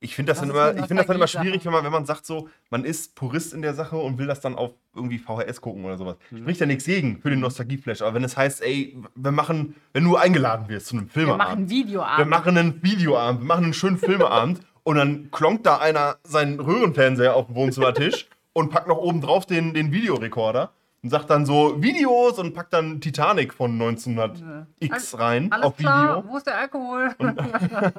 Ich 0.00 0.16
finde 0.16 0.32
das, 0.32 0.40
Das 0.40 0.48
dann 0.48 0.56
immer, 0.56 0.76
ich 0.76 0.86
find 0.86 0.98
das 0.98 1.06
dann 1.06 1.14
immer 1.16 1.28
schwierig, 1.28 1.64
wenn 1.64 1.70
man, 1.72 1.84
wenn 1.84 1.92
man 1.92 2.06
sagt 2.06 2.26
so, 2.26 2.48
man 2.70 2.84
ist 2.84 3.14
Purist 3.14 3.54
in 3.54 3.62
der 3.62 3.72
Sache 3.72 3.96
und 3.96 4.18
will 4.18 4.26
das 4.26 4.40
dann 4.40 4.56
auf 4.56 4.72
irgendwie 4.96 5.18
VHS 5.18 5.60
gucken 5.60 5.84
oder 5.84 5.96
sowas. 5.96 6.16
Mhm. 6.30 6.38
Spricht 6.38 6.60
ja 6.60 6.66
nichts 6.66 6.84
gegen 6.84 7.20
für 7.20 7.30
den 7.30 7.38
Nostalgieflash. 7.38 8.02
Aber 8.02 8.14
wenn 8.14 8.24
es 8.24 8.36
heißt, 8.36 8.62
ey, 8.62 8.96
wir 9.14 9.30
machen, 9.30 9.76
wenn 9.92 10.02
du 10.02 10.16
eingeladen 10.16 10.68
wirst 10.68 10.86
zu 10.88 10.96
einem 10.96 11.08
Wir 11.14 11.26
machen 11.28 11.38
Filmeabend, 11.38 11.70
Videoabend. 11.70 12.18
wir 12.18 12.26
machen 12.26 12.58
einen 12.58 12.82
Videoabend, 12.82 13.40
wir 13.42 13.46
machen 13.46 13.64
einen 13.64 13.74
schönen 13.74 13.96
Filmeabend 13.98 14.60
und 14.82 14.96
dann 14.96 15.30
klonkt 15.30 15.66
da 15.66 15.78
einer 15.78 16.16
seinen 16.24 16.58
Röhrenfernseher 16.58 17.36
auf 17.36 17.46
den 17.46 17.54
Wohnzimmertisch 17.54 18.28
und 18.52 18.70
packt 18.70 18.88
noch 18.88 18.98
oben 18.98 19.20
drauf 19.20 19.46
den, 19.46 19.74
den 19.74 19.92
Videorekorder 19.92 20.72
und 21.02 21.10
sagt 21.10 21.30
dann 21.30 21.46
so 21.46 21.82
Videos 21.82 22.38
und 22.38 22.54
packt 22.54 22.72
dann 22.72 23.00
Titanic 23.00 23.54
von 23.54 23.76
1900X 23.80 25.18
rein 25.18 25.50
Alles 25.50 25.66
auf 25.66 25.76
klar, 25.76 26.18
Video. 26.18 26.30
wo 26.32 26.36
ist 26.36 26.46
der 26.46 26.58
Alkohol? 26.58 27.14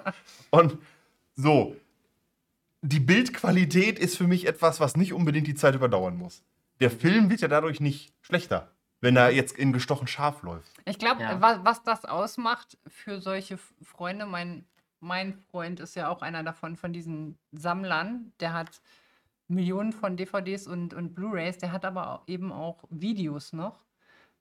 Und 0.51 0.77
so, 1.35 1.75
die 2.81 2.99
Bildqualität 2.99 3.97
ist 3.99 4.17
für 4.17 4.27
mich 4.27 4.45
etwas, 4.47 4.79
was 4.79 4.95
nicht 4.95 5.13
unbedingt 5.13 5.47
die 5.47 5.55
Zeit 5.55 5.75
überdauern 5.75 6.15
muss. 6.17 6.43
Der 6.79 6.91
Film 6.91 7.29
wird 7.29 7.41
ja 7.41 7.47
dadurch 7.47 7.79
nicht 7.79 8.13
schlechter, 8.21 8.69
wenn 9.01 9.15
er 9.15 9.31
jetzt 9.31 9.57
in 9.57 9.73
gestochen 9.73 10.07
scharf 10.07 10.43
läuft. 10.43 10.71
Ich 10.85 10.99
glaube, 10.99 11.21
Ja. 11.21 11.41
was, 11.41 11.59
was 11.63 11.83
das 11.83 12.05
ausmacht 12.05 12.77
für 12.87 13.19
solche 13.21 13.57
Freunde, 13.81 14.25
mein, 14.25 14.65
mein 14.99 15.33
Freund 15.51 15.79
ist 15.79 15.95
ja 15.95 16.09
auch 16.09 16.21
einer 16.21 16.43
davon, 16.43 16.75
von 16.75 16.93
diesen 16.93 17.37
Sammlern, 17.51 18.31
der 18.39 18.53
hat 18.53 18.81
Millionen 19.47 19.93
von 19.93 20.17
DVDs 20.17 20.67
und, 20.67 20.93
und 20.93 21.13
Blu-rays, 21.13 21.57
der 21.57 21.71
hat 21.71 21.85
aber 21.85 22.11
auch 22.11 22.27
eben 22.27 22.51
auch 22.51 22.83
Videos 22.89 23.53
noch. 23.53 23.85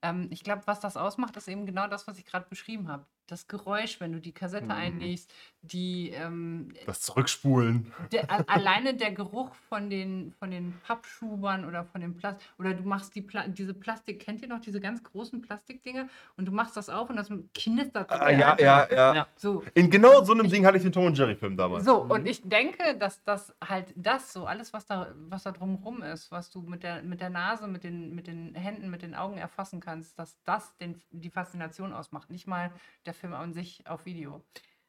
Ähm, 0.03 0.29
ich 0.31 0.43
glaube, 0.45 0.63
was 0.67 0.81
das 0.81 0.97
ausmacht, 0.97 1.37
ist 1.37 1.49
eben 1.49 1.67
genau 1.67 1.89
das, 1.89 2.07
was 2.07 2.19
ich 2.19 2.27
gerade 2.27 2.47
beschrieben 2.49 2.89
habe. 2.89 3.07
Das 3.33 3.49
Geräusch, 3.49 3.99
wenn 3.99 4.13
du 4.13 4.21
die 4.21 4.33
Kassette 4.33 4.67
Mhm. 4.67 4.71
einlegst, 4.73 5.33
die 5.63 6.11
ähm, 6.11 6.69
Das 6.85 7.01
Zurückspulen. 7.01 7.91
der, 8.13 8.31
a- 8.31 8.45
alleine 8.47 8.93
der 8.95 9.13
Geruch 9.13 9.55
von 9.71 9.89
den, 9.89 10.35
von 10.39 10.51
den 10.51 10.75
Pappschubern 10.87 11.65
oder 11.65 11.85
von 11.87 12.03
dem 12.03 12.15
Plastik, 12.15 12.47
oder 12.59 12.75
du 12.75 12.83
machst 12.83 13.15
die 13.15 13.23
Pla 13.23 13.49
diese 13.49 13.73
Plastik, 13.73 14.21
kennt 14.21 14.43
ihr 14.43 14.49
noch 14.49 14.61
diese 14.61 14.81
ganz 14.81 15.03
großen 15.03 15.41
Plastikdinger? 15.41 16.09
Und 16.37 16.45
du 16.45 16.53
machst 16.53 16.77
das 16.77 16.91
auf 16.91 17.09
und 17.09 17.17
das 17.17 17.29
knistert. 17.55 18.11
so 18.11 18.17
Ah, 18.17 18.29
ja, 18.31 18.55
ja, 18.61 18.87
ja, 18.91 19.15
Ja. 19.15 19.27
So, 19.37 19.65
In 19.73 19.89
genau 19.89 20.23
so 20.25 20.33
einem 20.33 20.51
Ding 20.51 20.67
hatte 20.67 20.77
ich 20.77 20.83
den 20.83 20.93
Tom 20.93 21.07
und 21.07 21.17
Jerry 21.17 21.35
Film 21.37 21.57
damals. 21.57 21.87
so, 21.87 22.03
und 22.03 22.27
ich 22.29 22.43
denke, 22.43 22.99
dass 22.99 23.25
das 23.25 23.55
halt 23.67 23.95
das 23.97 24.31
so, 24.35 24.45
alles, 24.45 24.75
was 24.75 24.85
da, 24.85 25.15
was 25.29 25.45
da 25.45 25.53
drumherum 25.53 26.03
ist, 26.03 26.31
was 26.31 26.51
du 26.51 26.61
mit 26.61 26.83
der, 26.83 27.03
mit 27.03 27.23
der 27.23 27.31
Nase, 27.31 27.67
mit 27.67 27.83
den, 27.83 28.15
mit 28.15 28.27
den 28.27 28.55
Händen, 28.55 28.91
mit 28.91 29.01
den 29.01 29.15
Augen 29.15 29.39
erfassen 29.39 29.81
kannst, 29.81 30.19
dass 30.19 30.37
das 30.45 30.77
den, 30.77 31.01
die 31.13 31.31
Faszination 31.31 31.95
ausmacht. 31.95 32.29
Nicht 32.31 32.47
mal 32.47 32.71
der 33.07 33.15
Film 33.23 33.35
an 33.35 33.55
sich 33.55 33.87
auf 33.87 34.05
Video. 34.05 34.43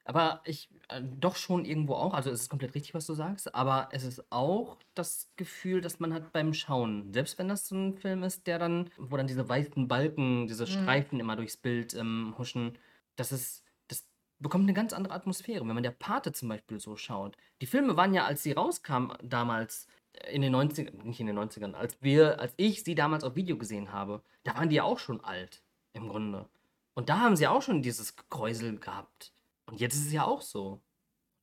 Aber 0.06 0.42
ich 0.44 0.70
äh, 0.90 1.02
doch 1.02 1.36
schon 1.36 1.64
irgendwo 1.64 1.94
auch, 1.94 2.14
also 2.14 2.30
es 2.30 2.42
ist 2.42 2.50
komplett 2.50 2.76
richtig, 2.76 2.94
was 2.94 3.06
du 3.06 3.14
sagst, 3.14 3.54
aber 3.56 3.90
es 3.92 4.04
ist 4.04 4.26
auch 4.32 4.78
das 4.96 5.32
Gefühl, 5.38 5.80
dass 5.80 6.00
man 6.00 6.14
hat 6.14 6.34
beim 6.34 6.54
Schauen, 6.54 7.14
selbst 7.14 7.38
wenn 7.38 7.48
das 7.48 7.68
so 7.68 7.76
ein 7.76 7.94
Film 7.96 8.24
ist, 8.24 8.48
der 8.48 8.60
dann, 8.60 8.90
wo 8.98 9.16
dann 9.16 9.28
diese 9.28 9.48
weißen 9.48 9.88
Balken, 9.88 10.48
diese 10.48 10.68
Streifen 10.68 11.22
immer 11.22 11.38
durchs 11.38 11.56
Bild 11.56 11.94
ähm, 11.94 12.34
huschen, 12.38 12.78
das 13.16 13.32
ist, 13.32 13.64
das 13.88 14.06
bekommt 14.40 14.64
eine 14.64 14.74
ganz 14.74 14.92
andere 14.92 15.14
Atmosphäre, 15.14 15.66
wenn 15.66 15.76
man 15.76 15.84
der 15.84 15.92
Pate 15.92 16.34
zum 16.34 16.50
Beispiel 16.50 16.80
so 16.80 16.98
schaut. 16.98 17.38
Die 17.62 17.68
Filme 17.68 17.96
waren 17.96 18.14
ja, 18.14 18.26
als 18.26 18.44
sie 18.44 18.52
rauskamen 18.52 19.16
damals, 19.22 19.88
äh, 20.14 20.36
in 20.36 20.42
den 20.42 20.54
90ern, 20.54 21.04
nicht 21.04 21.22
in 21.22 21.28
den 21.28 21.40
90ern, 21.40 21.76
als 21.76 22.02
wir, 22.02 22.42
als 22.42 22.54
ich 22.58 22.84
sie 22.84 22.96
damals 22.96 23.24
auf 23.24 23.36
Video 23.36 23.58
gesehen 23.58 23.94
habe, 23.94 24.22
da 24.44 24.56
waren 24.56 24.70
die 24.70 24.78
ja 24.78 24.84
auch 24.84 25.00
schon 25.00 25.24
alt, 25.24 25.62
im 25.94 26.10
Grunde. 26.10 26.50
Und 26.94 27.10
da 27.10 27.20
haben 27.20 27.36
sie 27.36 27.48
auch 27.48 27.62
schon 27.62 27.82
dieses 27.82 28.16
Gekräusel 28.16 28.78
gehabt. 28.80 29.34
Und 29.66 29.80
jetzt 29.80 29.96
ist 29.96 30.08
es 30.08 30.14
ja 30.14 30.26
auch 30.26 30.42
so. 30.42 30.82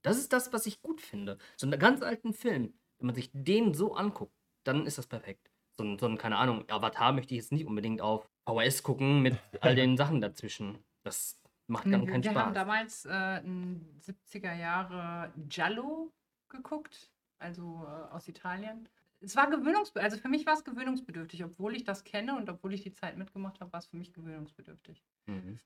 Das 0.03 0.17
ist 0.17 0.33
das, 0.33 0.53
was 0.53 0.67
ich 0.67 0.81
gut 0.81 1.01
finde. 1.01 1.39
So 1.57 1.67
einen 1.67 1.79
ganz 1.79 2.03
alten 2.03 2.33
Film, 2.33 2.75
wenn 2.99 3.07
man 3.07 3.15
sich 3.15 3.31
den 3.33 3.75
so 3.75 3.95
anguckt, 3.95 4.35
dann 4.65 4.87
ist 4.87 4.99
das 4.99 5.07
perfekt. 5.07 5.51
So 5.77 5.85
ein, 5.85 5.99
so 5.99 6.07
ein 6.07 6.19
keine 6.19 6.37
Ahnung, 6.37 6.65
Avatar 6.71 7.13
möchte 7.13 7.35
ich 7.35 7.41
jetzt 7.41 7.53
nicht 7.53 7.67
unbedingt 7.67 8.01
auf 8.01 8.29
VHS 8.47 8.83
gucken 8.83 9.23
mit 9.23 9.37
all 9.61 9.75
den 9.75 9.97
Sachen 9.97 10.21
dazwischen. 10.21 10.79
Das 11.03 11.41
macht 11.67 11.87
dann 11.87 12.07
keinen 12.07 12.23
wir 12.23 12.31
haben 12.31 12.41
Spaß. 12.41 12.55
damals 12.55 13.05
äh, 13.07 13.11
ein 13.11 14.01
70er 14.01 14.55
Jahre 14.55 15.33
Giallo 15.49 16.13
geguckt, 16.49 17.11
also 17.39 17.87
äh, 17.87 18.13
aus 18.13 18.29
Italien. 18.29 18.89
Es 19.23 19.37
war 19.37 19.51
gewöhnungsbedürftig, 19.51 20.03
also 20.03 20.17
für 20.17 20.29
mich 20.29 20.47
war 20.47 20.55
es 20.55 20.65
gewöhnungsbedürftig, 20.65 21.45
obwohl 21.45 21.77
ich 21.77 21.85
das 21.85 22.05
kenne 22.05 22.37
und 22.37 22.49
obwohl 22.49 22.73
ich 22.73 22.83
die 22.83 22.93
Zeit 22.93 23.19
mitgemacht 23.19 23.61
habe, 23.61 23.73
war 23.73 23.81
es 23.81 23.87
für 23.87 23.97
mich 23.97 24.13
gewöhnungsbedürftig. 24.13 25.03
Mhm. 25.27 25.59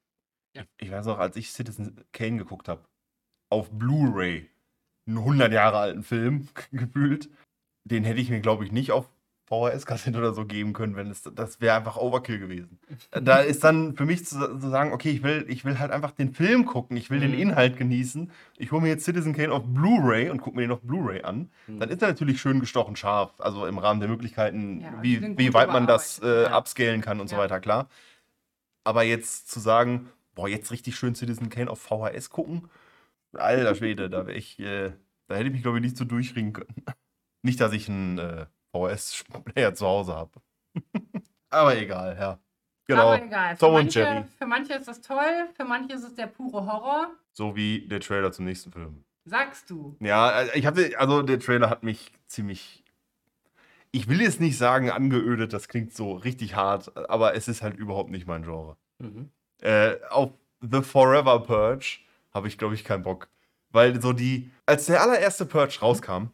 Ich 0.79 0.91
weiß 0.91 1.07
noch, 1.07 1.19
als 1.19 1.37
ich 1.37 1.53
Citizen 1.53 2.05
Kane 2.13 2.39
geguckt 2.39 2.69
habe, 2.69 2.85
auf 3.51 3.71
Blu-ray, 3.71 4.51
einen 5.07 5.19
100 5.19 5.53
Jahre 5.53 5.79
alten 5.79 6.03
Film 6.03 6.49
gefühlt, 6.73 7.31
den 7.85 8.05
hätte 8.05 8.21
ich 8.21 8.31
mir, 8.31 8.41
glaube 8.41 8.65
ich, 8.65 8.73
nicht 8.73 8.93
auf 8.93 9.11
VHS-Kassette 9.47 10.17
oder 10.19 10.33
so 10.33 10.47
geben 10.47 10.73
können, 10.73 10.97
wenn 10.97 11.11
es, 11.11 11.23
das 11.23 11.61
wäre 11.61 11.77
einfach 11.77 11.97
Overkill 11.97 12.39
gewesen. 12.39 12.79
Da 13.11 13.41
ist 13.41 13.63
dann 13.63 13.95
für 13.95 14.07
mich 14.07 14.25
zu, 14.25 14.39
zu 14.59 14.71
sagen, 14.71 14.93
okay, 14.93 15.11
ich 15.11 15.23
will, 15.23 15.45
ich 15.49 15.65
will 15.65 15.79
halt 15.79 15.91
einfach 15.91 16.13
den 16.13 16.33
Film 16.33 16.65
gucken, 16.65 16.97
ich 16.97 17.11
will 17.11 17.21
den 17.21 17.33
Mhm. 17.33 17.39
Inhalt 17.39 17.77
genießen. 17.77 18.31
Ich 18.57 18.73
hole 18.73 18.81
mir 18.81 18.89
jetzt 18.89 19.05
Citizen 19.05 19.35
Kane 19.35 19.53
auf 19.53 19.65
Blu-ray 19.67 20.31
und 20.31 20.41
gucke 20.41 20.57
mir 20.57 20.63
den 20.63 20.71
auf 20.73 20.81
Blu-ray 20.81 21.23
an. 21.23 21.51
Mhm. 21.67 21.81
Dann 21.81 21.91
ist 21.91 22.01
er 22.01 22.09
natürlich 22.09 22.41
schön 22.41 22.61
gestochen 22.61 22.97
scharf, 22.97 23.33
also 23.39 23.67
im 23.67 23.77
Rahmen 23.79 24.01
der 24.01 24.09
Möglichkeiten, 24.09 24.81
Ja, 24.81 25.03
wie, 25.03 25.37
wie 25.37 25.53
weit 25.53 25.69
man 25.69 25.87
das 25.87 26.21
äh, 26.21 26.45
ja. 26.45 26.57
upscalen 26.59 27.03
kann 27.03 27.21
und 27.21 27.29
so 27.29 27.37
Ja. 27.37 27.43
weiter, 27.43 27.61
klar. 27.61 27.89
Aber 28.85 29.03
jetzt 29.03 29.51
zu 29.51 29.61
sagen, 29.61 30.09
boah, 30.35 30.49
jetzt 30.49 30.71
richtig 30.73 30.97
schön 30.97 31.15
Citizen 31.15 31.51
Kane 31.51 31.71
auf 31.71 31.81
VHS 31.81 32.31
gucken, 32.31 32.69
alter 33.33 33.75
Schwede, 33.75 34.09
da 34.11 34.27
wäre 34.27 34.37
ich, 34.39 34.59
äh, 34.59 34.93
da 35.29 35.35
hätte 35.37 35.47
ich 35.49 35.53
mich, 35.53 35.63
glaube 35.63 35.79
ich, 35.79 35.83
nicht 35.83 35.97
so 35.97 36.05
durchringen 36.05 36.53
können. 36.53 36.75
Nicht, 37.43 37.61
dass 37.61 37.73
ich 37.73 37.89
einen 37.89 38.19
äh, 38.19 38.47
VHS-Player 38.75 39.75
zu 39.75 39.87
Hause 39.87 40.15
habe. 40.15 40.33
Aber 41.51 41.77
egal, 41.77 42.17
ja. 42.19 42.39
Genau. 42.87 43.13
Aber 43.13 43.23
egal. 43.23 43.55
Für 43.57 43.61
Tom 43.61 43.75
und 43.75 43.83
manche, 43.83 44.01
Jerry. 44.01 44.25
für 44.39 44.47
manche 44.47 44.75
ist 44.75 44.89
das 44.89 45.01
toll, 45.01 45.49
für 45.55 45.65
manche 45.65 45.95
ist 45.95 46.05
es 46.05 46.15
der 46.15 46.27
pure 46.27 46.67
Horror. 46.67 47.11
So 47.33 47.57
wie 47.57 47.87
der 47.89 48.01
Trailer 48.01 48.33
zum 48.33 48.45
nächsten 48.45 48.73
Film. 48.73 49.05
Sagst 49.25 49.71
du. 49.71 49.97
Ja, 50.01 50.43
äh, 50.43 50.59
ich 50.59 50.67
hatte, 50.67 50.93
also 50.99 51.23
der 51.23 51.39
Trailer 51.39 51.71
hat 51.71 51.83
mich 51.83 52.13
ziemlich. 52.27 52.85
Ich 53.91 54.09
will 54.09 54.21
jetzt 54.21 54.41
nicht 54.41 54.59
sagen 54.59 54.91
angeödet, 54.91 55.53
das 55.53 55.69
klingt 55.69 55.95
so 55.95 56.13
richtig 56.13 56.57
hart, 56.57 56.97
aber 57.09 57.35
es 57.35 57.47
ist 57.47 57.63
halt 57.63 57.77
überhaupt 57.77 58.11
nicht 58.11 58.27
mein 58.27 58.43
Genre. 58.43 58.77
Mhm. 58.99 59.31
Äh, 59.63 59.97
auf 60.11 60.33
The 60.61 60.83
Forever 60.83 61.41
Purge 61.41 62.01
habe 62.33 62.49
ich, 62.49 62.59
glaube 62.59 62.75
ich, 62.75 62.85
keinen 62.85 63.05
Bock. 63.05 63.29
Weil 63.71 64.01
so 64.03 64.13
die, 64.13 64.51
als 64.67 64.87
der 64.87 65.01
allererste 65.01 65.47
Purge 65.47 65.79
rauskam, 65.81 66.27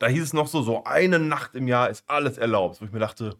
da 0.00 0.08
hieß 0.08 0.22
es 0.24 0.32
noch 0.32 0.48
so, 0.48 0.62
so 0.62 0.82
eine 0.84 1.20
Nacht 1.20 1.54
im 1.54 1.68
Jahr 1.68 1.88
ist 1.90 2.04
alles 2.10 2.36
erlaubt. 2.38 2.80
Wo 2.80 2.84
ich 2.86 2.90
mir 2.90 2.98
dachte, 2.98 3.36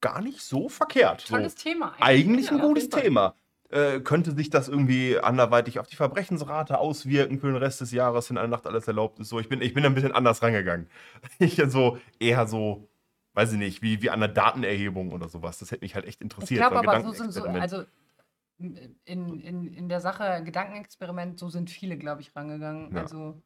gar 0.00 0.22
nicht 0.22 0.40
so 0.40 0.68
verkehrt. 0.70 1.22
So. 1.22 1.34
Tolles 1.34 1.54
Thema. 1.56 1.94
Eigentlich 2.00 2.50
ein 2.50 2.58
Ja, 2.58 2.64
gutes. 2.64 2.88
Thema. 2.88 3.34
Äh, 3.68 3.98
könnte 4.00 4.30
sich 4.36 4.48
das 4.48 4.68
irgendwie 4.68 5.18
anderweitig 5.18 5.80
auf 5.80 5.88
die 5.88 5.96
Verbrechensrate 5.96 6.78
auswirken 6.78 7.40
für 7.40 7.48
den 7.48 7.56
Rest 7.56 7.80
des 7.80 7.90
Jahres, 7.90 8.30
wenn 8.30 8.38
eine 8.38 8.46
Nacht 8.48 8.64
alles 8.66 8.86
erlaubt 8.86 9.18
ist? 9.18 9.28
So, 9.28 9.40
ich 9.40 9.48
bin, 9.48 9.60
ich 9.60 9.74
bin 9.74 9.84
ein 9.84 9.94
bisschen 9.94 10.12
anders 10.12 10.40
rangegangen. 10.40 10.88
Ich 11.40 11.60
so 11.66 11.98
eher 12.20 12.46
so, 12.46 12.88
weiß 13.34 13.52
ich 13.52 13.58
nicht, 13.58 13.82
wie, 13.82 14.00
wie 14.02 14.10
an 14.10 14.22
einer 14.22 14.32
Datenerhebung 14.32 15.12
oder 15.12 15.28
sowas. 15.28 15.58
Das 15.58 15.72
hätte 15.72 15.84
mich 15.84 15.96
halt 15.96 16.06
echt 16.06 16.20
Ich 16.20 16.22
interessiert. 16.22 16.60
glaube 16.60 16.76
beim 16.86 16.88
aber, 16.88 17.02
so 17.02 17.10
sind 17.10 17.32
so, 17.32 17.42
also 17.42 17.84
in, 18.58 18.96
in, 19.04 19.74
in 19.74 19.88
der 19.88 20.00
Sache 20.00 20.42
Gedankenexperiment, 20.44 21.38
so 21.38 21.48
sind 21.48 21.68
viele, 21.68 21.98
glaube 21.98 22.20
ich, 22.20 22.34
rangegangen. 22.36 22.94
Ja. 22.94 23.02
Also, 23.02 23.42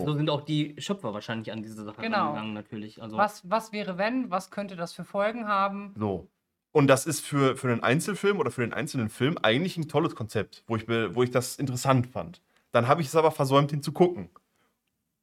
So. 0.00 0.06
So 0.06 0.14
sind 0.14 0.30
auch 0.30 0.42
die 0.42 0.74
Schöpfer 0.78 1.12
wahrscheinlich 1.14 1.52
an 1.52 1.62
diese 1.62 1.84
Sache 1.84 2.00
Genau. 2.02 2.28
angegangen, 2.28 2.54
natürlich. 2.54 3.02
Also, 3.02 3.16
was, 3.16 3.48
was 3.48 3.72
wäre, 3.72 3.98
wenn? 3.98 4.30
Was 4.30 4.50
könnte 4.50 4.76
das 4.76 4.92
für 4.92 5.04
Folgen 5.04 5.46
haben? 5.48 5.94
So. 5.96 6.28
Und 6.72 6.88
das 6.88 7.06
ist 7.06 7.24
für, 7.24 7.56
für 7.56 7.70
einen 7.70 7.82
Einzelfilm 7.84 8.40
oder 8.40 8.50
für 8.50 8.62
den 8.62 8.72
einzelnen 8.72 9.08
Film 9.08 9.38
eigentlich 9.42 9.76
ein 9.76 9.88
tolles 9.88 10.16
Konzept, 10.16 10.64
wo 10.66 10.74
ich, 10.76 10.88
wo 10.88 11.22
ich 11.22 11.30
das 11.30 11.56
interessant 11.56 12.08
fand. 12.08 12.42
Dann 12.72 12.88
habe 12.88 13.00
ich 13.00 13.06
es 13.08 13.14
aber 13.16 13.30
versäumt, 13.30 13.72
ihn 13.72 13.82
zu 13.82 13.92
gucken. 13.92 14.28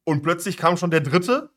Und 0.06 0.24
plötzlich 0.24 0.56
kam 0.56 0.78
schon 0.78 0.92
der 0.92 1.02
dritte, 1.02 1.50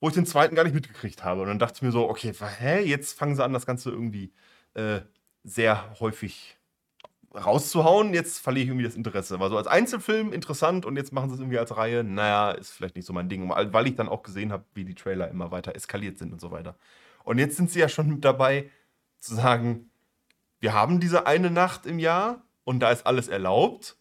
wo 0.00 0.08
ich 0.08 0.14
den 0.14 0.26
zweiten 0.26 0.54
gar 0.54 0.64
nicht 0.64 0.74
mitgekriegt 0.74 1.24
habe. 1.24 1.40
Und 1.40 1.48
dann 1.48 1.58
dachte 1.58 1.76
ich 1.76 1.82
mir 1.82 1.92
so, 1.92 2.08
okay, 2.08 2.32
hä, 2.58 2.80
jetzt 2.82 3.18
fangen 3.18 3.34
sie 3.34 3.42
an, 3.42 3.54
das 3.54 3.64
Ganze 3.64 3.90
irgendwie 3.90 4.32
äh, 4.74 5.00
sehr 5.42 5.98
häufig 6.00 6.58
rauszuhauen. 7.34 8.14
Jetzt 8.14 8.38
verliere 8.38 8.64
ich 8.64 8.68
irgendwie 8.70 8.84
das 8.84 8.94
Interesse. 8.96 9.40
War 9.40 9.50
so 9.50 9.56
als 9.56 9.66
Einzelfilm 9.66 10.32
interessant 10.32 10.86
und 10.86 10.96
jetzt 10.96 11.12
machen 11.12 11.28
sie 11.28 11.34
es 11.34 11.40
irgendwie 11.40 11.58
als 11.58 11.76
Reihe. 11.76 12.04
Naja, 12.04 12.52
ist 12.52 12.70
vielleicht 12.70 12.96
nicht 12.96 13.06
so 13.06 13.12
mein 13.12 13.28
Ding, 13.28 13.48
weil 13.48 13.86
ich 13.86 13.96
dann 13.96 14.08
auch 14.08 14.22
gesehen 14.22 14.52
habe, 14.52 14.64
wie 14.74 14.84
die 14.84 14.94
Trailer 14.94 15.28
immer 15.28 15.50
weiter 15.50 15.74
eskaliert 15.74 16.18
sind 16.18 16.32
und 16.32 16.40
so 16.40 16.50
weiter. 16.50 16.76
Und 17.24 17.38
jetzt 17.38 17.56
sind 17.56 17.70
sie 17.70 17.80
ja 17.80 17.88
schon 17.88 18.08
mit 18.08 18.24
dabei, 18.24 18.70
zu 19.18 19.34
sagen, 19.34 19.90
wir 20.60 20.74
haben 20.74 21.00
diese 21.00 21.26
eine 21.26 21.50
Nacht 21.50 21.86
im 21.86 21.98
Jahr 21.98 22.42
und 22.64 22.80
da 22.80 22.90
ist 22.90 23.06
alles 23.06 23.28
erlaubt. 23.28 23.96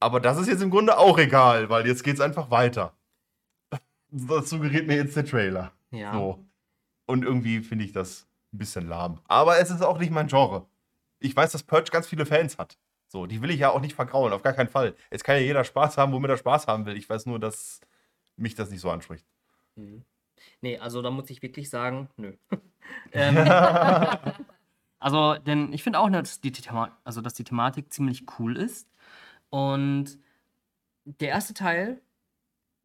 Aber 0.00 0.20
das 0.20 0.38
ist 0.38 0.48
jetzt 0.48 0.62
im 0.62 0.70
Grunde 0.70 0.98
auch 0.98 1.18
egal, 1.18 1.68
weil 1.70 1.86
jetzt 1.86 2.04
geht 2.04 2.14
es 2.14 2.20
einfach 2.20 2.50
weiter. 2.50 2.94
Das 4.10 4.48
suggeriert 4.48 4.86
mir 4.86 4.96
jetzt 4.96 5.16
der 5.16 5.24
Trailer. 5.26 5.72
ja. 5.90 6.12
So. 6.12 6.44
Und 7.06 7.24
irgendwie 7.24 7.60
finde 7.60 7.86
ich 7.86 7.92
das 7.92 8.26
ein 8.52 8.58
bisschen 8.58 8.86
lahm. 8.86 9.18
Aber 9.28 9.58
es 9.58 9.70
ist 9.70 9.82
auch 9.82 9.98
nicht 9.98 10.12
mein 10.12 10.26
Genre. 10.26 10.66
Ich 11.20 11.34
weiß, 11.34 11.52
dass 11.52 11.62
Purge 11.62 11.90
ganz 11.90 12.06
viele 12.06 12.26
Fans 12.26 12.58
hat. 12.58 12.78
So, 13.08 13.26
die 13.26 13.40
will 13.40 13.50
ich 13.50 13.60
ja 13.60 13.70
auch 13.70 13.80
nicht 13.80 13.94
vergrauen, 13.94 14.32
auf 14.32 14.42
gar 14.42 14.52
keinen 14.52 14.68
Fall. 14.68 14.94
Es 15.10 15.24
kann 15.24 15.36
ja 15.36 15.42
jeder 15.42 15.64
Spaß 15.64 15.96
haben, 15.96 16.12
womit 16.12 16.30
er 16.30 16.36
Spaß 16.36 16.66
haben 16.66 16.84
will. 16.84 16.96
Ich 16.96 17.08
weiß 17.08 17.24
nur, 17.26 17.38
dass 17.38 17.80
mich 18.36 18.54
das 18.54 18.70
nicht 18.70 18.80
so 18.80 18.90
anspricht. 18.90 19.26
Mhm. 19.76 20.04
Nee, 20.60 20.78
also 20.78 21.02
da 21.02 21.10
muss 21.10 21.30
ich 21.30 21.42
wirklich 21.42 21.70
sagen, 21.70 22.08
nö. 22.16 22.34
ähm, 23.12 23.36
also, 24.98 25.34
denn 25.36 25.72
ich 25.72 25.82
finde 25.82 25.98
auch, 25.98 26.10
dass 26.10 26.40
die, 26.40 26.52
Thema 26.52 26.98
also, 27.04 27.20
dass 27.22 27.34
die 27.34 27.44
Thematik 27.44 27.92
ziemlich 27.92 28.24
cool 28.38 28.56
ist. 28.56 28.88
Und 29.48 30.18
der 31.04 31.30
erste 31.30 31.54
Teil, 31.54 32.02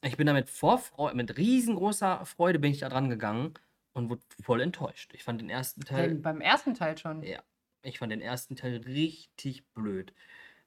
ich 0.02 0.16
bin 0.16 0.28
damit 0.28 0.50
Vorfreude, 0.50 1.16
mit 1.16 1.38
riesengroßer 1.38 2.26
Freude 2.26 2.60
bin 2.60 2.72
ich 2.72 2.80
da 2.80 2.90
dran 2.90 3.10
gegangen 3.10 3.54
und 3.92 4.10
wurde 4.10 4.22
voll 4.42 4.62
enttäuscht. 4.62 5.14
Ich 5.14 5.24
fand 5.24 5.42
den 5.42 5.50
ersten 5.50 5.82
Teil. 5.82 6.10
Denn 6.10 6.22
beim 6.22 6.40
ersten 6.42 6.74
Teil 6.74 6.98
schon. 6.98 7.24
Ja, 7.24 7.42
ich 7.84 8.00
fand 8.00 8.12
den 8.12 8.22
ersten 8.22 8.56
Teil 8.56 8.78
richtig 8.78 9.66
blöd. 9.74 10.14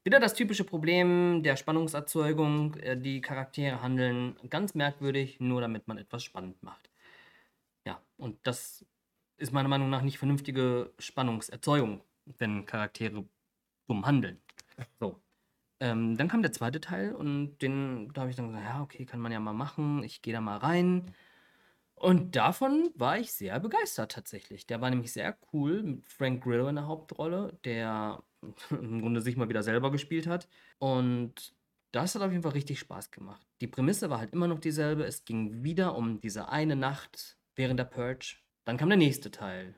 Wieder 0.05 0.21
das 0.21 0.35
typische 0.35 0.65
Problem 0.65 1.43
der 1.43 1.57
Spannungserzeugung. 1.57 2.75
äh, 2.77 2.97
Die 2.97 3.21
Charaktere 3.21 3.83
handeln 3.83 4.37
ganz 4.51 4.75
merkwürdig, 4.75 5.41
nur 5.41 5.61
damit 5.61 5.89
man 5.89 5.99
etwas 5.99 6.23
spannend 6.23 6.63
macht. 6.63 6.91
Ja, 7.87 8.01
und 8.17 8.39
das 8.47 8.85
ist 9.37 9.53
meiner 9.53 9.69
Meinung 9.69 9.91
nach 9.91 10.03
nicht 10.03 10.19
vernünftige 10.19 10.93
Spannungserzeugung, 10.99 12.03
wenn 12.39 12.67
Charaktere 12.67 13.25
dumm 13.89 14.07
handeln. 14.07 14.41
So. 15.01 15.21
Ähm, 15.81 16.17
dann 16.17 16.29
kam 16.29 16.43
der 16.43 16.53
zweite 16.53 16.81
Teil 16.81 17.15
und 17.15 17.59
den, 17.59 18.13
da 18.13 18.23
habe 18.23 18.31
ich 18.31 18.37
dann 18.37 18.49
gesagt, 18.49 18.65
ja, 18.65 18.83
okay, 18.83 19.05
kann 19.07 19.21
man 19.21 19.33
ja 19.33 19.41
mal 19.41 19.53
machen. 19.53 20.03
Ich 20.05 20.23
gehe 20.23 20.33
da 20.33 20.41
mal 20.41 20.59
rein. 20.59 21.15
Und 21.97 22.37
davon 22.37 22.91
war 22.95 23.19
ich 23.19 23.33
sehr 23.33 23.59
begeistert 23.59 24.13
tatsächlich. 24.13 24.67
Der 24.67 24.81
war 24.81 24.91
nämlich 24.91 25.13
sehr 25.13 25.37
cool 25.53 25.83
mit 25.83 26.09
Frank 26.09 26.45
Grillo 26.45 26.69
in 26.69 26.77
der 26.77 26.87
Hauptrolle, 26.87 27.59
der 27.65 28.23
im 28.71 29.01
Grunde 29.01 29.21
sich 29.23 29.37
mal 29.37 29.49
wieder 29.49 29.63
selber 29.63 29.91
gespielt 29.91 30.27
hat. 30.27 30.47
Und 30.79 31.55
das 31.93 32.15
hat 32.15 32.23
auf 32.23 32.31
jeden 32.31 32.43
Fall 32.43 32.53
richtig 32.53 32.79
Spaß 32.81 33.11
gemacht. 33.11 33.47
Die 33.63 33.67
Prämisse 33.67 34.11
war 34.11 34.19
halt 34.19 34.35
immer 34.35 34.47
noch 34.47 34.61
dieselbe. 34.61 35.05
Es 35.05 35.25
ging 35.25 35.65
wieder 35.65 35.97
um 35.97 36.21
diese 36.21 36.51
eine 36.51 36.77
Nacht 36.77 37.39
während 37.55 37.81
der 37.81 37.85
Purge. 37.85 38.37
Dann 38.67 38.77
kam 38.77 38.91
der 38.91 38.99
nächste 38.99 39.31
Teil. 39.31 39.75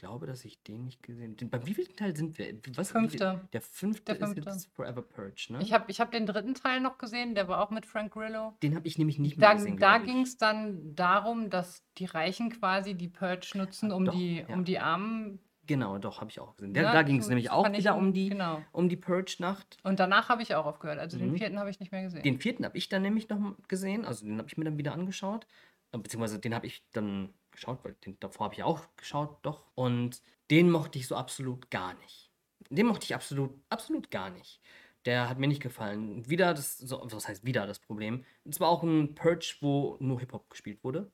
Ich 0.00 0.06
glaube, 0.06 0.26
dass 0.26 0.46
ich 0.46 0.62
den 0.62 0.86
nicht 0.86 1.02
gesehen 1.02 1.36
habe. 1.38 1.44
Beim 1.50 1.66
wievielten 1.66 1.94
Teil 1.94 2.16
sind 2.16 2.38
wir? 2.38 2.54
Was, 2.74 2.90
Fünfte. 2.90 3.42
Der 3.52 3.60
fünfte, 3.60 4.14
Der 4.14 4.26
fünfte. 4.28 4.40
ist 4.40 4.46
jetzt 4.56 4.74
Forever 4.74 5.02
Purge, 5.02 5.48
ne? 5.50 5.58
Ich 5.60 5.74
habe 5.74 5.90
ich 5.90 6.00
hab 6.00 6.10
den 6.10 6.24
dritten 6.24 6.54
Teil 6.54 6.80
noch 6.80 6.96
gesehen, 6.96 7.34
der 7.34 7.48
war 7.48 7.60
auch 7.60 7.68
mit 7.68 7.84
Frank 7.84 8.14
Grillo. 8.14 8.56
den 8.62 8.74
habe 8.76 8.88
ich 8.88 8.96
nämlich 8.96 9.18
nicht 9.18 9.36
mehr 9.36 9.46
Da, 9.50 9.54
gesehen. 9.56 9.76
da 9.76 9.98
ging 9.98 10.22
es 10.22 10.38
dann 10.38 10.94
darum, 10.94 11.50
dass 11.50 11.84
die 11.98 12.06
Reichen 12.06 12.48
quasi 12.48 12.94
die 12.94 13.08
Purge 13.08 13.52
nutzen, 13.56 13.92
um, 13.92 14.06
Doch, 14.06 14.14
die, 14.14 14.38
ja. 14.38 14.46
um 14.48 14.64
die 14.64 14.78
Armen. 14.78 15.38
Genau, 15.66 15.98
doch, 15.98 16.22
habe 16.22 16.30
ich 16.30 16.40
auch 16.40 16.56
gesehen. 16.56 16.72
Der, 16.72 16.84
ne, 16.84 16.92
da 16.94 17.02
ging 17.02 17.18
es 17.18 17.28
nämlich 17.28 17.50
auch 17.50 17.70
wieder 17.70 17.94
um 17.94 18.14
die, 18.14 18.30
Genau. 18.30 18.62
um 18.72 18.88
die 18.88 18.96
Purge-Nacht. 18.96 19.76
Und 19.82 20.00
danach 20.00 20.30
habe 20.30 20.40
ich 20.40 20.54
auch 20.54 20.64
aufgehört. 20.64 20.98
Also 20.98 21.18
den 21.18 21.32
Mhm. 21.32 21.36
vierten 21.36 21.58
habe 21.58 21.68
ich 21.68 21.78
nicht 21.78 21.92
mehr 21.92 22.04
gesehen. 22.04 22.22
Den 22.22 22.40
vierten 22.40 22.64
habe 22.64 22.78
ich 22.78 22.88
dann 22.88 23.02
nämlich 23.02 23.28
noch 23.28 23.54
gesehen, 23.68 24.06
also 24.06 24.24
den 24.24 24.38
habe 24.38 24.48
ich 24.48 24.56
mir 24.56 24.64
dann 24.64 24.78
wieder 24.78 24.94
angeschaut. 24.94 25.46
Äh, 25.92 25.98
Beziehungsweise 25.98 26.38
den 26.38 26.54
habe 26.54 26.66
ich 26.66 26.82
dann 26.94 27.34
geschaut, 27.52 27.84
weil 27.84 27.94
den 28.04 28.18
davor 28.20 28.44
habe 28.44 28.54
ich 28.54 28.58
ja 28.60 28.64
auch 28.64 28.80
geschaut, 28.96 29.38
doch. 29.42 29.64
Und 29.74 30.22
den 30.50 30.70
mochte 30.70 30.98
ich 30.98 31.06
so 31.08 31.16
absolut 31.16 31.70
gar 31.70 31.94
nicht. 31.94 32.30
Den 32.70 32.86
mochte 32.86 33.04
ich 33.04 33.14
absolut, 33.14 33.52
absolut 33.68 34.10
gar 34.10 34.30
nicht. 34.30 34.60
Der 35.06 35.28
hat 35.30 35.38
mir 35.38 35.48
nicht 35.48 35.62
gefallen. 35.62 36.28
Wieder 36.28 36.52
das, 36.54 36.76
so, 36.78 37.00
was 37.04 37.26
heißt 37.28 37.44
wieder 37.44 37.66
das 37.66 37.78
Problem? 37.78 38.24
Es 38.44 38.60
war 38.60 38.68
auch 38.68 38.82
ein 38.82 39.14
Purge, 39.14 39.54
wo 39.60 39.96
nur 40.00 40.20
Hip-Hop 40.20 40.50
gespielt 40.50 40.84
wurde. 40.84 41.10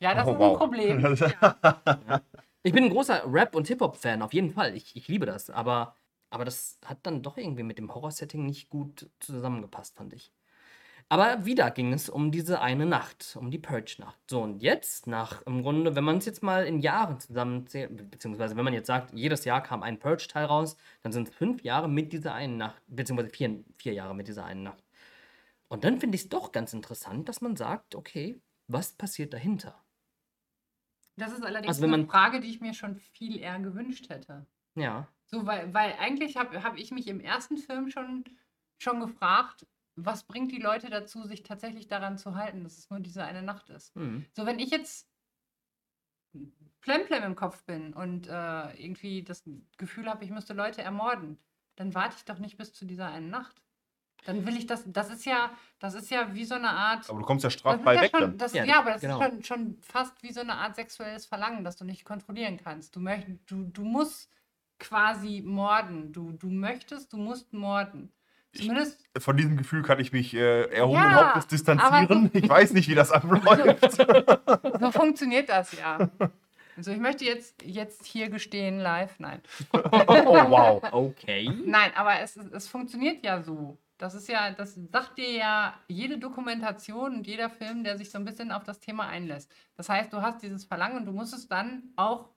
ja, 0.00 0.14
das 0.14 0.26
Oh, 0.26 0.32
ist 0.32 0.38
wow. 0.38 0.52
ein 0.52 0.58
Problem. 0.58 1.16
Ich 2.62 2.74
bin 2.74 2.84
ein 2.84 2.90
großer 2.90 3.22
Rap- 3.26 3.54
und 3.54 3.68
Hip-Hop-Fan, 3.68 4.20
auf 4.20 4.34
jeden 4.34 4.50
Fall. 4.52 4.76
Ich, 4.76 4.94
ich 4.94 5.08
liebe 5.08 5.24
das. 5.24 5.48
Aber, 5.48 5.96
aber 6.28 6.44
das 6.44 6.78
hat 6.84 6.98
dann 7.04 7.22
doch 7.22 7.38
irgendwie 7.38 7.62
mit 7.62 7.78
dem 7.78 7.94
Horror-Setting 7.94 8.44
nicht 8.44 8.68
gut 8.68 9.08
zusammengepasst, 9.18 9.96
fand 9.96 10.12
ich. 10.12 10.30
Aber 11.12 11.44
wieder 11.44 11.72
ging 11.72 11.92
es 11.92 12.08
um 12.08 12.30
diese 12.30 12.60
eine 12.60 12.86
Nacht, 12.86 13.36
um 13.36 13.50
die 13.50 13.58
Purge-Nacht. 13.58 14.16
So, 14.30 14.42
und 14.42 14.62
jetzt, 14.62 15.08
nach 15.08 15.42
im 15.42 15.62
Grunde, 15.62 15.96
wenn 15.96 16.04
man 16.04 16.18
es 16.18 16.24
jetzt 16.24 16.40
mal 16.40 16.64
in 16.64 16.78
Jahren 16.78 17.18
zusammenzählt, 17.18 17.96
be- 17.96 18.04
beziehungsweise 18.04 18.56
wenn 18.56 18.64
man 18.64 18.74
jetzt 18.74 18.86
sagt, 18.86 19.12
jedes 19.12 19.44
Jahr 19.44 19.60
kam 19.60 19.82
ein 19.82 19.98
Purge-Teil 19.98 20.44
raus, 20.44 20.76
dann 21.02 21.10
sind 21.10 21.28
es 21.28 21.34
fünf 21.34 21.64
Jahre 21.64 21.88
mit 21.88 22.12
dieser 22.12 22.32
einen 22.34 22.58
Nacht, 22.58 22.80
beziehungsweise 22.86 23.30
vier, 23.30 23.64
vier 23.76 23.92
Jahre 23.92 24.14
mit 24.14 24.28
dieser 24.28 24.44
einen 24.44 24.62
Nacht. 24.62 24.84
Und 25.66 25.82
dann 25.82 25.98
finde 25.98 26.14
ich 26.14 26.22
es 26.22 26.28
doch 26.28 26.52
ganz 26.52 26.72
interessant, 26.74 27.28
dass 27.28 27.40
man 27.40 27.56
sagt, 27.56 27.96
okay, 27.96 28.40
was 28.68 28.92
passiert 28.92 29.32
dahinter? 29.32 29.82
Das 31.16 31.32
ist 31.32 31.44
allerdings 31.44 31.76
Also 31.76 31.92
eine 31.92 32.06
Frage, 32.06 32.38
die 32.38 32.50
ich 32.50 32.60
mir 32.60 32.72
schon 32.72 32.94
viel 32.94 33.36
eher 33.36 33.58
gewünscht 33.58 34.08
hätte. 34.10 34.46
Ja. 34.76 35.08
So, 35.26 35.44
weil, 35.44 35.74
weil 35.74 35.92
eigentlich 35.98 36.36
habe 36.36 36.62
hab 36.62 36.78
ich 36.78 36.92
mich 36.92 37.08
im 37.08 37.18
ersten 37.18 37.56
Film 37.56 37.90
schon, 37.90 38.22
schon 38.78 39.00
gefragt, 39.00 39.66
was 39.96 40.24
bringt 40.24 40.52
die 40.52 40.60
Leute 40.60 40.90
dazu, 40.90 41.24
sich 41.24 41.42
tatsächlich 41.42 41.88
daran 41.88 42.18
zu 42.18 42.34
halten, 42.34 42.64
dass 42.64 42.78
es 42.78 42.90
nur 42.90 43.00
diese 43.00 43.24
eine 43.24 43.42
Nacht 43.42 43.70
ist. 43.70 43.94
Hm. 43.94 44.26
So, 44.32 44.46
wenn 44.46 44.58
ich 44.58 44.70
jetzt 44.70 45.08
plemplem 46.80 47.22
im 47.24 47.36
Kopf 47.36 47.62
bin 47.64 47.92
und 47.92 48.26
äh, 48.28 48.72
irgendwie 48.82 49.22
das 49.22 49.44
Gefühl 49.76 50.08
habe, 50.08 50.24
ich 50.24 50.30
müsste 50.30 50.54
Leute 50.54 50.82
ermorden, 50.82 51.38
dann 51.76 51.94
warte 51.94 52.16
ich 52.18 52.24
doch 52.24 52.38
nicht 52.38 52.56
bis 52.56 52.72
zu 52.72 52.84
dieser 52.84 53.08
einen 53.08 53.30
Nacht. 53.30 53.62
Dann 54.26 54.46
will 54.46 54.56
ich 54.56 54.66
das, 54.66 54.84
das 54.86 55.10
ist 55.10 55.24
ja, 55.24 55.50
das 55.78 55.94
ist 55.94 56.10
ja 56.10 56.34
wie 56.34 56.44
so 56.44 56.54
eine 56.54 56.70
Art. 56.70 57.08
Aber 57.08 57.20
du 57.20 57.24
kommst 57.24 57.42
ja 57.42 57.50
straffrei 57.50 57.94
ja 57.94 58.02
weg 58.02 58.10
schon, 58.10 58.20
dann. 58.20 58.38
das, 58.38 58.52
Ja, 58.52 58.64
ja, 58.64 58.78
aber 58.80 58.92
das 58.92 59.00
genau. 59.00 59.18
ist 59.18 59.24
schon, 59.24 59.44
schon 59.44 59.78
fast 59.80 60.22
wie 60.22 60.32
so 60.32 60.40
eine 60.40 60.54
Art 60.54 60.76
sexuelles 60.76 61.24
Verlangen, 61.24 61.64
das 61.64 61.76
du 61.76 61.84
nicht 61.84 62.04
kontrollieren 62.04 62.58
kannst. 62.58 62.94
Du, 62.94 63.00
möcht, 63.00 63.26
du, 63.46 63.64
du 63.64 63.82
musst 63.82 64.30
quasi 64.78 65.42
morden. 65.44 66.12
Du, 66.12 66.32
du 66.32 66.50
möchtest, 66.50 67.12
du 67.12 67.16
musst 67.16 67.52
morden. 67.52 68.12
Zumindest 68.52 68.98
Von 69.18 69.36
diesem 69.36 69.56
Gefühl 69.56 69.82
kann 69.82 70.00
ich 70.00 70.12
mich 70.12 70.34
äh, 70.34 70.64
erhobenen 70.74 71.10
Ja, 71.10 71.26
Hauptes 71.28 71.46
distanzieren. 71.46 72.26
aber- 72.26 72.30
Ich 72.34 72.48
weiß 72.48 72.72
nicht, 72.72 72.88
wie 72.88 72.94
das 72.94 73.12
abläuft. 73.12 73.92
so 74.80 74.90
funktioniert 74.90 75.48
das 75.48 75.78
ja. 75.78 76.10
Also 76.76 76.90
ich 76.92 76.98
möchte 76.98 77.24
jetzt, 77.24 77.62
jetzt 77.62 78.06
hier 78.06 78.28
gestehen, 78.30 78.78
live. 78.80 79.18
Nein. 79.18 79.40
oh, 79.72 79.78
wow. 79.82 80.82
Okay. 80.92 81.50
Nein, 81.64 81.92
aber 81.94 82.20
es, 82.20 82.36
es 82.36 82.68
funktioniert 82.68 83.24
ja 83.24 83.42
so. 83.42 83.78
Das 83.98 84.14
ist 84.14 84.28
ja, 84.28 84.50
das 84.52 84.76
sagt 84.90 85.18
dir 85.18 85.30
ja 85.30 85.74
jede 85.86 86.16
Dokumentation 86.18 87.16
und 87.16 87.26
jeder 87.26 87.50
Film, 87.50 87.84
der 87.84 87.98
sich 87.98 88.10
so 88.10 88.18
ein 88.18 88.24
bisschen 88.24 88.50
auf 88.50 88.64
das 88.64 88.80
Thema 88.80 89.06
einlässt. 89.08 89.52
Das 89.76 89.90
heißt, 89.90 90.10
du 90.12 90.22
hast 90.22 90.42
dieses 90.42 90.64
Verlangen 90.64 90.96
und 90.96 91.04
du 91.06 91.12
musst 91.12 91.34
es 91.34 91.48
dann 91.48 91.82
auch 91.96 92.30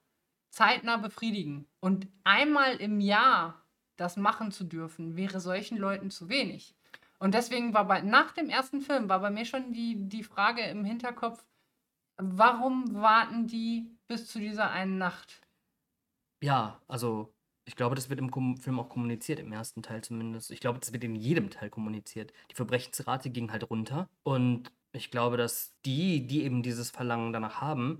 zeitnah 0.49 0.97
befriedigen. 0.97 1.65
Und 1.79 2.07
einmal 2.25 2.75
im 2.75 2.99
Jahr 2.99 3.62
das 3.95 4.17
machen 4.17 4.51
zu 4.51 4.63
dürfen, 4.63 5.15
wäre 5.15 5.39
solchen 5.39 5.77
Leuten 5.77 6.09
zu 6.09 6.29
wenig. 6.29 6.75
Und 7.19 7.33
deswegen 7.33 7.73
war 7.73 7.87
bei, 7.87 8.01
nach 8.01 8.31
dem 8.31 8.49
ersten 8.49 8.81
Film 8.81 9.07
war 9.09 9.19
bei 9.19 9.29
mir 9.29 9.45
schon 9.45 9.71
die, 9.71 9.95
die 10.09 10.23
Frage 10.23 10.61
im 10.63 10.83
Hinterkopf, 10.83 11.45
warum 12.17 12.93
warten 12.93 13.47
die 13.47 13.89
bis 14.07 14.27
zu 14.27 14.39
dieser 14.39 14.71
einen 14.71 14.97
Nacht? 14.97 15.41
Ja, 16.41 16.81
also 16.87 17.33
ich 17.65 17.75
glaube, 17.75 17.95
das 17.95 18.09
wird 18.09 18.19
im 18.19 18.57
Film 18.57 18.79
auch 18.79 18.89
kommuniziert, 18.89 19.39
im 19.39 19.53
ersten 19.53 19.81
Teil 19.81 20.03
zumindest. 20.03 20.51
Ich 20.51 20.59
glaube, 20.59 20.79
das 20.79 20.91
wird 20.91 21.03
in 21.03 21.15
jedem 21.15 21.49
Teil 21.49 21.69
kommuniziert. 21.69 22.33
Die 22.51 22.55
Verbrechensrate 22.55 23.29
ging 23.29 23.51
halt 23.51 23.69
runter. 23.69 24.09
Und 24.23 24.71
ich 24.91 25.09
glaube, 25.11 25.37
dass 25.37 25.73
die, 25.85 26.27
die 26.27 26.43
eben 26.43 26.61
dieses 26.61 26.91
Verlangen 26.91 27.31
danach 27.31 27.61
haben, 27.61 27.99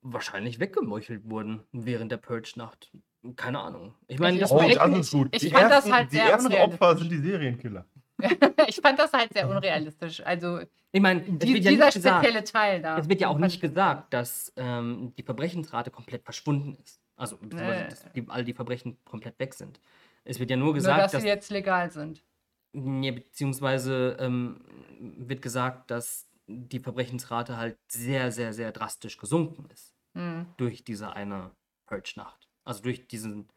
wahrscheinlich 0.00 0.58
weggemeuchelt 0.58 1.28
wurden 1.28 1.62
während 1.72 2.12
der 2.12 2.16
Purge-Nacht. 2.16 2.90
Keine 3.36 3.58
Ahnung. 3.60 3.94
Ich 4.06 4.18
meine, 4.18 4.38
das 4.38 4.50
Oh, 4.52 4.60
echt 4.60 4.76
das 4.78 4.98
ist 4.98 5.10
gut. 5.12 5.28
ich 5.34 5.40
die 5.42 5.50
fand 5.50 5.64
das 5.64 5.72
ersten, 5.72 5.92
halt 5.94 6.12
die 6.12 6.16
sehr 6.16 6.24
ersten 6.26 6.46
unrealistisch. 6.48 6.74
Opfer 6.80 6.98
sind 6.98 7.10
die 7.10 7.18
Serienkiller. 7.18 7.86
ich 8.68 8.76
fand 8.76 8.98
das 8.98 9.12
halt 9.12 9.32
sehr 9.32 9.48
unrealistisch. 9.48 10.20
Also 10.24 10.60
Ich 10.92 11.00
meine, 11.00 11.20
die, 11.22 11.58
ja 11.58 11.70
dieser 11.70 11.90
gesagt, 11.90 11.94
spezielle 12.24 12.44
Teil 12.44 12.82
da. 12.82 12.98
es 12.98 13.08
wird 13.08 13.20
ja 13.20 13.28
auch 13.28 13.38
nicht 13.38 13.54
ich- 13.56 13.60
gesagt, 13.60 14.12
dass 14.12 14.52
ähm, 14.56 15.12
die 15.16 15.22
Verbrechensrate 15.22 15.90
komplett 15.90 16.22
verschwunden 16.24 16.76
ist. 16.84 17.00
Also, 17.16 17.36
beziehungsweise, 17.36 17.82
Nee. 17.84 17.88
dass 17.90 18.12
die, 18.12 18.24
all 18.28 18.44
die 18.44 18.54
Verbrechen 18.54 18.98
komplett 19.04 19.38
weg 19.38 19.54
sind. 19.54 19.80
Es 20.24 20.38
wird 20.40 20.50
ja 20.50 20.56
nur 20.56 20.66
Nur, 20.66 20.74
gesagt, 20.74 21.00
dass 21.02 21.12
dass 21.12 21.22
sie 21.22 21.28
jetzt 21.28 21.50
legal 21.50 21.90
sind. 21.90 22.22
Nee, 22.72 23.12
beziehungsweise 23.12 24.16
ähm, 24.20 24.60
wird 25.18 25.40
gesagt, 25.42 25.90
dass 25.90 26.28
die 26.46 26.80
Verbrechensrate 26.80 27.56
halt 27.56 27.78
sehr, 27.88 28.30
sehr, 28.32 28.52
sehr 28.52 28.72
drastisch 28.72 29.16
gesunken 29.16 29.66
ist 29.72 29.94
Hm. 30.14 30.46
durch 30.56 30.84
diese 30.84 31.12
eine 31.14 31.52
Purge-Nacht. 31.86 32.43
Also 32.64 32.82
durch 32.82 33.06
diesen, 33.06 33.48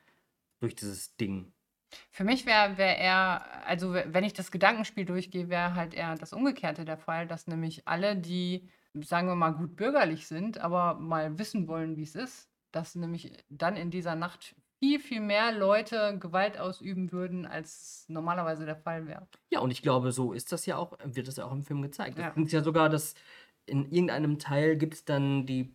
durch 0.60 0.76
dieses 0.76 1.16
Ding. 1.18 1.54
Für 2.12 2.24
mich 2.24 2.46
wäre 2.46 2.78
wär 2.78 2.98
eher, 2.98 3.66
also 3.66 3.94
wenn 3.94 4.24
ich 4.24 4.34
das 4.34 4.52
Gedankenspiel 4.52 5.06
durchgehe, 5.06 5.50
wäre 5.50 5.76
halt 5.76 5.94
eher 5.94 6.16
das 6.16 6.34
Umgekehrte 6.34 6.84
der 6.84 6.98
Fall, 6.98 7.28
dass 7.28 7.48
nämlich 7.48 7.88
alle, 7.88 8.16
die, 8.18 8.70
sagen 8.94 9.28
wir 9.28 9.36
mal, 9.36 9.52
gut 9.52 9.76
bürgerlich 9.76 10.28
sind, 10.28 10.58
aber 10.58 10.96
mal 10.96 11.40
wissen 11.40 11.68
wollen, 11.68 11.96
wie 11.96 12.04
es 12.04 12.16
ist, 12.16 12.50
dass 12.72 12.96
nämlich 12.96 13.32
dann 13.50 13.78
in 13.78 13.90
dieser 13.90 14.16
Nacht 14.16 14.56
viel, 14.80 15.00
viel 15.00 15.22
mehr 15.22 15.52
Leute 15.52 16.18
Gewalt 16.20 16.60
ausüben 16.60 17.12
würden, 17.12 17.46
als 17.46 18.06
normalerweise 18.08 18.66
der 18.66 18.76
Fall 18.76 19.08
wäre. 19.08 19.28
Ja, 19.50 19.60
und 19.62 19.72
ich 19.72 19.82
glaube, 19.82 20.12
so 20.12 20.34
ist 20.34 20.52
das 20.52 20.66
ja 20.66 20.78
auch, 20.78 20.98
wird 21.04 21.28
das 21.28 21.38
ja 21.38 21.46
auch 21.46 21.52
im 21.52 21.64
Film 21.64 21.82
gezeigt. 21.82 22.20
Ja. 22.20 22.34
Es 22.36 22.52
ja 22.52 22.62
sogar, 22.62 22.90
dass 22.90 23.16
in 23.66 23.92
irgendeinem 23.92 24.40
Teil 24.40 24.78
gibt 24.78 24.94
es 24.94 25.06
dann 25.06 25.46
die 25.46 25.74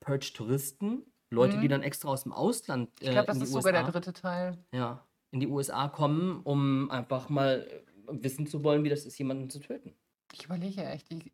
Purge-Touristen, 0.00 1.04
Leute, 1.30 1.58
die 1.58 1.66
Mhm. 1.66 1.70
dann 1.70 1.82
extra 1.82 2.08
aus 2.08 2.24
dem 2.24 2.32
Ausland 2.32 2.90
Ich 3.00 3.08
äh, 3.08 3.12
glaube, 3.12 3.26
das 3.26 3.36
in 3.36 3.40
die 3.42 3.48
ist 3.48 3.54
USA, 3.54 3.68
sogar 3.68 3.82
der 3.84 3.92
dritte 3.92 4.12
Teil. 4.12 4.58
ja, 4.72 5.04
in 5.32 5.40
die 5.40 5.46
USA 5.46 5.88
kommen, 5.88 6.40
um 6.42 6.90
einfach 6.90 7.28
mal 7.28 7.66
äh, 7.68 7.82
wissen 8.22 8.46
zu 8.46 8.64
wollen, 8.64 8.82
wie 8.84 8.88
das 8.88 9.04
ist, 9.06 9.16
jemanden 9.18 9.48
zu 9.48 9.60
töten. 9.60 9.94
Ich 10.32 10.44
überlege 10.44 10.84
echt. 10.84 11.10
Ich, 11.12 11.32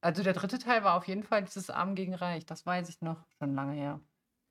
also 0.00 0.22
der 0.24 0.32
dritte 0.32 0.58
Teil 0.58 0.82
war 0.84 0.94
auf 0.96 1.06
jeden 1.06 1.22
Fall 1.22 1.44
dieses 1.44 1.70
Arm 1.70 1.94
gegen 1.94 2.14
Reich. 2.14 2.44
Das 2.44 2.66
weiß 2.66 2.88
ich 2.88 3.00
noch 3.02 3.24
schon 3.38 3.54
lange 3.54 3.74
her. 3.74 4.00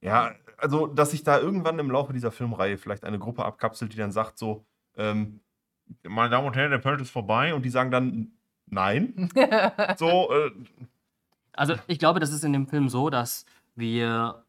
Ja, 0.01 0.35
also, 0.57 0.87
dass 0.87 1.11
sich 1.11 1.23
da 1.23 1.39
irgendwann 1.39 1.79
im 1.79 1.89
Laufe 1.91 2.13
dieser 2.13 2.31
Filmreihe 2.31 2.77
vielleicht 2.77 3.03
eine 3.05 3.19
Gruppe 3.19 3.43
abkapselt, 3.43 3.91
die 3.93 3.97
dann 3.97 4.11
sagt 4.11 4.37
so, 4.37 4.65
ähm, 4.95 5.41
meine 6.03 6.29
Damen 6.29 6.47
und 6.47 6.55
Herren, 6.55 6.71
der 6.71 6.77
Purge 6.79 7.01
ist 7.03 7.09
vorbei 7.11 7.53
und 7.53 7.63
die 7.63 7.69
sagen 7.69 7.91
dann 7.91 8.31
nein. 8.67 9.29
So, 9.97 10.31
äh, 10.31 10.51
Also 11.53 11.75
ich 11.87 11.99
glaube, 11.99 12.19
das 12.19 12.31
ist 12.31 12.43
in 12.43 12.53
dem 12.53 12.67
Film 12.67 12.89
so, 12.89 13.09
dass 13.09 13.45
wir 13.75 14.44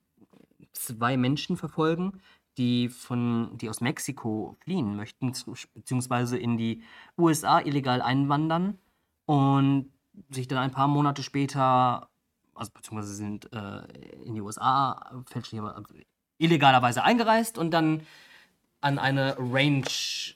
zwei 0.78 1.16
Menschen 1.16 1.56
verfolgen, 1.56 2.20
die 2.58 2.88
von, 2.88 3.56
die 3.58 3.68
aus 3.68 3.80
Mexiko 3.80 4.56
fliehen 4.60 4.96
möchten, 4.96 5.32
beziehungsweise 5.74 6.38
in 6.38 6.56
die 6.56 6.82
USA 7.18 7.60
illegal 7.60 8.00
einwandern 8.00 8.78
und 9.26 9.92
sich 10.30 10.48
dann 10.48 10.58
ein 10.58 10.70
paar 10.70 10.88
Monate 10.88 11.22
später, 11.22 12.08
also 12.54 12.70
beziehungsweise 12.72 13.14
sind 13.14 13.52
äh, 13.52 13.86
in 14.24 14.34
die 14.34 14.40
USA 14.40 15.22
fälschlicherweise, 15.26 15.76
also 15.76 15.94
illegalerweise 16.38 17.02
eingereist 17.02 17.58
und 17.58 17.70
dann 17.72 18.02
an 18.80 18.98
eine 18.98 19.36
Range, 19.38 19.84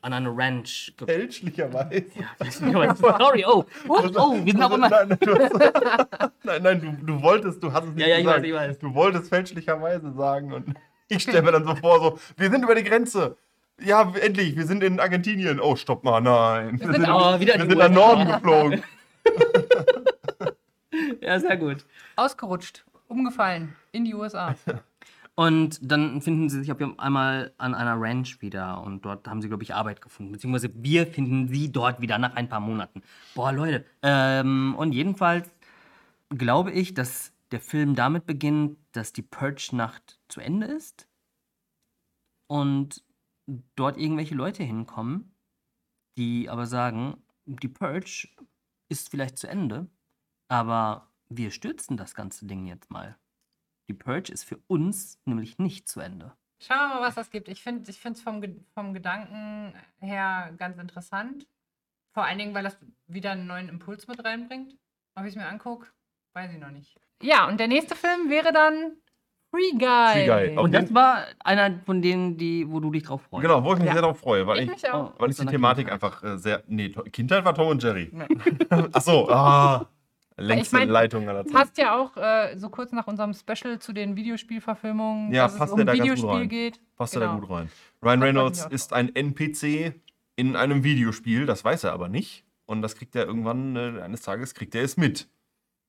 an 0.03 0.13
eine 0.13 0.35
Ranch 0.37 0.93
Fälschlicherweise. 1.05 2.05
Sorry, 2.51 3.45
oh. 3.47 3.65
What? 3.87 4.17
Oh, 4.17 4.45
wir 4.45 4.53
sind 4.53 4.63
auf 4.63 4.73
einmal. 4.73 4.91
Nein, 4.91 5.09
nein, 5.09 5.19
du 5.21 5.39
hast, 5.39 6.33
nein, 6.43 6.63
nein 6.63 6.81
du, 6.81 7.07
du 7.07 7.23
wolltest, 7.23 7.63
du 7.63 7.73
hast 7.73 7.85
es 7.85 7.95
nicht 7.95 8.07
Ja, 8.07 8.09
ja, 8.09 8.19
ich 8.19 8.25
gesagt. 8.25 8.41
weiß, 8.41 8.47
ich 8.47 8.55
weiß. 8.55 8.79
Du 8.79 8.95
wolltest 8.95 9.29
fälschlicherweise 9.29 10.13
sagen 10.13 10.53
und 10.53 10.75
ich 11.09 11.23
stelle 11.23 11.43
mir 11.43 11.53
dann 11.53 11.65
so 11.65 11.75
vor, 11.77 12.01
so, 12.01 12.19
wir 12.37 12.51
sind 12.51 12.63
über 12.65 12.75
die 12.75 12.85
Grenze. 12.85 13.37
Ja, 13.83 14.13
endlich, 14.21 14.57
wir 14.57 14.67
sind 14.67 14.83
in 14.83 15.01
Argentinien. 15.01 15.59
Oh, 15.61 15.75
stopp 15.77 16.05
mal, 16.05 16.21
nein. 16.21 16.79
Wir 16.81 16.93
sind 16.93 17.09
auch 17.09 17.41
wieder 17.41 17.55
wir 17.55 17.63
in 17.63 17.71
sind 17.71 17.79
nach. 17.79 17.91
Norden 17.91 18.27
geflogen. 18.27 18.83
Ja, 21.21 21.39
sehr 21.39 21.57
gut. 21.57 21.85
Ausgerutscht, 22.17 22.85
umgefallen 23.09 23.77
in 23.93 24.05
die 24.05 24.15
USA. 24.15 24.55
Und 25.41 25.79
dann 25.81 26.21
finden 26.21 26.51
sie 26.51 26.61
sich 26.61 26.71
auf 26.71 26.99
einmal 26.99 27.55
an 27.57 27.75
einer 27.75 27.99
Ranch 27.99 28.43
wieder 28.43 28.83
und 28.83 29.07
dort 29.07 29.27
haben 29.27 29.41
sie, 29.41 29.49
glaube 29.49 29.63
ich, 29.63 29.75
Arbeit 29.75 30.03
gefunden. 30.03 30.33
Beziehungsweise 30.33 30.71
wir 30.75 31.07
finden 31.07 31.49
sie 31.49 31.73
dort 31.73 32.03
wieder 32.03 32.19
nach 32.19 32.35
ein 32.35 32.51
paar 32.51 32.61
Monaten. 32.61 33.01
Boah, 33.35 33.51
Leute. 33.51 33.87
Ähm, 34.03 34.75
und 34.77 34.93
jedenfalls 34.93 35.51
glaube 36.29 36.73
ich, 36.73 36.93
dass 36.93 37.33
der 37.53 37.61
Film 37.61 37.95
damit 37.95 38.27
beginnt, 38.27 38.77
dass 38.93 39.15
die 39.15 39.23
Purge-Nacht 39.23 40.21
zu 40.29 40.43
Ende 40.43 40.67
ist 40.67 41.09
und 42.47 43.03
dort 43.77 43.97
irgendwelche 43.97 44.35
Leute 44.35 44.63
hinkommen, 44.63 45.35
die 46.19 46.51
aber 46.51 46.67
sagen, 46.67 47.17
die 47.47 47.69
Purge 47.69 48.29
ist 48.91 49.09
vielleicht 49.09 49.39
zu 49.39 49.47
Ende, 49.47 49.87
aber 50.49 51.09
wir 51.31 51.51
stürzen 51.51 51.97
das 51.97 52.15
ganze 52.15 52.45
Ding 52.45 52.67
jetzt 52.67 52.91
mal. 52.91 53.17
Die 53.91 53.95
Purge 53.95 54.31
ist 54.33 54.45
für 54.45 54.57
uns 54.69 55.19
nämlich 55.25 55.59
nicht 55.59 55.89
zu 55.89 55.99
Ende. 55.99 56.31
Schauen 56.61 56.79
wir 56.79 57.01
mal, 57.01 57.09
was 57.09 57.17
das 57.17 57.29
gibt. 57.31 57.49
Ich 57.49 57.61
finde 57.61 57.91
es 57.91 57.97
vom, 58.23 58.41
vom 58.73 58.95
Gedanken 58.95 59.75
her 59.99 60.53
ganz 60.59 60.79
interessant. 60.79 61.49
Vor 62.15 62.23
allen 62.25 62.39
Dingen, 62.39 62.55
weil 62.55 62.63
das 62.63 62.79
wieder 63.09 63.33
einen 63.33 63.49
neuen 63.49 63.69
Impuls 63.69 64.07
mit 64.07 64.25
reinbringt. 64.25 64.77
Ob 65.17 65.25
ich 65.25 65.31
es 65.31 65.37
mir 65.37 65.49
angucke, 65.49 65.89
weiß 66.35 66.53
ich 66.53 66.59
noch 66.61 66.71
nicht. 66.71 66.95
Ja, 67.21 67.49
und 67.49 67.59
der 67.59 67.67
nächste 67.67 67.97
Film 67.97 68.31
wäre 68.31 68.53
dann 68.53 68.93
Free 69.51 69.73
Guy. 69.77 70.13
Free 70.13 70.27
Guy. 70.51 70.57
Und 70.57 70.73
das 70.73 70.95
war 70.95 71.25
einer 71.41 71.81
von 71.85 72.01
denen, 72.01 72.37
die, 72.37 72.71
wo 72.71 72.79
du 72.79 72.93
dich 72.93 73.03
drauf 73.03 73.23
freust. 73.23 73.43
Genau, 73.43 73.65
wo 73.65 73.73
ich 73.73 73.79
mich 73.81 73.89
Ja. 73.89 73.95
sehr 73.95 74.03
darauf 74.03 74.21
freue, 74.21 74.47
weil 74.47 74.59
Ich 74.59 74.65
ich, 74.67 74.71
mich 74.71 74.89
auch. 74.89 75.19
weil 75.19 75.31
ich 75.31 75.35
die 75.37 75.41
Aus 75.41 75.47
deiner 75.47 75.51
Thematik 75.51 75.89
Kindheit. 75.89 76.05
einfach 76.05 76.23
äh, 76.23 76.39
sehr. 76.39 76.63
Nee, 76.69 76.91
Kindheit 76.91 77.45
war 77.45 77.57
Tom 77.57 77.67
und 77.67 77.83
Jerry. 77.83 78.09
Nee. 78.13 78.29
Achso, 78.93 79.29
ah. 79.29 79.89
Längste 80.41 80.77
mein, 80.77 80.89
Leitung 80.89 81.29
aller 81.29 81.45
Zeiten. 81.45 81.55
Passt 81.57 81.79
ja 81.79 81.97
auch 81.99 82.17
äh, 82.17 82.57
so 82.57 82.69
kurz 82.71 82.93
nach 82.93 83.07
unserem 83.07 83.33
Special 83.35 83.79
zu 83.79 83.93
den 83.93 84.17
Videospielverfilmungen, 84.17 85.33
Ja, 85.33 85.45
dass 85.45 85.57
passt 85.59 85.73
es 85.75 85.81
um 85.81 85.87
da 85.87 85.93
Videospiel 85.93 86.29
rein. 86.31 86.49
geht. 86.49 86.81
Passt 86.97 87.15
Genau. 87.15 87.27
da 87.35 87.39
gut 87.39 87.51
rein. 87.51 87.69
Ryan 88.03 88.23
Reynolds 88.23 88.67
ist 88.71 88.93
ein 88.93 89.15
NPC 89.15 89.95
in 90.37 90.57
einem 90.57 90.85
Videospiel, 90.85 91.47
das 91.47 91.65
weiß 91.65 91.85
er 91.85 91.93
aber 91.93 92.09
nicht. 92.09 92.45
Und 92.67 92.83
das 92.83 92.95
kriegt 92.97 93.15
er 93.17 93.27
irgendwann, 93.27 93.77
äh, 93.77 94.01
eines 94.01 94.23
Tages 94.23 94.55
kriegt 94.55 94.75
er 94.75 94.83
es 94.83 94.97
mit. 94.97 95.29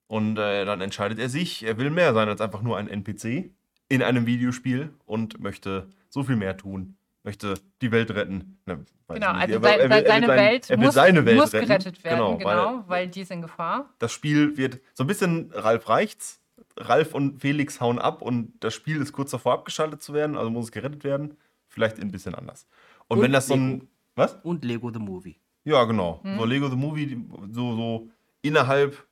Und 0.08 0.36
äh, 0.38 0.64
dann 0.64 0.80
entscheidet 0.80 1.18
er 1.18 1.28
sich, 1.28 1.62
er 1.64 1.78
will 1.78 1.90
mehr 1.90 2.12
sein 2.12 2.28
als 2.28 2.40
einfach 2.40 2.60
nur 2.62 2.76
ein 2.76 2.88
NPC 2.88 3.50
in 3.88 4.02
einem 4.02 4.26
Videospiel 4.26 4.92
und 5.06 5.40
möchte 5.40 5.88
so 6.08 6.22
viel 6.22 6.36
mehr 6.36 6.56
tun. 6.56 6.96
Möchte 7.24 7.54
die 7.80 7.92
Welt 7.92 8.10
retten. 8.10 8.58
Ne, 8.66 8.84
Genau, 9.08 9.28
also 9.32 9.54
Er 9.54 9.60
sein, 9.60 9.78
er 9.80 9.90
er 9.90 9.90
will 10.00 10.06
seine 10.06 10.26
sein- 10.26 10.36
Welt, 10.38 10.70
er 10.70 10.78
will 10.78 10.84
muss, 10.86 10.94
seine 10.94 11.24
Welt 11.26 11.36
muss 11.38 11.52
retten. 11.52 11.66
gerettet 11.68 12.02
werden, 12.04 12.38
genau, 12.38 12.78
weil 12.86 12.88
weil, 12.88 13.08
die 13.08 13.20
ist 13.20 13.30
in 13.30 13.42
Gefahr. 13.42 13.90
das 13.98 14.10
Spiel 14.12 14.56
wird 14.56 14.80
so 14.94 15.04
ein 15.04 15.06
bisschen 15.06 15.50
Ralf 15.52 15.88
reicht's. 15.88 16.40
Ralf 16.78 17.14
und 17.14 17.38
Felix 17.40 17.80
hauen 17.82 17.98
ab 17.98 18.22
und 18.22 18.54
das 18.60 18.72
Spiel 18.72 19.02
ist 19.02 19.12
kurz 19.12 19.30
davor 19.32 19.52
abgeschaltet 19.52 20.02
zu 20.02 20.14
werden, 20.14 20.36
also 20.38 20.50
muss 20.50 20.66
es 20.66 20.72
gerettet 20.72 21.04
werden. 21.04 21.36
Vielleicht 21.68 22.00
ein 22.00 22.10
bisschen 22.10 22.34
anders. 22.34 22.66
Und, 23.08 23.18
Und 23.18 23.24
wenn 23.24 23.32
das 23.32 23.46
so 23.48 23.54
ein. 23.54 23.70
Lego. 23.72 23.86
Was? 24.14 24.38
Und 24.42 24.64
Lego 24.64 24.90
the 24.90 24.98
Movie. 24.98 25.36
Ja, 25.64 25.84
genau. 25.84 26.20
Mhm. 26.22 26.38
So 26.38 26.44
Lego 26.46 26.68
the 26.70 26.76
Movie, 26.76 27.18
so, 27.52 27.76
so 27.76 28.08
innerhalb 28.40 29.06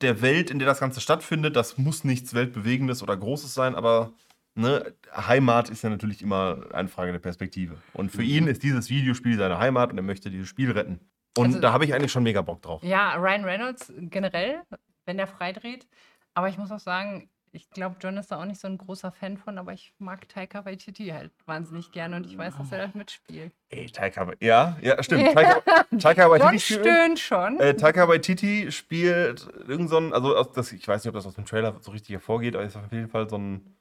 der 0.00 0.20
Welt, 0.22 0.50
in 0.50 0.58
der 0.60 0.66
das 0.66 0.78
Ganze 0.78 1.00
stattfindet, 1.00 1.56
das 1.56 1.78
muss 1.78 2.04
nichts 2.04 2.32
Weltbewegendes 2.34 3.02
oder 3.02 3.16
Großes 3.16 3.52
sein, 3.54 3.74
aber 3.74 4.12
ne, 4.56 4.94
Heimat 5.14 5.68
ist 5.70 5.82
ja 5.82 5.90
natürlich 5.90 6.22
immer 6.22 6.66
eine 6.72 6.88
Frage 6.88 7.12
der 7.12 7.18
Perspektive. 7.20 7.76
Und 7.92 8.10
für 8.10 8.22
Mhm. 8.22 8.28
ihn 8.28 8.46
ist 8.48 8.62
dieses 8.62 8.90
Videospiel 8.90 9.36
seine 9.38 9.58
Heimat 9.58 9.92
und 9.92 9.98
er 9.98 10.02
möchte 10.04 10.30
dieses 10.30 10.48
Spiel 10.48 10.70
retten. 10.72 11.00
Und 11.36 11.46
Also- 11.46 11.60
da 11.60 11.72
habe 11.72 11.84
ich 11.84 11.94
eigentlich 11.94 12.12
schon 12.12 12.22
mega 12.22 12.42
Bock 12.42 12.62
drauf. 12.62 12.82
Ja, 12.82 13.14
Ryan 13.16 13.44
Reynolds 13.44 13.92
generell, 13.96 14.62
wenn 15.04 15.16
der 15.18 15.26
freidreht. 15.26 15.86
Aber 16.34 16.48
ich 16.48 16.58
muss 16.58 16.70
auch 16.72 16.78
sagen, 16.80 17.28
ich 17.52 17.70
glaube, 17.70 17.96
John 18.02 18.18
ist 18.18 18.30
da 18.30 18.38
auch 18.40 18.44
nicht 18.44 18.60
so 18.60 18.68
ein 18.68 18.76
großer 18.76 19.10
Fan 19.12 19.38
von, 19.38 19.56
aber 19.56 19.72
ich 19.72 19.94
mag 19.98 20.28
Taika 20.28 20.66
Waititi 20.66 21.06
halt 21.08 21.30
wahnsinnig 21.46 21.90
gerne 21.90 22.16
und 22.16 22.26
ich 22.26 22.36
weiß, 22.36 22.54
dass 22.58 22.70
er 22.70 22.86
da 22.88 22.90
mitspielt. 22.92 23.52
Ey, 23.70 23.86
Taika, 23.86 24.30
ja, 24.40 24.76
ja, 24.82 25.02
stimmt. 25.02 25.32
Taika, 25.32 25.62
Taika 25.98 26.28
Waititi 26.28 26.50
John 26.50 26.58
spielt- 26.58 26.80
stöhnt 26.86 27.18
schon. 27.18 27.60
Äh, 27.60 27.74
Taika 27.74 28.08
Waititi 28.08 28.70
spielt 28.72 29.48
irgend 29.66 29.88
so 29.88 29.96
ein, 29.96 30.12
also 30.12 30.42
das, 30.44 30.72
ich 30.72 30.86
weiß 30.86 31.02
nicht, 31.04 31.08
ob 31.08 31.14
das 31.14 31.26
aus 31.26 31.34
dem 31.34 31.46
Trailer 31.46 31.74
so 31.80 31.92
richtig 31.92 32.10
hervorgeht, 32.12 32.54
aber 32.56 32.64
ist 32.64 32.76
auf 32.76 32.92
jeden 32.92 33.08
Fall 33.08 33.28
so 33.30 33.36
ein. 33.38 33.74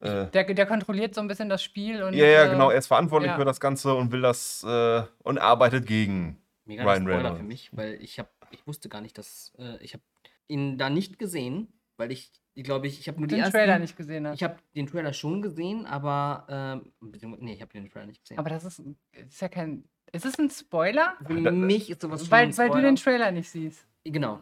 Äh, 0.00 0.26
Der, 0.26 0.44
der 0.44 0.66
kontrolliert 0.66 1.14
so 1.14 1.20
ein 1.20 1.28
bisschen 1.28 1.48
das 1.48 1.62
Spiel 1.62 2.02
und. 2.02 2.14
ja, 2.14 2.26
ja, 2.26 2.44
äh, 2.44 2.50
genau, 2.50 2.70
er 2.70 2.78
ist 2.78 2.86
verantwortlich 2.86 3.30
ja. 3.30 3.36
für 3.38 3.44
das 3.44 3.60
Ganze 3.60 3.94
und 3.94 4.12
will 4.12 4.20
das 4.20 4.62
äh, 4.64 5.02
und 5.22 5.38
arbeitet 5.38 5.86
gegen. 5.86 6.38
Mega 6.64 6.82
Ryan 6.82 7.02
Spoiler 7.02 7.16
Reynolds. 7.18 7.38
für 7.38 7.44
mich, 7.44 7.70
weil 7.76 7.94
ich 8.02 8.18
habe, 8.18 8.28
ich 8.50 8.66
wusste 8.66 8.88
gar 8.88 9.00
nicht, 9.00 9.16
dass 9.16 9.52
äh, 9.58 9.82
ich 9.82 9.94
habe 9.94 10.02
ihn 10.48 10.78
da 10.78 10.90
nicht 10.90 11.18
gesehen, 11.18 11.68
weil 11.96 12.10
ich, 12.10 12.32
ich 12.54 12.64
glaube 12.64 12.88
ich, 12.88 12.98
ich 12.98 13.06
habe 13.08 13.18
nur 13.18 13.28
die 13.28 13.36
den 13.36 13.44
ersten, 13.44 13.56
Trailer 13.56 13.78
nicht 13.78 13.96
gesehen 13.96 14.26
hat. 14.26 14.34
Ich 14.34 14.42
habe 14.42 14.56
den 14.74 14.86
Trailer 14.88 15.12
schon 15.12 15.42
gesehen, 15.42 15.86
aber 15.86 16.82
ähm, 17.00 17.36
nee, 17.38 17.52
ich 17.54 17.62
habe 17.62 17.72
den 17.72 17.88
Trailer 17.88 18.06
nicht 18.06 18.22
gesehen. 18.22 18.38
Aber 18.38 18.50
das 18.50 18.64
ist, 18.64 18.82
ist 19.12 19.40
ja 19.40 19.48
kein. 19.48 19.84
Ist 20.12 20.24
es 20.24 20.38
ein 20.38 20.50
Spoiler? 20.50 21.14
für 21.24 21.52
mich 21.52 21.90
ist 21.90 22.02
sowas 22.02 22.22
schon 22.22 22.30
Weil, 22.30 22.46
ein 22.46 22.58
weil 22.58 22.70
du 22.70 22.82
den 22.82 22.96
Trailer 22.96 23.30
nicht 23.30 23.48
siehst. 23.48 23.86
genau. 24.04 24.40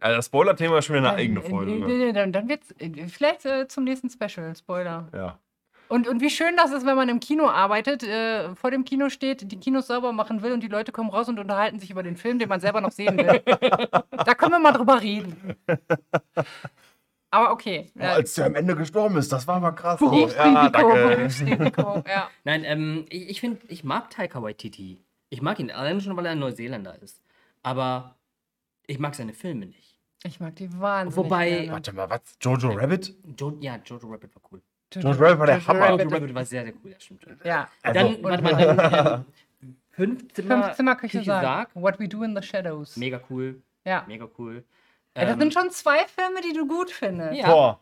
Also 0.00 0.16
das 0.16 0.26
Spoiler-Thema 0.26 0.78
ist 0.78 0.86
schon 0.86 0.96
wieder 0.96 1.10
eine 1.10 1.18
eigene 1.18 1.40
Äh, 1.40 1.48
Folge. 1.48 1.72
äh, 1.72 1.78
ne? 1.78 2.04
äh, 2.08 2.12
Dann, 2.12 2.32
dann 2.32 2.48
wird's 2.48 2.74
vielleicht 3.08 3.44
äh, 3.46 3.68
zum 3.68 3.84
nächsten 3.84 4.10
Special, 4.10 4.54
Spoiler. 4.56 5.08
Ja. 5.14 5.38
Und, 5.88 6.06
und 6.06 6.20
wie 6.20 6.30
schön 6.30 6.56
das 6.56 6.70
ist, 6.70 6.86
wenn 6.86 6.94
man 6.96 7.08
im 7.08 7.18
Kino 7.18 7.48
arbeitet, 7.48 8.04
äh, 8.04 8.54
vor 8.54 8.70
dem 8.70 8.84
Kino 8.84 9.08
steht, 9.08 9.50
die 9.50 9.58
Kinos 9.58 9.88
sauber 9.88 10.12
machen 10.12 10.40
will 10.42 10.52
und 10.52 10.62
die 10.62 10.68
Leute 10.68 10.92
kommen 10.92 11.10
raus 11.10 11.28
und 11.28 11.38
unterhalten 11.40 11.80
sich 11.80 11.90
über 11.90 12.02
den 12.04 12.16
Film, 12.16 12.38
den 12.38 12.48
man 12.48 12.60
selber 12.60 12.80
noch 12.80 12.92
sehen 12.92 13.18
will. 13.18 13.42
da 13.44 14.34
können 14.34 14.52
wir 14.52 14.60
mal 14.60 14.72
drüber 14.72 15.02
reden. 15.02 15.56
Aber 17.32 17.50
okay. 17.52 17.90
Oh, 17.98 18.02
als 18.04 18.34
der 18.34 18.46
am 18.46 18.54
Ende 18.54 18.74
gestorben 18.76 19.16
ist, 19.16 19.32
das 19.32 19.46
war 19.48 19.60
mal 19.60 19.72
krass. 19.72 19.98
Berufsrisiko, 19.98 20.54
ja, 20.54 20.68
danke. 20.68 22.04
Ja. 22.08 22.30
Nein, 22.44 22.64
ähm, 22.64 23.04
ich, 23.08 23.28
ich 23.28 23.40
finde, 23.40 23.60
ich 23.68 23.84
mag 23.84 24.10
Taika 24.10 24.42
Waititi. 24.42 25.04
Ich 25.28 25.42
mag 25.42 25.58
ihn, 25.60 25.70
allein 25.70 26.00
schon, 26.00 26.16
weil 26.16 26.26
er 26.26 26.32
ein 26.32 26.38
Neuseeländer 26.40 27.00
ist. 27.02 27.20
Aber 27.62 28.16
ich 28.86 28.98
mag 28.98 29.14
seine 29.14 29.32
Filme 29.32 29.66
nicht. 29.66 29.89
Ich 30.24 30.38
mag 30.40 30.54
die 30.56 30.68
wahnsinnig 30.78 31.16
Wobei- 31.16 31.50
gerne. 31.50 31.72
Warte 31.72 31.92
mal, 31.94 32.10
was? 32.10 32.20
Jojo 32.40 32.70
Rabbit? 32.72 33.14
Jo 33.38 33.56
ja, 33.60 33.76
Jojo 33.84 34.08
Rabbit 34.08 34.34
war 34.34 34.42
cool. 34.52 34.60
Jojo 34.94 35.10
Rabbit 35.10 35.38
war 35.38 35.46
der 35.46 35.56
Jojo 35.56 35.68
Hammer. 35.68 35.80
Rabbit 35.88 36.04
Jojo 36.04 36.16
Rabbit 36.16 36.34
war 36.34 36.44
sehr, 36.44 36.64
sehr 36.64 36.74
cool, 36.84 36.90
ja, 36.90 37.00
stimmt. 37.00 37.26
Ja. 37.44 37.68
Also- 37.82 38.00
Dann, 38.00 38.22
warte 38.22 38.42
mal, 38.42 38.52
dann, 38.76 39.24
ähm, 39.62 39.76
fünf 39.90 40.32
Zimmer, 40.34 40.62
Fünf 40.64 40.76
Zimmer 40.76 40.96
Küche 40.96 41.18
Küche 41.18 41.30
Sarg. 41.30 41.42
Sarg. 41.44 41.70
What 41.74 41.98
We 42.00 42.08
Do 42.08 42.22
in 42.22 42.36
the 42.36 42.42
Shadows. 42.42 42.96
Mega 42.96 43.20
cool, 43.30 43.62
Ja. 43.84 44.04
mega 44.06 44.28
cool. 44.38 44.64
ja. 45.16 45.24
Das 45.24 45.32
Ähm, 45.34 45.40
sind 45.40 45.54
schon 45.54 45.70
zwei 45.70 46.04
Filme, 46.06 46.40
die 46.42 46.52
du 46.52 46.66
gut 46.66 46.90
findest. 46.90 47.34
Ja. 47.38 47.46
Thor. 47.46 47.80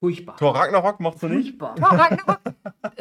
furchtbar. 0.00 0.36
Thor 0.36 0.54
Ragnarok 0.54 1.00
mochtest 1.00 1.22
du 1.24 1.28
nicht? 1.28 1.58
Furchtbar. 1.58 1.74
Thor 1.76 1.98
Ragnarok. 1.98 2.40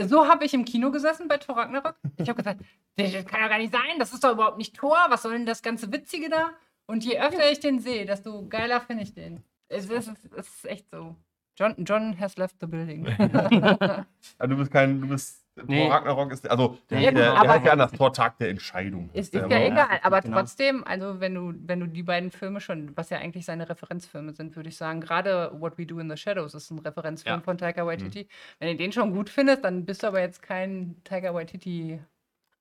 So 0.08 0.28
habe 0.28 0.46
ich 0.46 0.54
im 0.54 0.64
Kino 0.66 0.92
gesessen 0.92 1.28
bei 1.28 1.38
Thor 1.38 1.58
Ragnarok. 1.58 1.96
Ich 2.18 2.30
habe 2.30 2.38
gesagt, 2.38 2.62
das 2.98 3.12
kann 3.26 3.42
doch 3.42 3.50
gar 3.50 3.58
nicht 3.58 3.72
sein. 3.74 3.98
Das 4.00 4.14
ist 4.14 4.24
doch 4.24 4.32
überhaupt 4.34 4.58
nicht 4.58 4.76
Thor. 4.76 4.98
Was 5.10 5.24
soll 5.24 5.34
denn 5.34 5.46
das 5.46 5.62
ganze 5.64 5.92
Witzige 5.92 6.30
da? 6.30 6.52
Und 6.88 7.04
je 7.06 7.20
öfter 7.20 7.52
ich 7.52 7.60
den 7.60 7.80
sehe, 7.80 8.06
desto 8.06 8.48
geiler 8.48 8.80
finde 8.82 9.04
ich 9.04 9.14
den. 9.14 9.44
Es 9.70 9.90
ist, 9.90 10.08
es 10.38 10.48
ist 10.48 10.66
echt 10.66 10.90
so. 10.90 11.16
John, 11.60 11.74
John 11.80 12.20
has 12.20 12.38
left 12.38 12.56
the 12.62 12.68
building. 12.68 13.06
Also 14.40 14.54
du 14.54 14.58
bist 14.58 14.72
kein, 14.72 15.02
du 15.02 15.08
bist. 15.08 15.44
Nee. 15.66 15.86
Thor 15.88 15.92
Ragnarok 15.96 16.32
ist. 16.32 16.48
Also, 16.48 16.78
der, 16.92 17.00
Ja, 17.00 17.12
der, 17.12 17.22
der, 17.24 17.34
aber- 17.34 17.50
heißt 17.54 17.66
ja 17.66 17.72
anders 17.72 17.92
Tor 17.92 18.14
Tag 18.14 18.38
der 18.38 18.50
Entscheidung. 18.50 19.10
Ist, 19.14 19.34
Der 19.34 19.46
ist 19.46 19.52
ja 19.52 19.60
egal, 19.66 20.00
aber 20.04 20.22
genau. 20.22 20.38
trotzdem, 20.38 20.84
also 20.84 21.20
wenn 21.20 21.34
du, 21.34 21.54
wenn 21.66 21.80
du 21.80 21.88
die 21.88 22.04
beiden 22.04 22.30
Filme 22.30 22.62
schon, 22.62 22.96
was 22.96 23.10
ja 23.10 23.18
eigentlich 23.18 23.44
seine 23.46 23.68
Referenzfilme 23.68 24.34
sind, 24.34 24.56
würde 24.56 24.70
ich 24.70 24.78
sagen, 24.78 25.02
gerade 25.02 25.52
What 25.60 25.80
We 25.80 25.88
Do 25.88 25.98
in 25.98 26.12
the 26.12 26.16
Shadows 26.18 26.54
ist 26.54 26.70
ein 26.70 26.78
Referenzfilm 26.78 27.38
Ja. 27.38 27.42
von 27.42 27.58
Taika 27.58 27.88
Waititi. 27.88 28.26
Mhm. 28.26 28.28
Wenn 28.60 28.70
du 28.70 28.76
den 28.84 28.92
schon 28.92 29.12
gut 29.16 29.32
findest, 29.32 29.64
dann 29.66 29.84
bist 29.84 30.04
du 30.04 30.08
aber 30.08 30.20
jetzt 30.22 30.44
kein 30.44 30.96
Taika 31.04 31.34
Waititi. 31.34 32.00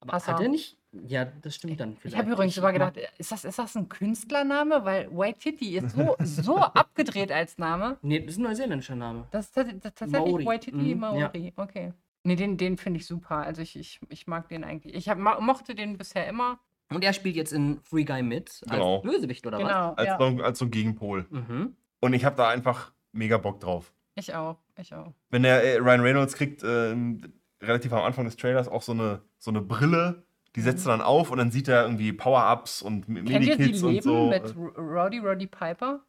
Aber 0.01 0.15
hat 0.15 0.41
er 0.41 0.49
nicht? 0.49 0.79
Ja, 1.07 1.25
das 1.25 1.55
stimmt 1.57 1.81
dann 1.81 1.97
vielleicht. 1.97 2.15
Ich 2.15 2.19
habe 2.19 2.31
übrigens 2.33 2.57
immer 2.57 2.73
gedacht, 2.73 2.97
ist 3.19 3.33
das, 3.33 3.45
ist 3.45 3.59
das 3.59 3.77
ein 3.77 3.89
Künstlername? 3.89 4.85
Weil 4.85 5.09
Waititi 5.17 5.77
ist 5.79 5.95
so, 5.97 6.17
so 6.21 6.57
abgedreht 6.59 7.31
als 7.33 7.59
Name. 7.59 7.99
Nee, 8.03 8.21
das 8.21 8.33
ist 8.33 8.39
ein 8.39 8.43
neuseeländischer 8.45 8.97
Name. 8.97 9.27
Das 9.31 9.47
ist 9.47 9.55
tatsächlich 9.55 10.13
Maori. 10.13 10.47
Waititi 10.47 10.95
Mhm, 10.95 11.01
Maori. 11.01 11.53
Okay. 11.57 11.93
Nee, 12.25 12.37
den, 12.37 12.57
den 12.57 12.77
finde 12.77 12.99
ich 13.01 13.07
super. 13.07 13.37
Also 13.37 13.63
ich, 13.63 13.77
ich, 13.79 14.01
ich 14.09 14.27
mag 14.27 14.49
den 14.49 14.65
eigentlich. 14.65 14.95
Ich 14.95 15.09
hab, 15.09 15.19
mochte 15.19 15.75
den 15.75 15.97
bisher 15.99 16.27
immer. 16.29 16.59
Und 16.93 17.03
er 17.05 17.13
spielt 17.13 17.37
jetzt 17.37 17.53
in 17.53 17.81
Free 17.83 18.05
Guy 18.05 18.23
mit 18.23 18.49
als 18.49 18.71
Genau. 18.71 19.01
Bösewicht, 19.03 19.47
oder 19.47 19.59
Genau. 19.59 19.93
Als, 19.95 20.07
ja. 20.07 20.19
so, 20.19 20.25
ein- 20.25 20.41
als 20.41 20.59
so 20.59 20.65
ein 20.67 20.71
Gegenpol. 20.71 21.27
was? 21.31 21.49
Mhm. 21.49 21.77
Und 22.01 22.13
ich 22.15 22.25
habe 22.25 22.37
da 22.37 22.49
einfach 22.49 22.93
mega 23.13 23.39
Bock 23.39 23.61
drauf. 23.61 23.93
Ich 24.15 24.35
auch. 24.35 24.59
Ich 24.79 24.95
auch. 24.95 25.13
Wenn 25.31 25.43
der 25.43 25.63
äh, 25.65 25.77
Ryan 25.79 26.01
Reynolds 26.01 26.35
kriegt, 26.35 26.63
ähm, 26.65 27.21
relativ 27.63 27.93
am 27.93 28.03
Anfang 28.03 28.25
des 28.25 28.37
Trailers 28.37 28.69
auch 28.69 28.83
so 28.83 28.93
eine, 28.93 29.23
so 29.39 29.51
eine 29.51 29.61
Brille, 29.63 30.26
die 30.57 30.61
setzt 30.63 30.87
er 30.87 30.91
dann 30.93 31.03
auf 31.03 31.31
und 31.31 31.39
dann 31.39 31.51
sieht 31.53 31.69
er 31.69 31.83
irgendwie 31.83 32.13
Power-Ups 32.13 32.83
und 32.83 33.07
Kennt 33.07 33.29
ihr 33.31 33.39
die 33.41 33.47
Medikits 33.51 33.83
und 33.83 33.93
Leben 33.93 34.03
so. 34.03 34.27
mit 34.29 34.57
Roddy 34.77 35.19
Roddy 35.19 35.47
Piper? 35.47 36.01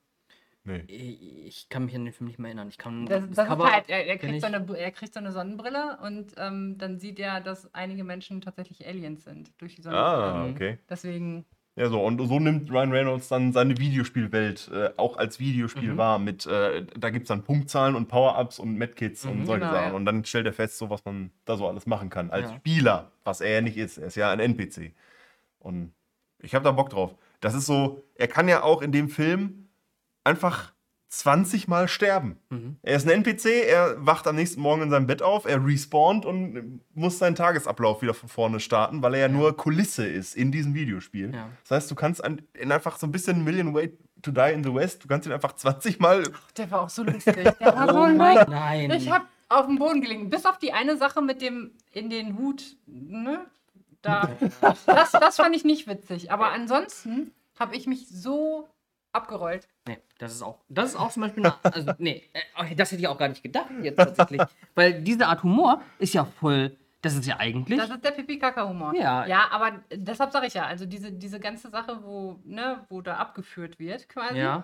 Nee. 0.64 0.84
Ich 1.45 1.70
kann 1.70 1.86
mich 1.86 1.95
an 1.95 2.04
den 2.04 2.14
Film 2.14 2.28
nicht 2.28 2.39
mehr 2.39 2.50
erinnern. 2.50 2.68
Ich 2.68 2.78
kann 2.78 3.06
Das, 3.06 3.22
das 3.28 3.36
das 3.36 3.48
Cover 3.48 3.66
ist 3.68 3.72
halt, 3.74 3.89
er, 3.89 4.06
er, 4.06 4.18
kriegt 4.18 4.41
so 4.41 4.48
eine, 4.48 4.66
er 4.78 4.91
kriegt 4.91 5.14
so 5.14 5.20
eine 5.20 5.32
Sonnenbrille 5.32 5.98
und 6.04 6.34
ähm, 6.38 6.78
dann 6.78 7.00
sieht 7.00 7.20
er, 7.20 7.39
dass 7.39 7.74
einige 7.74 8.04
Menschen 8.04 8.41
tatsächlich 8.41 8.86
Aliens 8.86 9.24
sind 9.24 9.52
durch 9.62 9.76
die 9.76 9.82
Sonnenbrille. 9.82 10.24
Ah, 10.24 10.43
Mhm. 10.45 10.52
okay. 10.54 10.78
Deswegen, 10.89 11.45
Ja, 11.78 11.90
so, 11.90 12.04
und 12.04 12.20
so 12.28 12.40
nimmt 12.40 12.72
Ryan 12.72 12.92
Reynolds 12.92 13.28
dann 13.28 13.54
seine 13.54 13.78
Videospielwelt 13.78 14.72
äh, 14.74 14.90
auch 14.98 15.16
als 15.18 15.40
Videospiel 15.40 15.94
Mhm. 15.94 15.98
wahr. 15.98 16.18
Mit, 16.18 16.46
äh, 16.48 16.84
da 16.98 17.12
gibt 17.12 17.26
es 17.26 17.28
dann 17.28 17.44
Punktzahlen 17.44 17.94
und 17.96 18.08
Power-Ups 18.08 18.58
und 18.58 18.74
Medkits 18.78 19.26
und 19.26 19.42
Mhm, 19.42 19.46
solche 19.46 19.60
genau, 19.62 19.74
Sachen. 19.74 19.90
ja. 19.92 19.96
Und 19.96 20.06
dann 20.06 20.26
stellt 20.26 20.48
er 20.48 20.54
fest, 20.54 20.80
so 20.80 20.90
was 20.90 21.06
man 21.06 21.30
da 21.46 21.56
so 21.56 21.68
alles 21.68 21.86
machen 21.86 22.10
kann. 22.10 22.32
Als 22.32 22.50
Ja. 22.50 22.56
Spieler, 22.58 23.12
was 23.24 23.42
er 23.42 23.52
ja 23.52 23.62
nicht 23.62 23.78
ist. 23.78 24.00
Er 24.00 24.08
ist 24.08 24.16
ja 24.16 24.32
ein 24.32 24.40
NPC. 24.40 24.94
Und 25.60 25.94
ich 26.40 26.56
habe 26.56 26.64
da 26.64 26.72
Bock 26.72 26.90
drauf. 26.90 27.16
Das 27.42 27.54
ist 27.54 27.68
so, 27.68 28.04
er 28.16 28.28
kann 28.28 28.48
ja 28.48 28.64
auch 28.64 28.82
in 28.82 28.92
dem 28.92 29.08
Film 29.08 29.70
einfach 30.24 30.74
20 31.10 31.68
Mal 31.68 31.88
sterben. 31.88 32.38
Mhm. 32.49 32.78
Er 32.82 32.97
ist 32.97 33.08
ein 33.08 33.24
NPC, 33.24 33.45
er 33.68 34.05
wacht 34.05 34.28
am 34.28 34.36
nächsten 34.36 34.60
Morgen 34.62 34.82
in 34.84 34.89
seinem 34.89 35.08
Bett 35.08 35.22
auf, 35.22 35.45
er 35.45 35.66
respawnt 35.66 36.26
und 36.26 36.82
muss 36.93 37.20
seinen 37.20 37.36
Tagesablauf 37.36 38.01
wieder 38.01 38.14
von 38.14 38.28
vorne 38.28 38.60
starten, 38.60 39.01
weil 39.01 39.14
er 39.14 39.22
ja, 39.22 39.28
nur 39.28 39.55
Kulisse 39.55 40.05
ist 40.05 40.36
in 40.36 40.51
diesem 40.51 40.74
Videospiel. 40.74 41.34
Ja. 41.34 41.49
Das 41.64 41.72
heißt, 41.72 41.91
du 41.91 41.95
kannst 41.95 42.24
an, 42.24 42.41
in 42.53 42.72
einfach 42.72 42.97
so 42.97 43.08
ein 43.08 43.12
bisschen 43.12 43.43
Million 43.43 43.74
Way 43.74 43.97
to 44.22 44.32
Die 44.32 44.51
in 44.53 44.64
the 44.64 44.74
West, 44.74 45.03
du 45.03 45.08
kannst 45.08 45.28
ihn 45.28 45.34
einfach 45.34 45.53
20 45.53 45.99
Mal. 45.99 46.24
der 46.58 46.72
war 46.72 46.82
auch 46.82 46.89
so 46.89 47.03
lustig. 47.03 47.36
Der 47.36 47.76
war 47.76 47.88
so 47.93 47.99
Oh 47.99 48.08
mein, 48.08 48.49
nein. 48.49 48.91
Ich 48.91 49.10
habe 49.10 49.26
auf 49.49 49.66
dem 49.66 49.78
Boden 49.78 50.01
gelegen. 50.01 50.30
Bis 50.30 50.45
auf 50.45 50.58
die 50.58 50.74
eine 50.74 50.97
Sache 50.97 51.22
mit 51.22 51.41
dem 51.41 51.72
in 51.91 52.10
den 52.10 52.38
Hut. 52.38 52.76
Ne? 52.86 53.45
Da, 54.01 54.30
das, 54.86 55.12
das 55.12 55.36
fand 55.38 55.55
ich 55.55 55.64
nicht 55.64 55.88
witzig. 55.88 56.32
Aber 56.32 56.51
ansonsten 56.51 57.32
habe 57.60 57.76
ich 57.76 57.88
mich 57.88 58.08
so 58.10 58.68
abgerollt. 59.14 59.68
Nee, 59.88 59.97
das 60.18 60.34
ist 60.34 60.41
auch, 60.41 60.59
das 60.70 60.91
ist 60.91 60.95
auch 60.95 61.11
zum 61.11 61.24
Beispiel, 61.24 61.45
eine, 61.45 61.55
also, 61.63 61.93
nee, 61.97 62.24
äh, 62.34 62.76
das 62.76 62.91
hätte 62.91 63.01
ich 63.01 63.07
auch 63.07 63.18
gar 63.18 63.30
nicht 63.30 63.43
gedacht 63.43 63.70
jetzt 63.82 63.97
tatsächlich. 63.97 64.41
Weil 64.76 65.01
diese 65.01 65.28
Art 65.28 65.43
Humor 65.43 65.82
ist 65.99 66.13
ja 66.13 66.26
voll, 66.26 66.76
das 67.01 67.15
ist 67.15 67.26
ja 67.26 67.38
eigentlich, 67.38 67.78
Das 67.80 67.89
ist 67.89 68.03
der 68.03 68.11
Pipi-Kaka-Humor. 68.11 68.95
Ja. 68.95 69.26
ja, 69.26 69.47
aber 69.51 69.80
deshalb 69.93 70.32
sage 70.32 70.47
ich 70.47 70.53
ja, 70.55 70.65
also 70.65 70.86
diese, 70.86 71.11
diese 71.11 71.39
ganze 71.39 71.70
Sache, 71.70 71.99
wo, 72.03 72.39
ne, 72.43 72.86
wo 72.89 73.01
da 73.01 73.18
abgeführt 73.18 73.80
wird 73.80 74.09
quasi, 74.09 74.39
ja, 74.39 74.63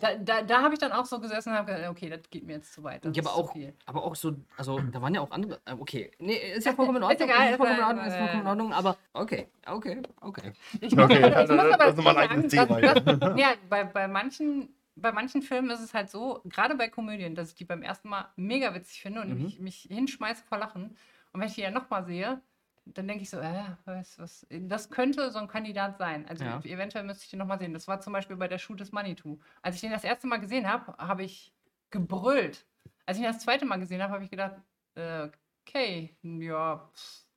da, 0.00 0.14
da, 0.14 0.42
da 0.42 0.62
habe 0.62 0.74
ich 0.74 0.80
dann 0.80 0.92
auch 0.92 1.04
so 1.04 1.18
gesessen 1.18 1.50
und 1.50 1.56
habe 1.56 1.72
gedacht, 1.72 1.90
okay, 1.90 2.08
das 2.08 2.20
geht 2.30 2.46
mir 2.46 2.54
jetzt 2.54 2.72
zu 2.72 2.84
weit. 2.84 3.04
Das 3.04 3.16
ja, 3.16 3.22
aber 3.22 3.30
ist 3.30 3.36
zu 3.36 3.42
auch, 3.42 3.52
viel. 3.52 3.74
aber 3.86 4.04
auch 4.04 4.14
so, 4.14 4.36
also 4.56 4.78
da 4.78 5.02
waren 5.02 5.14
ja 5.14 5.20
auch 5.20 5.32
andere, 5.32 5.60
äh, 5.64 5.72
okay, 5.72 6.12
nee, 6.18 6.36
ist 6.54 6.64
ja 6.64 6.74
vollkommen 6.74 6.98
in 6.98 7.02
Ist 7.02 7.20
Ordnung, 7.20 7.28
egal, 7.28 7.50
ist 7.50 7.56
vollkommen 7.56 7.78
in 7.78 7.80
ist, 7.80 7.86
Ordnung, 7.88 8.06
ist 8.06 8.14
äh, 8.14 8.18
vollkommen 8.18 8.40
in 8.40 8.46
Ordnung, 8.46 8.72
aber 8.72 8.96
okay, 9.14 9.48
okay, 9.66 10.02
okay. 10.20 10.52
Ich 10.80 10.94
muss, 10.94 11.04
Okay, 11.04 11.24
aber, 11.24 11.42
ich 11.42 11.50
muss 11.50 11.58
aber 11.58 11.76
das 11.76 11.98
ist 11.98 12.04
mal 12.04 12.16
ein 12.16 12.28
dazu 12.28 12.32
eigenes 12.32 12.52
sagen, 12.52 13.04
Thema, 13.04 13.36
ja, 13.36 13.54
bei, 13.68 13.84
bei, 13.84 14.06
manchen, 14.06 14.73
bei 14.96 15.12
manchen 15.12 15.42
Filmen 15.42 15.70
ist 15.70 15.80
es 15.80 15.94
halt 15.94 16.10
so, 16.10 16.40
gerade 16.44 16.74
bei 16.76 16.88
Komödien, 16.88 17.34
dass 17.34 17.50
ich 17.50 17.54
die 17.56 17.64
beim 17.64 17.82
ersten 17.82 18.08
Mal 18.08 18.32
mega 18.36 18.74
witzig 18.74 19.02
finde 19.02 19.20
und 19.22 19.30
Mhm. 19.30 19.44
mich, 19.44 19.58
mich 19.60 19.88
hinschmeiße 19.90 20.44
vor 20.44 20.58
Lachen. 20.58 20.96
Und 21.32 21.40
wenn 21.40 21.48
ich 21.48 21.54
die 21.54 21.62
ja 21.62 21.70
nochmal 21.70 22.04
sehe, 22.04 22.40
dann 22.86 23.08
denke 23.08 23.22
ich 23.22 23.30
so, 23.30 23.38
äh, 23.38 23.64
was, 23.86 24.18
was, 24.18 24.46
das 24.50 24.90
könnte 24.90 25.30
so 25.30 25.38
ein 25.38 25.48
Kandidat 25.48 25.98
sein. 25.98 26.26
Also 26.28 26.44
Ja. 26.44 26.60
eventuell 26.64 27.04
müsste 27.04 27.24
ich 27.24 27.30
den 27.30 27.38
nochmal 27.38 27.58
sehen. 27.58 27.72
Das 27.72 27.88
war 27.88 28.00
zum 28.00 28.12
Beispiel 28.12 28.36
bei 28.36 28.46
der 28.48 28.58
Shoot 28.58 28.78
des 28.80 28.92
Manitou. 28.92 29.38
Als 29.62 29.76
ich 29.76 29.80
den 29.80 29.90
das 29.90 30.04
erste 30.04 30.26
Mal 30.26 30.36
gesehen 30.38 30.68
habe, 30.70 30.92
habe 30.98 31.22
ich 31.24 31.54
gebrüllt. 31.90 32.66
Als 33.06 33.16
ich 33.18 33.24
ihn 33.24 33.28
das 33.32 33.40
zweite 33.40 33.64
Mal 33.64 33.78
gesehen 33.78 34.02
habe, 34.02 34.12
habe 34.12 34.24
ich 34.24 34.30
gedacht, 34.30 34.56
äh, 34.96 35.28
okay, 35.66 36.16
ja, 36.22 36.90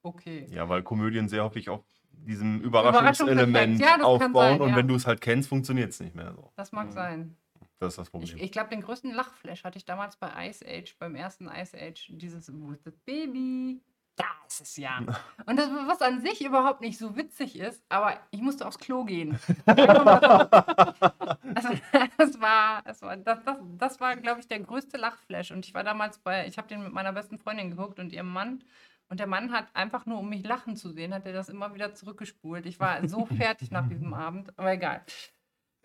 okay. 0.03 0.47
Ja, 0.51 0.67
weil 0.69 0.83
Komödien 0.83 1.27
sehr 1.29 1.43
häufig 1.45 1.69
auf 1.69 1.83
diesem. 2.11 2.61
Überraschungselement 2.61 3.79
Ja, 3.79 3.97
das 3.97 4.07
kann 4.17 4.33
aufbauen 4.33 4.57
sein, 4.57 4.61
und 4.61 4.69
ja. 4.69 4.75
wenn 4.77 4.87
du 4.87 4.95
es 4.95 5.07
halt 5.07 5.21
kennst, 5.21 5.49
funktioniert 5.49 5.91
es 5.91 5.99
nicht 5.99 6.15
mehr 6.15 6.33
so. 6.33 6.51
Das 6.57 6.71
mag 6.71 6.87
Mhm. 6.87 6.91
sein. 6.91 7.37
Das 7.79 7.93
ist 7.93 7.97
das 7.97 8.07
Ich, 8.07 8.11
Problem. 8.11 8.37
ich 8.37 8.51
glaube, 8.51 8.69
den 8.69 8.81
größten 8.81 9.11
Lachflash 9.11 9.63
hatte 9.63 9.77
ich 9.77 9.85
damals 9.85 10.17
bei 10.17 10.49
Ice 10.49 10.65
Age, 10.67 10.95
beim 10.97 11.15
ersten 11.15 11.47
Ice 11.47 11.77
Age, 11.77 12.07
dieses 12.09 12.49
ist 12.49 12.85
das 12.85 12.97
Baby? 12.99 13.81
Da 14.15 14.25
ist 14.47 14.61
es 14.61 14.77
ja. 14.77 14.97
Und 15.45 15.57
das, 15.57 15.69
was 15.85 16.01
an 16.01 16.21
sich 16.21 16.43
überhaupt 16.43 16.81
nicht 16.81 16.97
so 16.97 17.15
witzig 17.15 17.59
ist, 17.59 17.83
aber 17.87 18.19
ich 18.31 18.41
musste 18.41 18.65
aufs 18.65 18.79
Klo 18.79 19.05
gehen. 19.05 19.39
also, 19.67 21.69
das 22.17 22.41
war, 22.41 22.81
das 22.81 23.01
war, 23.03 23.17
das, 23.17 23.43
das, 23.43 23.57
das 23.77 23.99
war 23.99 24.15
glaube 24.15 24.39
ich, 24.39 24.47
der 24.47 24.59
größte 24.59 24.97
Lachflash. 24.97 25.51
Und 25.51 25.67
ich 25.67 25.75
war 25.75 25.83
damals 25.83 26.17
bei, 26.17 26.47
ich 26.47 26.57
habe 26.57 26.67
den 26.67 26.83
mit 26.83 26.93
meiner 26.93 27.13
besten 27.13 27.37
Freundin 27.37 27.69
geguckt 27.69 27.99
und 27.99 28.11
ihrem 28.11 28.33
Mann. 28.33 28.63
Und 29.09 29.19
der 29.19 29.27
Mann 29.27 29.51
hat 29.51 29.67
einfach 29.73 30.05
nur, 30.07 30.17
um 30.19 30.27
mich 30.29 30.43
lachen 30.43 30.75
zu 30.75 30.89
sehen, 30.89 31.13
hat 31.13 31.25
er 31.27 31.31
das 31.33 31.47
immer 31.47 31.73
wieder 31.75 31.93
zurückgespult. 31.93 32.65
Ich 32.65 32.79
war 32.79 33.07
so 33.07 33.25
fertig 33.25 33.69
nach 33.71 33.87
diesem 33.87 34.13
Abend, 34.15 34.51
aber 34.57 34.73
egal. 34.73 35.01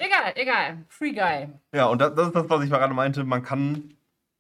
Egal, 0.02 0.32
egal. 0.34 0.84
Free 0.88 1.12
Guy. 1.12 1.48
Ja, 1.72 1.86
und 1.86 2.00
das, 2.00 2.14
das 2.14 2.28
ist 2.28 2.34
das, 2.34 2.50
was 2.50 2.64
ich 2.64 2.70
gerade 2.70 2.92
meinte. 2.92 3.22
Man 3.22 3.42
kann 3.42 3.94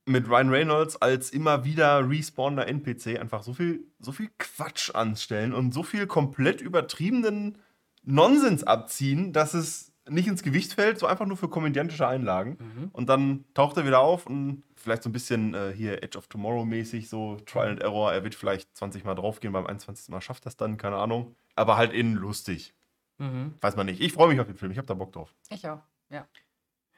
mit 0.04 0.28
Ryan 0.28 0.50
Reynolds 0.50 1.00
als 1.00 1.30
immer 1.30 1.64
wieder 1.64 2.08
respawnender 2.08 2.66
NPC 2.66 3.20
einfach 3.20 3.44
so 3.44 3.54
viel, 3.54 3.84
so 4.00 4.10
viel 4.10 4.28
Quatsch 4.38 4.92
anstellen 4.92 5.52
und 5.52 5.72
so 5.72 5.84
viel 5.84 6.08
komplett 6.08 6.60
übertriebenen 6.60 7.58
Nonsens 8.02 8.64
abziehen, 8.64 9.32
dass 9.32 9.54
es 9.54 9.92
nicht 10.08 10.26
ins 10.26 10.42
Gewicht 10.42 10.72
fällt, 10.72 10.98
so 10.98 11.06
einfach 11.06 11.26
nur 11.26 11.36
für 11.36 11.48
komödiantische 11.48 12.08
Einlagen. 12.08 12.58
Mhm. 12.58 12.88
Und 12.92 13.08
dann 13.08 13.44
taucht 13.54 13.76
er 13.76 13.86
wieder 13.86 14.00
auf 14.00 14.26
und 14.26 14.64
vielleicht 14.74 15.04
so 15.04 15.08
ein 15.08 15.12
bisschen 15.12 15.54
äh, 15.54 15.72
hier 15.72 16.02
Edge 16.02 16.18
of 16.18 16.26
Tomorrow 16.26 16.64
mäßig, 16.64 17.08
so 17.08 17.36
Trial 17.46 17.70
and 17.70 17.80
Error. 17.80 18.12
Er 18.12 18.24
wird 18.24 18.34
vielleicht 18.34 18.76
20 18.76 19.04
Mal 19.04 19.14
draufgehen, 19.14 19.52
beim 19.52 19.68
21. 19.68 20.08
Mal 20.08 20.20
schafft 20.20 20.44
das 20.44 20.56
dann, 20.56 20.76
keine 20.76 20.96
Ahnung. 20.96 21.36
Aber 21.54 21.76
halt 21.76 21.92
innen 21.92 22.14
lustig. 22.14 22.74
Mhm. 23.22 23.54
Weiß 23.60 23.76
man 23.76 23.86
nicht. 23.86 24.00
Ich 24.00 24.12
freue 24.12 24.28
mich 24.28 24.40
auf 24.40 24.46
den 24.48 24.56
Film, 24.56 24.72
ich 24.72 24.78
habe 24.78 24.86
da 24.86 24.94
Bock 24.94 25.12
drauf. 25.12 25.32
Ich 25.48 25.66
auch. 25.68 25.80
Ja. 26.10 26.26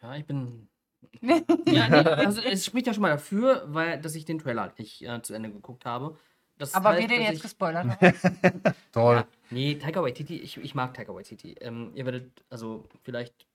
Ja, 0.00 0.14
ich 0.16 0.26
bin. 0.26 0.68
Ja, 1.66 1.88
nee, 1.88 1.96
also 2.08 2.40
es 2.40 2.64
spricht 2.64 2.86
ja 2.86 2.94
schon 2.94 3.02
mal 3.02 3.10
dafür, 3.10 3.64
weil 3.66 4.00
dass 4.00 4.14
ich 4.14 4.24
den 4.24 4.38
Trailer 4.38 4.62
halt 4.62 4.78
nicht 4.78 5.02
äh, 5.02 5.20
zu 5.20 5.34
Ende 5.34 5.50
geguckt 5.52 5.84
habe. 5.84 6.18
Das 6.56 6.74
Aber 6.74 6.90
heißt, 6.90 7.02
wir 7.02 7.08
den 7.08 7.22
jetzt 7.22 7.34
ich, 7.36 7.42
gespoilert 7.42 7.86
haben. 8.00 8.74
Toll. 8.92 9.16
ja, 9.16 9.26
Nee, 9.50 9.74
Taika 9.74 10.02
Waititi, 10.02 10.38
ich, 10.40 10.56
ich 10.56 10.74
mag 10.74 10.94
Taika 10.94 11.14
Waititi. 11.14 11.56
Ähm, 11.60 11.92
ihr 11.94 12.06
werdet, 12.06 12.44
also 12.48 12.88
vielleicht 13.02 13.46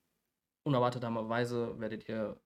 unerwarteterweise 0.64 1.80
werdet 1.80 2.08
ihr 2.08 2.40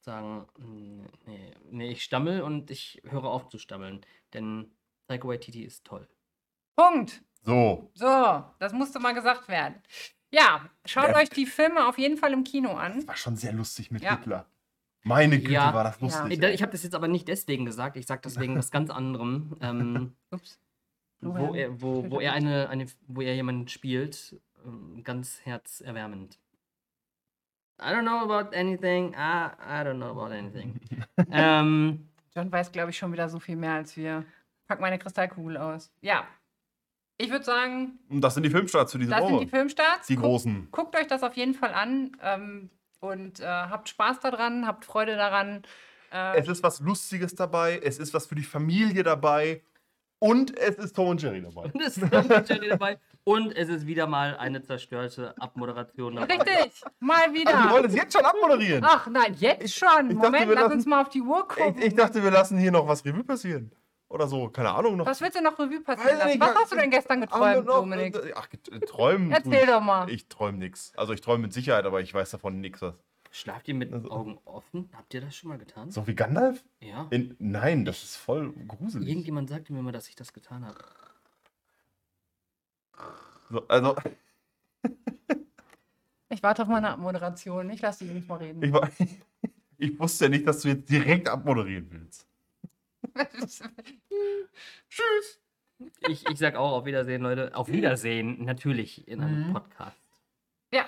sagen, 0.00 0.46
"Mm, 0.58 1.02
nee, 1.26 1.52
nee, 1.70 1.90
ich 1.90 2.04
stammel 2.04 2.42
und 2.42 2.70
ich 2.70 3.02
höre 3.04 3.24
auf 3.24 3.48
zu 3.48 3.58
stammeln. 3.58 4.02
Denn 4.34 4.70
Taika 5.08 5.26
Waititi 5.26 5.64
ist 5.64 5.84
toll. 5.84 6.06
Punkt. 6.76 7.22
So, 7.42 7.90
So, 7.94 8.44
das 8.58 8.72
musste 8.72 8.98
mal 8.98 9.14
gesagt 9.14 9.48
werden. 9.48 9.76
Ja, 10.30 10.68
schaut 10.84 11.08
Ja. 11.08 11.16
euch 11.16 11.30
die 11.30 11.46
Filme 11.46 11.86
auf 11.86 11.96
jeden 11.98 12.16
Fall 12.18 12.32
im 12.32 12.44
Kino 12.44 12.72
an. 12.74 12.96
das 12.96 13.06
war 13.08 13.16
schon 13.16 13.36
sehr 13.36 13.52
lustig 13.52 13.90
mit 13.90 14.02
Ja. 14.02 14.16
Hitler. 14.16 14.46
Meine 15.04 15.38
Güte, 15.38 15.52
Ja. 15.52 15.72
war 15.72 15.84
das 15.84 16.00
lustig. 16.00 16.32
Ich, 16.32 16.42
ich 16.42 16.60
habe 16.62 16.72
das 16.72 16.82
jetzt 16.82 16.94
aber 16.94 17.08
nicht 17.08 17.28
deswegen 17.28 17.64
gesagt, 17.64 17.96
ich 17.96 18.06
sage 18.06 18.20
das 18.22 18.38
wegen 18.38 18.56
was 18.56 18.70
ganz 18.70 18.90
anderem. 18.90 19.56
Ähm, 19.62 20.14
Ups. 20.30 20.58
wo 21.20 21.54
er, 21.54 21.80
wo, 21.80 22.10
wo 22.10 22.20
er 22.20 22.32
eine, 22.34 22.68
eine, 22.68 22.86
wo 23.06 23.22
er 23.22 23.34
jemanden 23.34 23.68
spielt, 23.68 24.36
ähm, 24.66 25.02
ganz 25.04 25.40
herzerwärmend. 25.44 26.38
I 27.80 27.84
don't 27.92 28.02
know 28.02 28.18
about 28.30 28.54
anything. 28.56 29.14
I, 29.14 29.50
I 29.56 29.84
don't 29.84 29.94
know 29.96 30.10
about 30.10 30.32
anything. 30.34 30.78
ähm, 31.30 32.08
John 32.34 32.50
weiß, 32.52 32.72
glaube 32.72 32.90
ich, 32.90 32.98
schon 32.98 33.12
wieder 33.12 33.28
so 33.28 33.38
viel 33.40 33.56
mehr 33.56 33.74
als 33.74 33.96
wir. 33.96 34.24
Pack 34.66 34.80
meine 34.80 34.98
Kristallkugel 34.98 35.56
aus. 35.56 35.90
Ja. 36.02 36.26
Ich 37.20 37.30
würde 37.30 37.44
sagen, 37.44 37.98
Und 38.08 38.20
das 38.20 38.34
sind 38.34 38.44
die 38.44 38.50
Filmstarts 38.50 38.92
für 38.92 38.98
diese 38.98 39.10
das 39.10 39.20
sind 39.24 39.32
Woche. 39.32 39.44
die 39.44 39.50
Filmstarts. 39.50 40.06
Die 40.06 40.14
Guckt- 40.14 40.26
großen. 40.26 40.68
Guckt 40.70 40.96
euch 40.96 41.06
das 41.08 41.22
auf 41.24 41.34
jeden 41.34 41.54
Fall 41.54 41.74
an 41.74 42.16
ähm, 42.22 42.70
und 43.00 43.40
äh, 43.40 43.44
habt 43.46 43.88
Spaß 43.88 44.20
daran, 44.20 44.66
habt 44.66 44.84
Freude 44.84 45.16
daran. 45.16 45.62
Äh, 46.12 46.38
Es 46.38 46.48
ist 46.48 46.62
was 46.62 46.80
Lustiges 46.80 47.34
dabei, 47.34 47.80
es 47.82 47.98
ist 47.98 48.14
was 48.14 48.26
für 48.26 48.34
die 48.36 48.42
Familie 48.44 49.02
dabei 49.02 49.62
und 50.20 50.56
es 50.56 50.76
ist 50.76 50.94
Tom 50.96 51.08
und 51.08 51.22
Jerry 51.22 51.42
dabei. 51.42 51.62
und 51.72 51.82
es 51.82 51.96
ist 51.98 52.10
Tom 52.10 52.28
Jerry 52.46 52.68
dabei. 52.68 52.98
Und 53.24 53.54
es 53.54 53.68
ist 53.68 53.86
wieder 53.86 54.06
mal 54.06 54.36
eine 54.38 54.62
zerstörte 54.62 55.34
Abmoderation 55.38 56.14
dabei. 56.16 56.34
richtig, 56.36 56.82
mal 57.00 57.16
Also, 57.22 57.34
wir 57.34 57.40
wieder. 57.40 57.70
wollen 57.70 57.84
es 57.84 57.94
jetzt 57.94 58.12
schon 58.14 58.24
abmoderieren. 58.24 58.84
Ach 58.86 59.06
nein, 59.08 59.34
jetzt 59.38 59.74
schon. 59.74 59.88
ich 60.10 60.14
dachte, 60.14 60.14
Moment, 60.14 60.48
wir 60.48 60.54
lass 60.54 60.62
lassen- 60.64 60.72
uns 60.74 60.86
mal 60.86 61.02
auf 61.02 61.08
die 61.10 61.20
Uhr 61.20 61.46
gucken. 61.46 61.76
Ich, 61.78 61.86
ich 61.88 61.94
dachte, 61.94 62.22
wir 62.22 62.30
lassen 62.30 62.56
hier 62.58 62.70
noch 62.72 62.86
was 62.88 63.04
Revue 63.04 63.24
passieren. 63.24 63.70
Oder 64.10 64.26
so, 64.26 64.48
keine 64.48 64.70
Ahnung. 64.70 64.96
Noch 64.96 65.06
Was 65.06 65.20
willst 65.20 65.36
du 65.38 65.42
noch 65.42 65.58
Revue 65.58 65.80
passieren 65.82 66.12
ich 66.12 66.18
lassen? 66.18 66.28
nicht, 66.30 66.40
Was 66.40 66.54
hast 66.54 66.72
du 66.72 66.76
denn 66.76 66.90
gestern 66.90 67.20
geträumt, 67.20 67.66
noch- 67.66 67.80
Dominik? 67.80 68.16
Ach, 68.34 68.48
get- 68.48 68.86
träumen. 68.88 69.30
Erzähl 69.32 69.66
doch 69.66 69.82
mal. 69.82 70.08
Ich 70.08 70.28
träume 70.28 70.56
nichts. 70.58 70.92
Also, 70.96 71.12
ich 71.12 71.20
träume 71.20 71.42
mit 71.42 71.52
Sicherheit, 71.52 71.84
aber 71.84 72.00
ich 72.00 72.14
weiß 72.14 72.30
davon 72.30 72.60
nichts. 72.60 72.80
Schlaft 73.30 73.68
ihr 73.68 73.74
mit 73.74 73.92
Also- 73.92 74.10
Augen 74.10 74.38
offen? 74.46 74.88
Habt 74.96 75.12
ihr 75.12 75.20
das 75.20 75.36
schon 75.36 75.50
mal 75.50 75.58
getan? 75.58 75.90
So 75.90 76.06
wie 76.06 76.14
Gandalf? 76.14 76.64
Ja. 76.80 77.06
In, 77.10 77.36
nein, 77.38 77.84
das 77.84 78.02
ist 78.02 78.16
voll 78.16 78.52
gruselig. 78.66 79.06
Irgendjemand 79.08 79.50
sagte 79.50 79.74
mir 79.74 79.82
mal, 79.82 79.92
dass 79.92 80.08
ich 80.08 80.16
das 80.16 80.32
getan 80.32 80.64
habe. 80.64 80.78
So, 83.50 83.66
also, 83.68 83.94
Ich 86.30 86.42
warte 86.42 86.62
auf 86.62 86.68
meine 86.68 86.90
Abmoderation. 86.90 87.70
Ich 87.70 87.80
lasse 87.80 88.04
die 88.04 88.10
Jungs 88.12 88.28
mal 88.28 88.36
reden. 88.36 88.62
ich, 88.62 88.70
war, 88.72 88.88
ich 89.78 89.98
wusste 89.98 90.26
ja 90.26 90.28
nicht, 90.30 90.46
dass 90.46 90.60
du 90.60 90.68
jetzt 90.68 90.90
direkt 90.90 91.28
abmoderieren 91.28 91.86
willst. 91.90 92.26
Tschüss. 94.88 95.40
Ich, 96.08 96.28
ich 96.28 96.38
sag 96.38 96.56
auch 96.56 96.72
auf 96.72 96.84
Wiedersehen, 96.86 97.22
Leute. 97.22 97.54
Auf 97.54 97.68
Wiedersehen, 97.68 98.44
natürlich, 98.44 99.06
in 99.06 99.20
einem 99.20 99.48
Mhm. 99.48 99.52
Podcast. 99.52 99.96
Ja, 100.72 100.86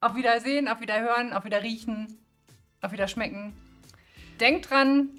auf 0.00 0.14
Wiedersehen, 0.14 0.68
auf 0.68 0.80
Wiederhören, 0.80 1.32
auf 1.32 1.44
Wiederriechen, 1.44 2.18
auf 2.80 2.92
Wiederschmecken. 2.92 3.52
Denkt 4.40 4.70
dran, 4.70 5.10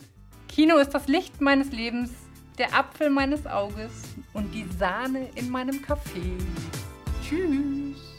Kino 0.48 0.78
ist 0.78 0.92
das 0.92 1.08
Licht 1.08 1.42
meines 1.42 1.72
Lebens, 1.72 2.12
der 2.58 2.74
Apfel 2.74 3.10
meines 3.10 3.46
Auges 3.46 4.04
und 4.34 4.54
die 4.54 4.66
Sahne 4.78 5.30
in 5.36 5.50
meinem 5.50 5.82
Kaffee. 5.82 6.38
Tschüss. 7.24 8.13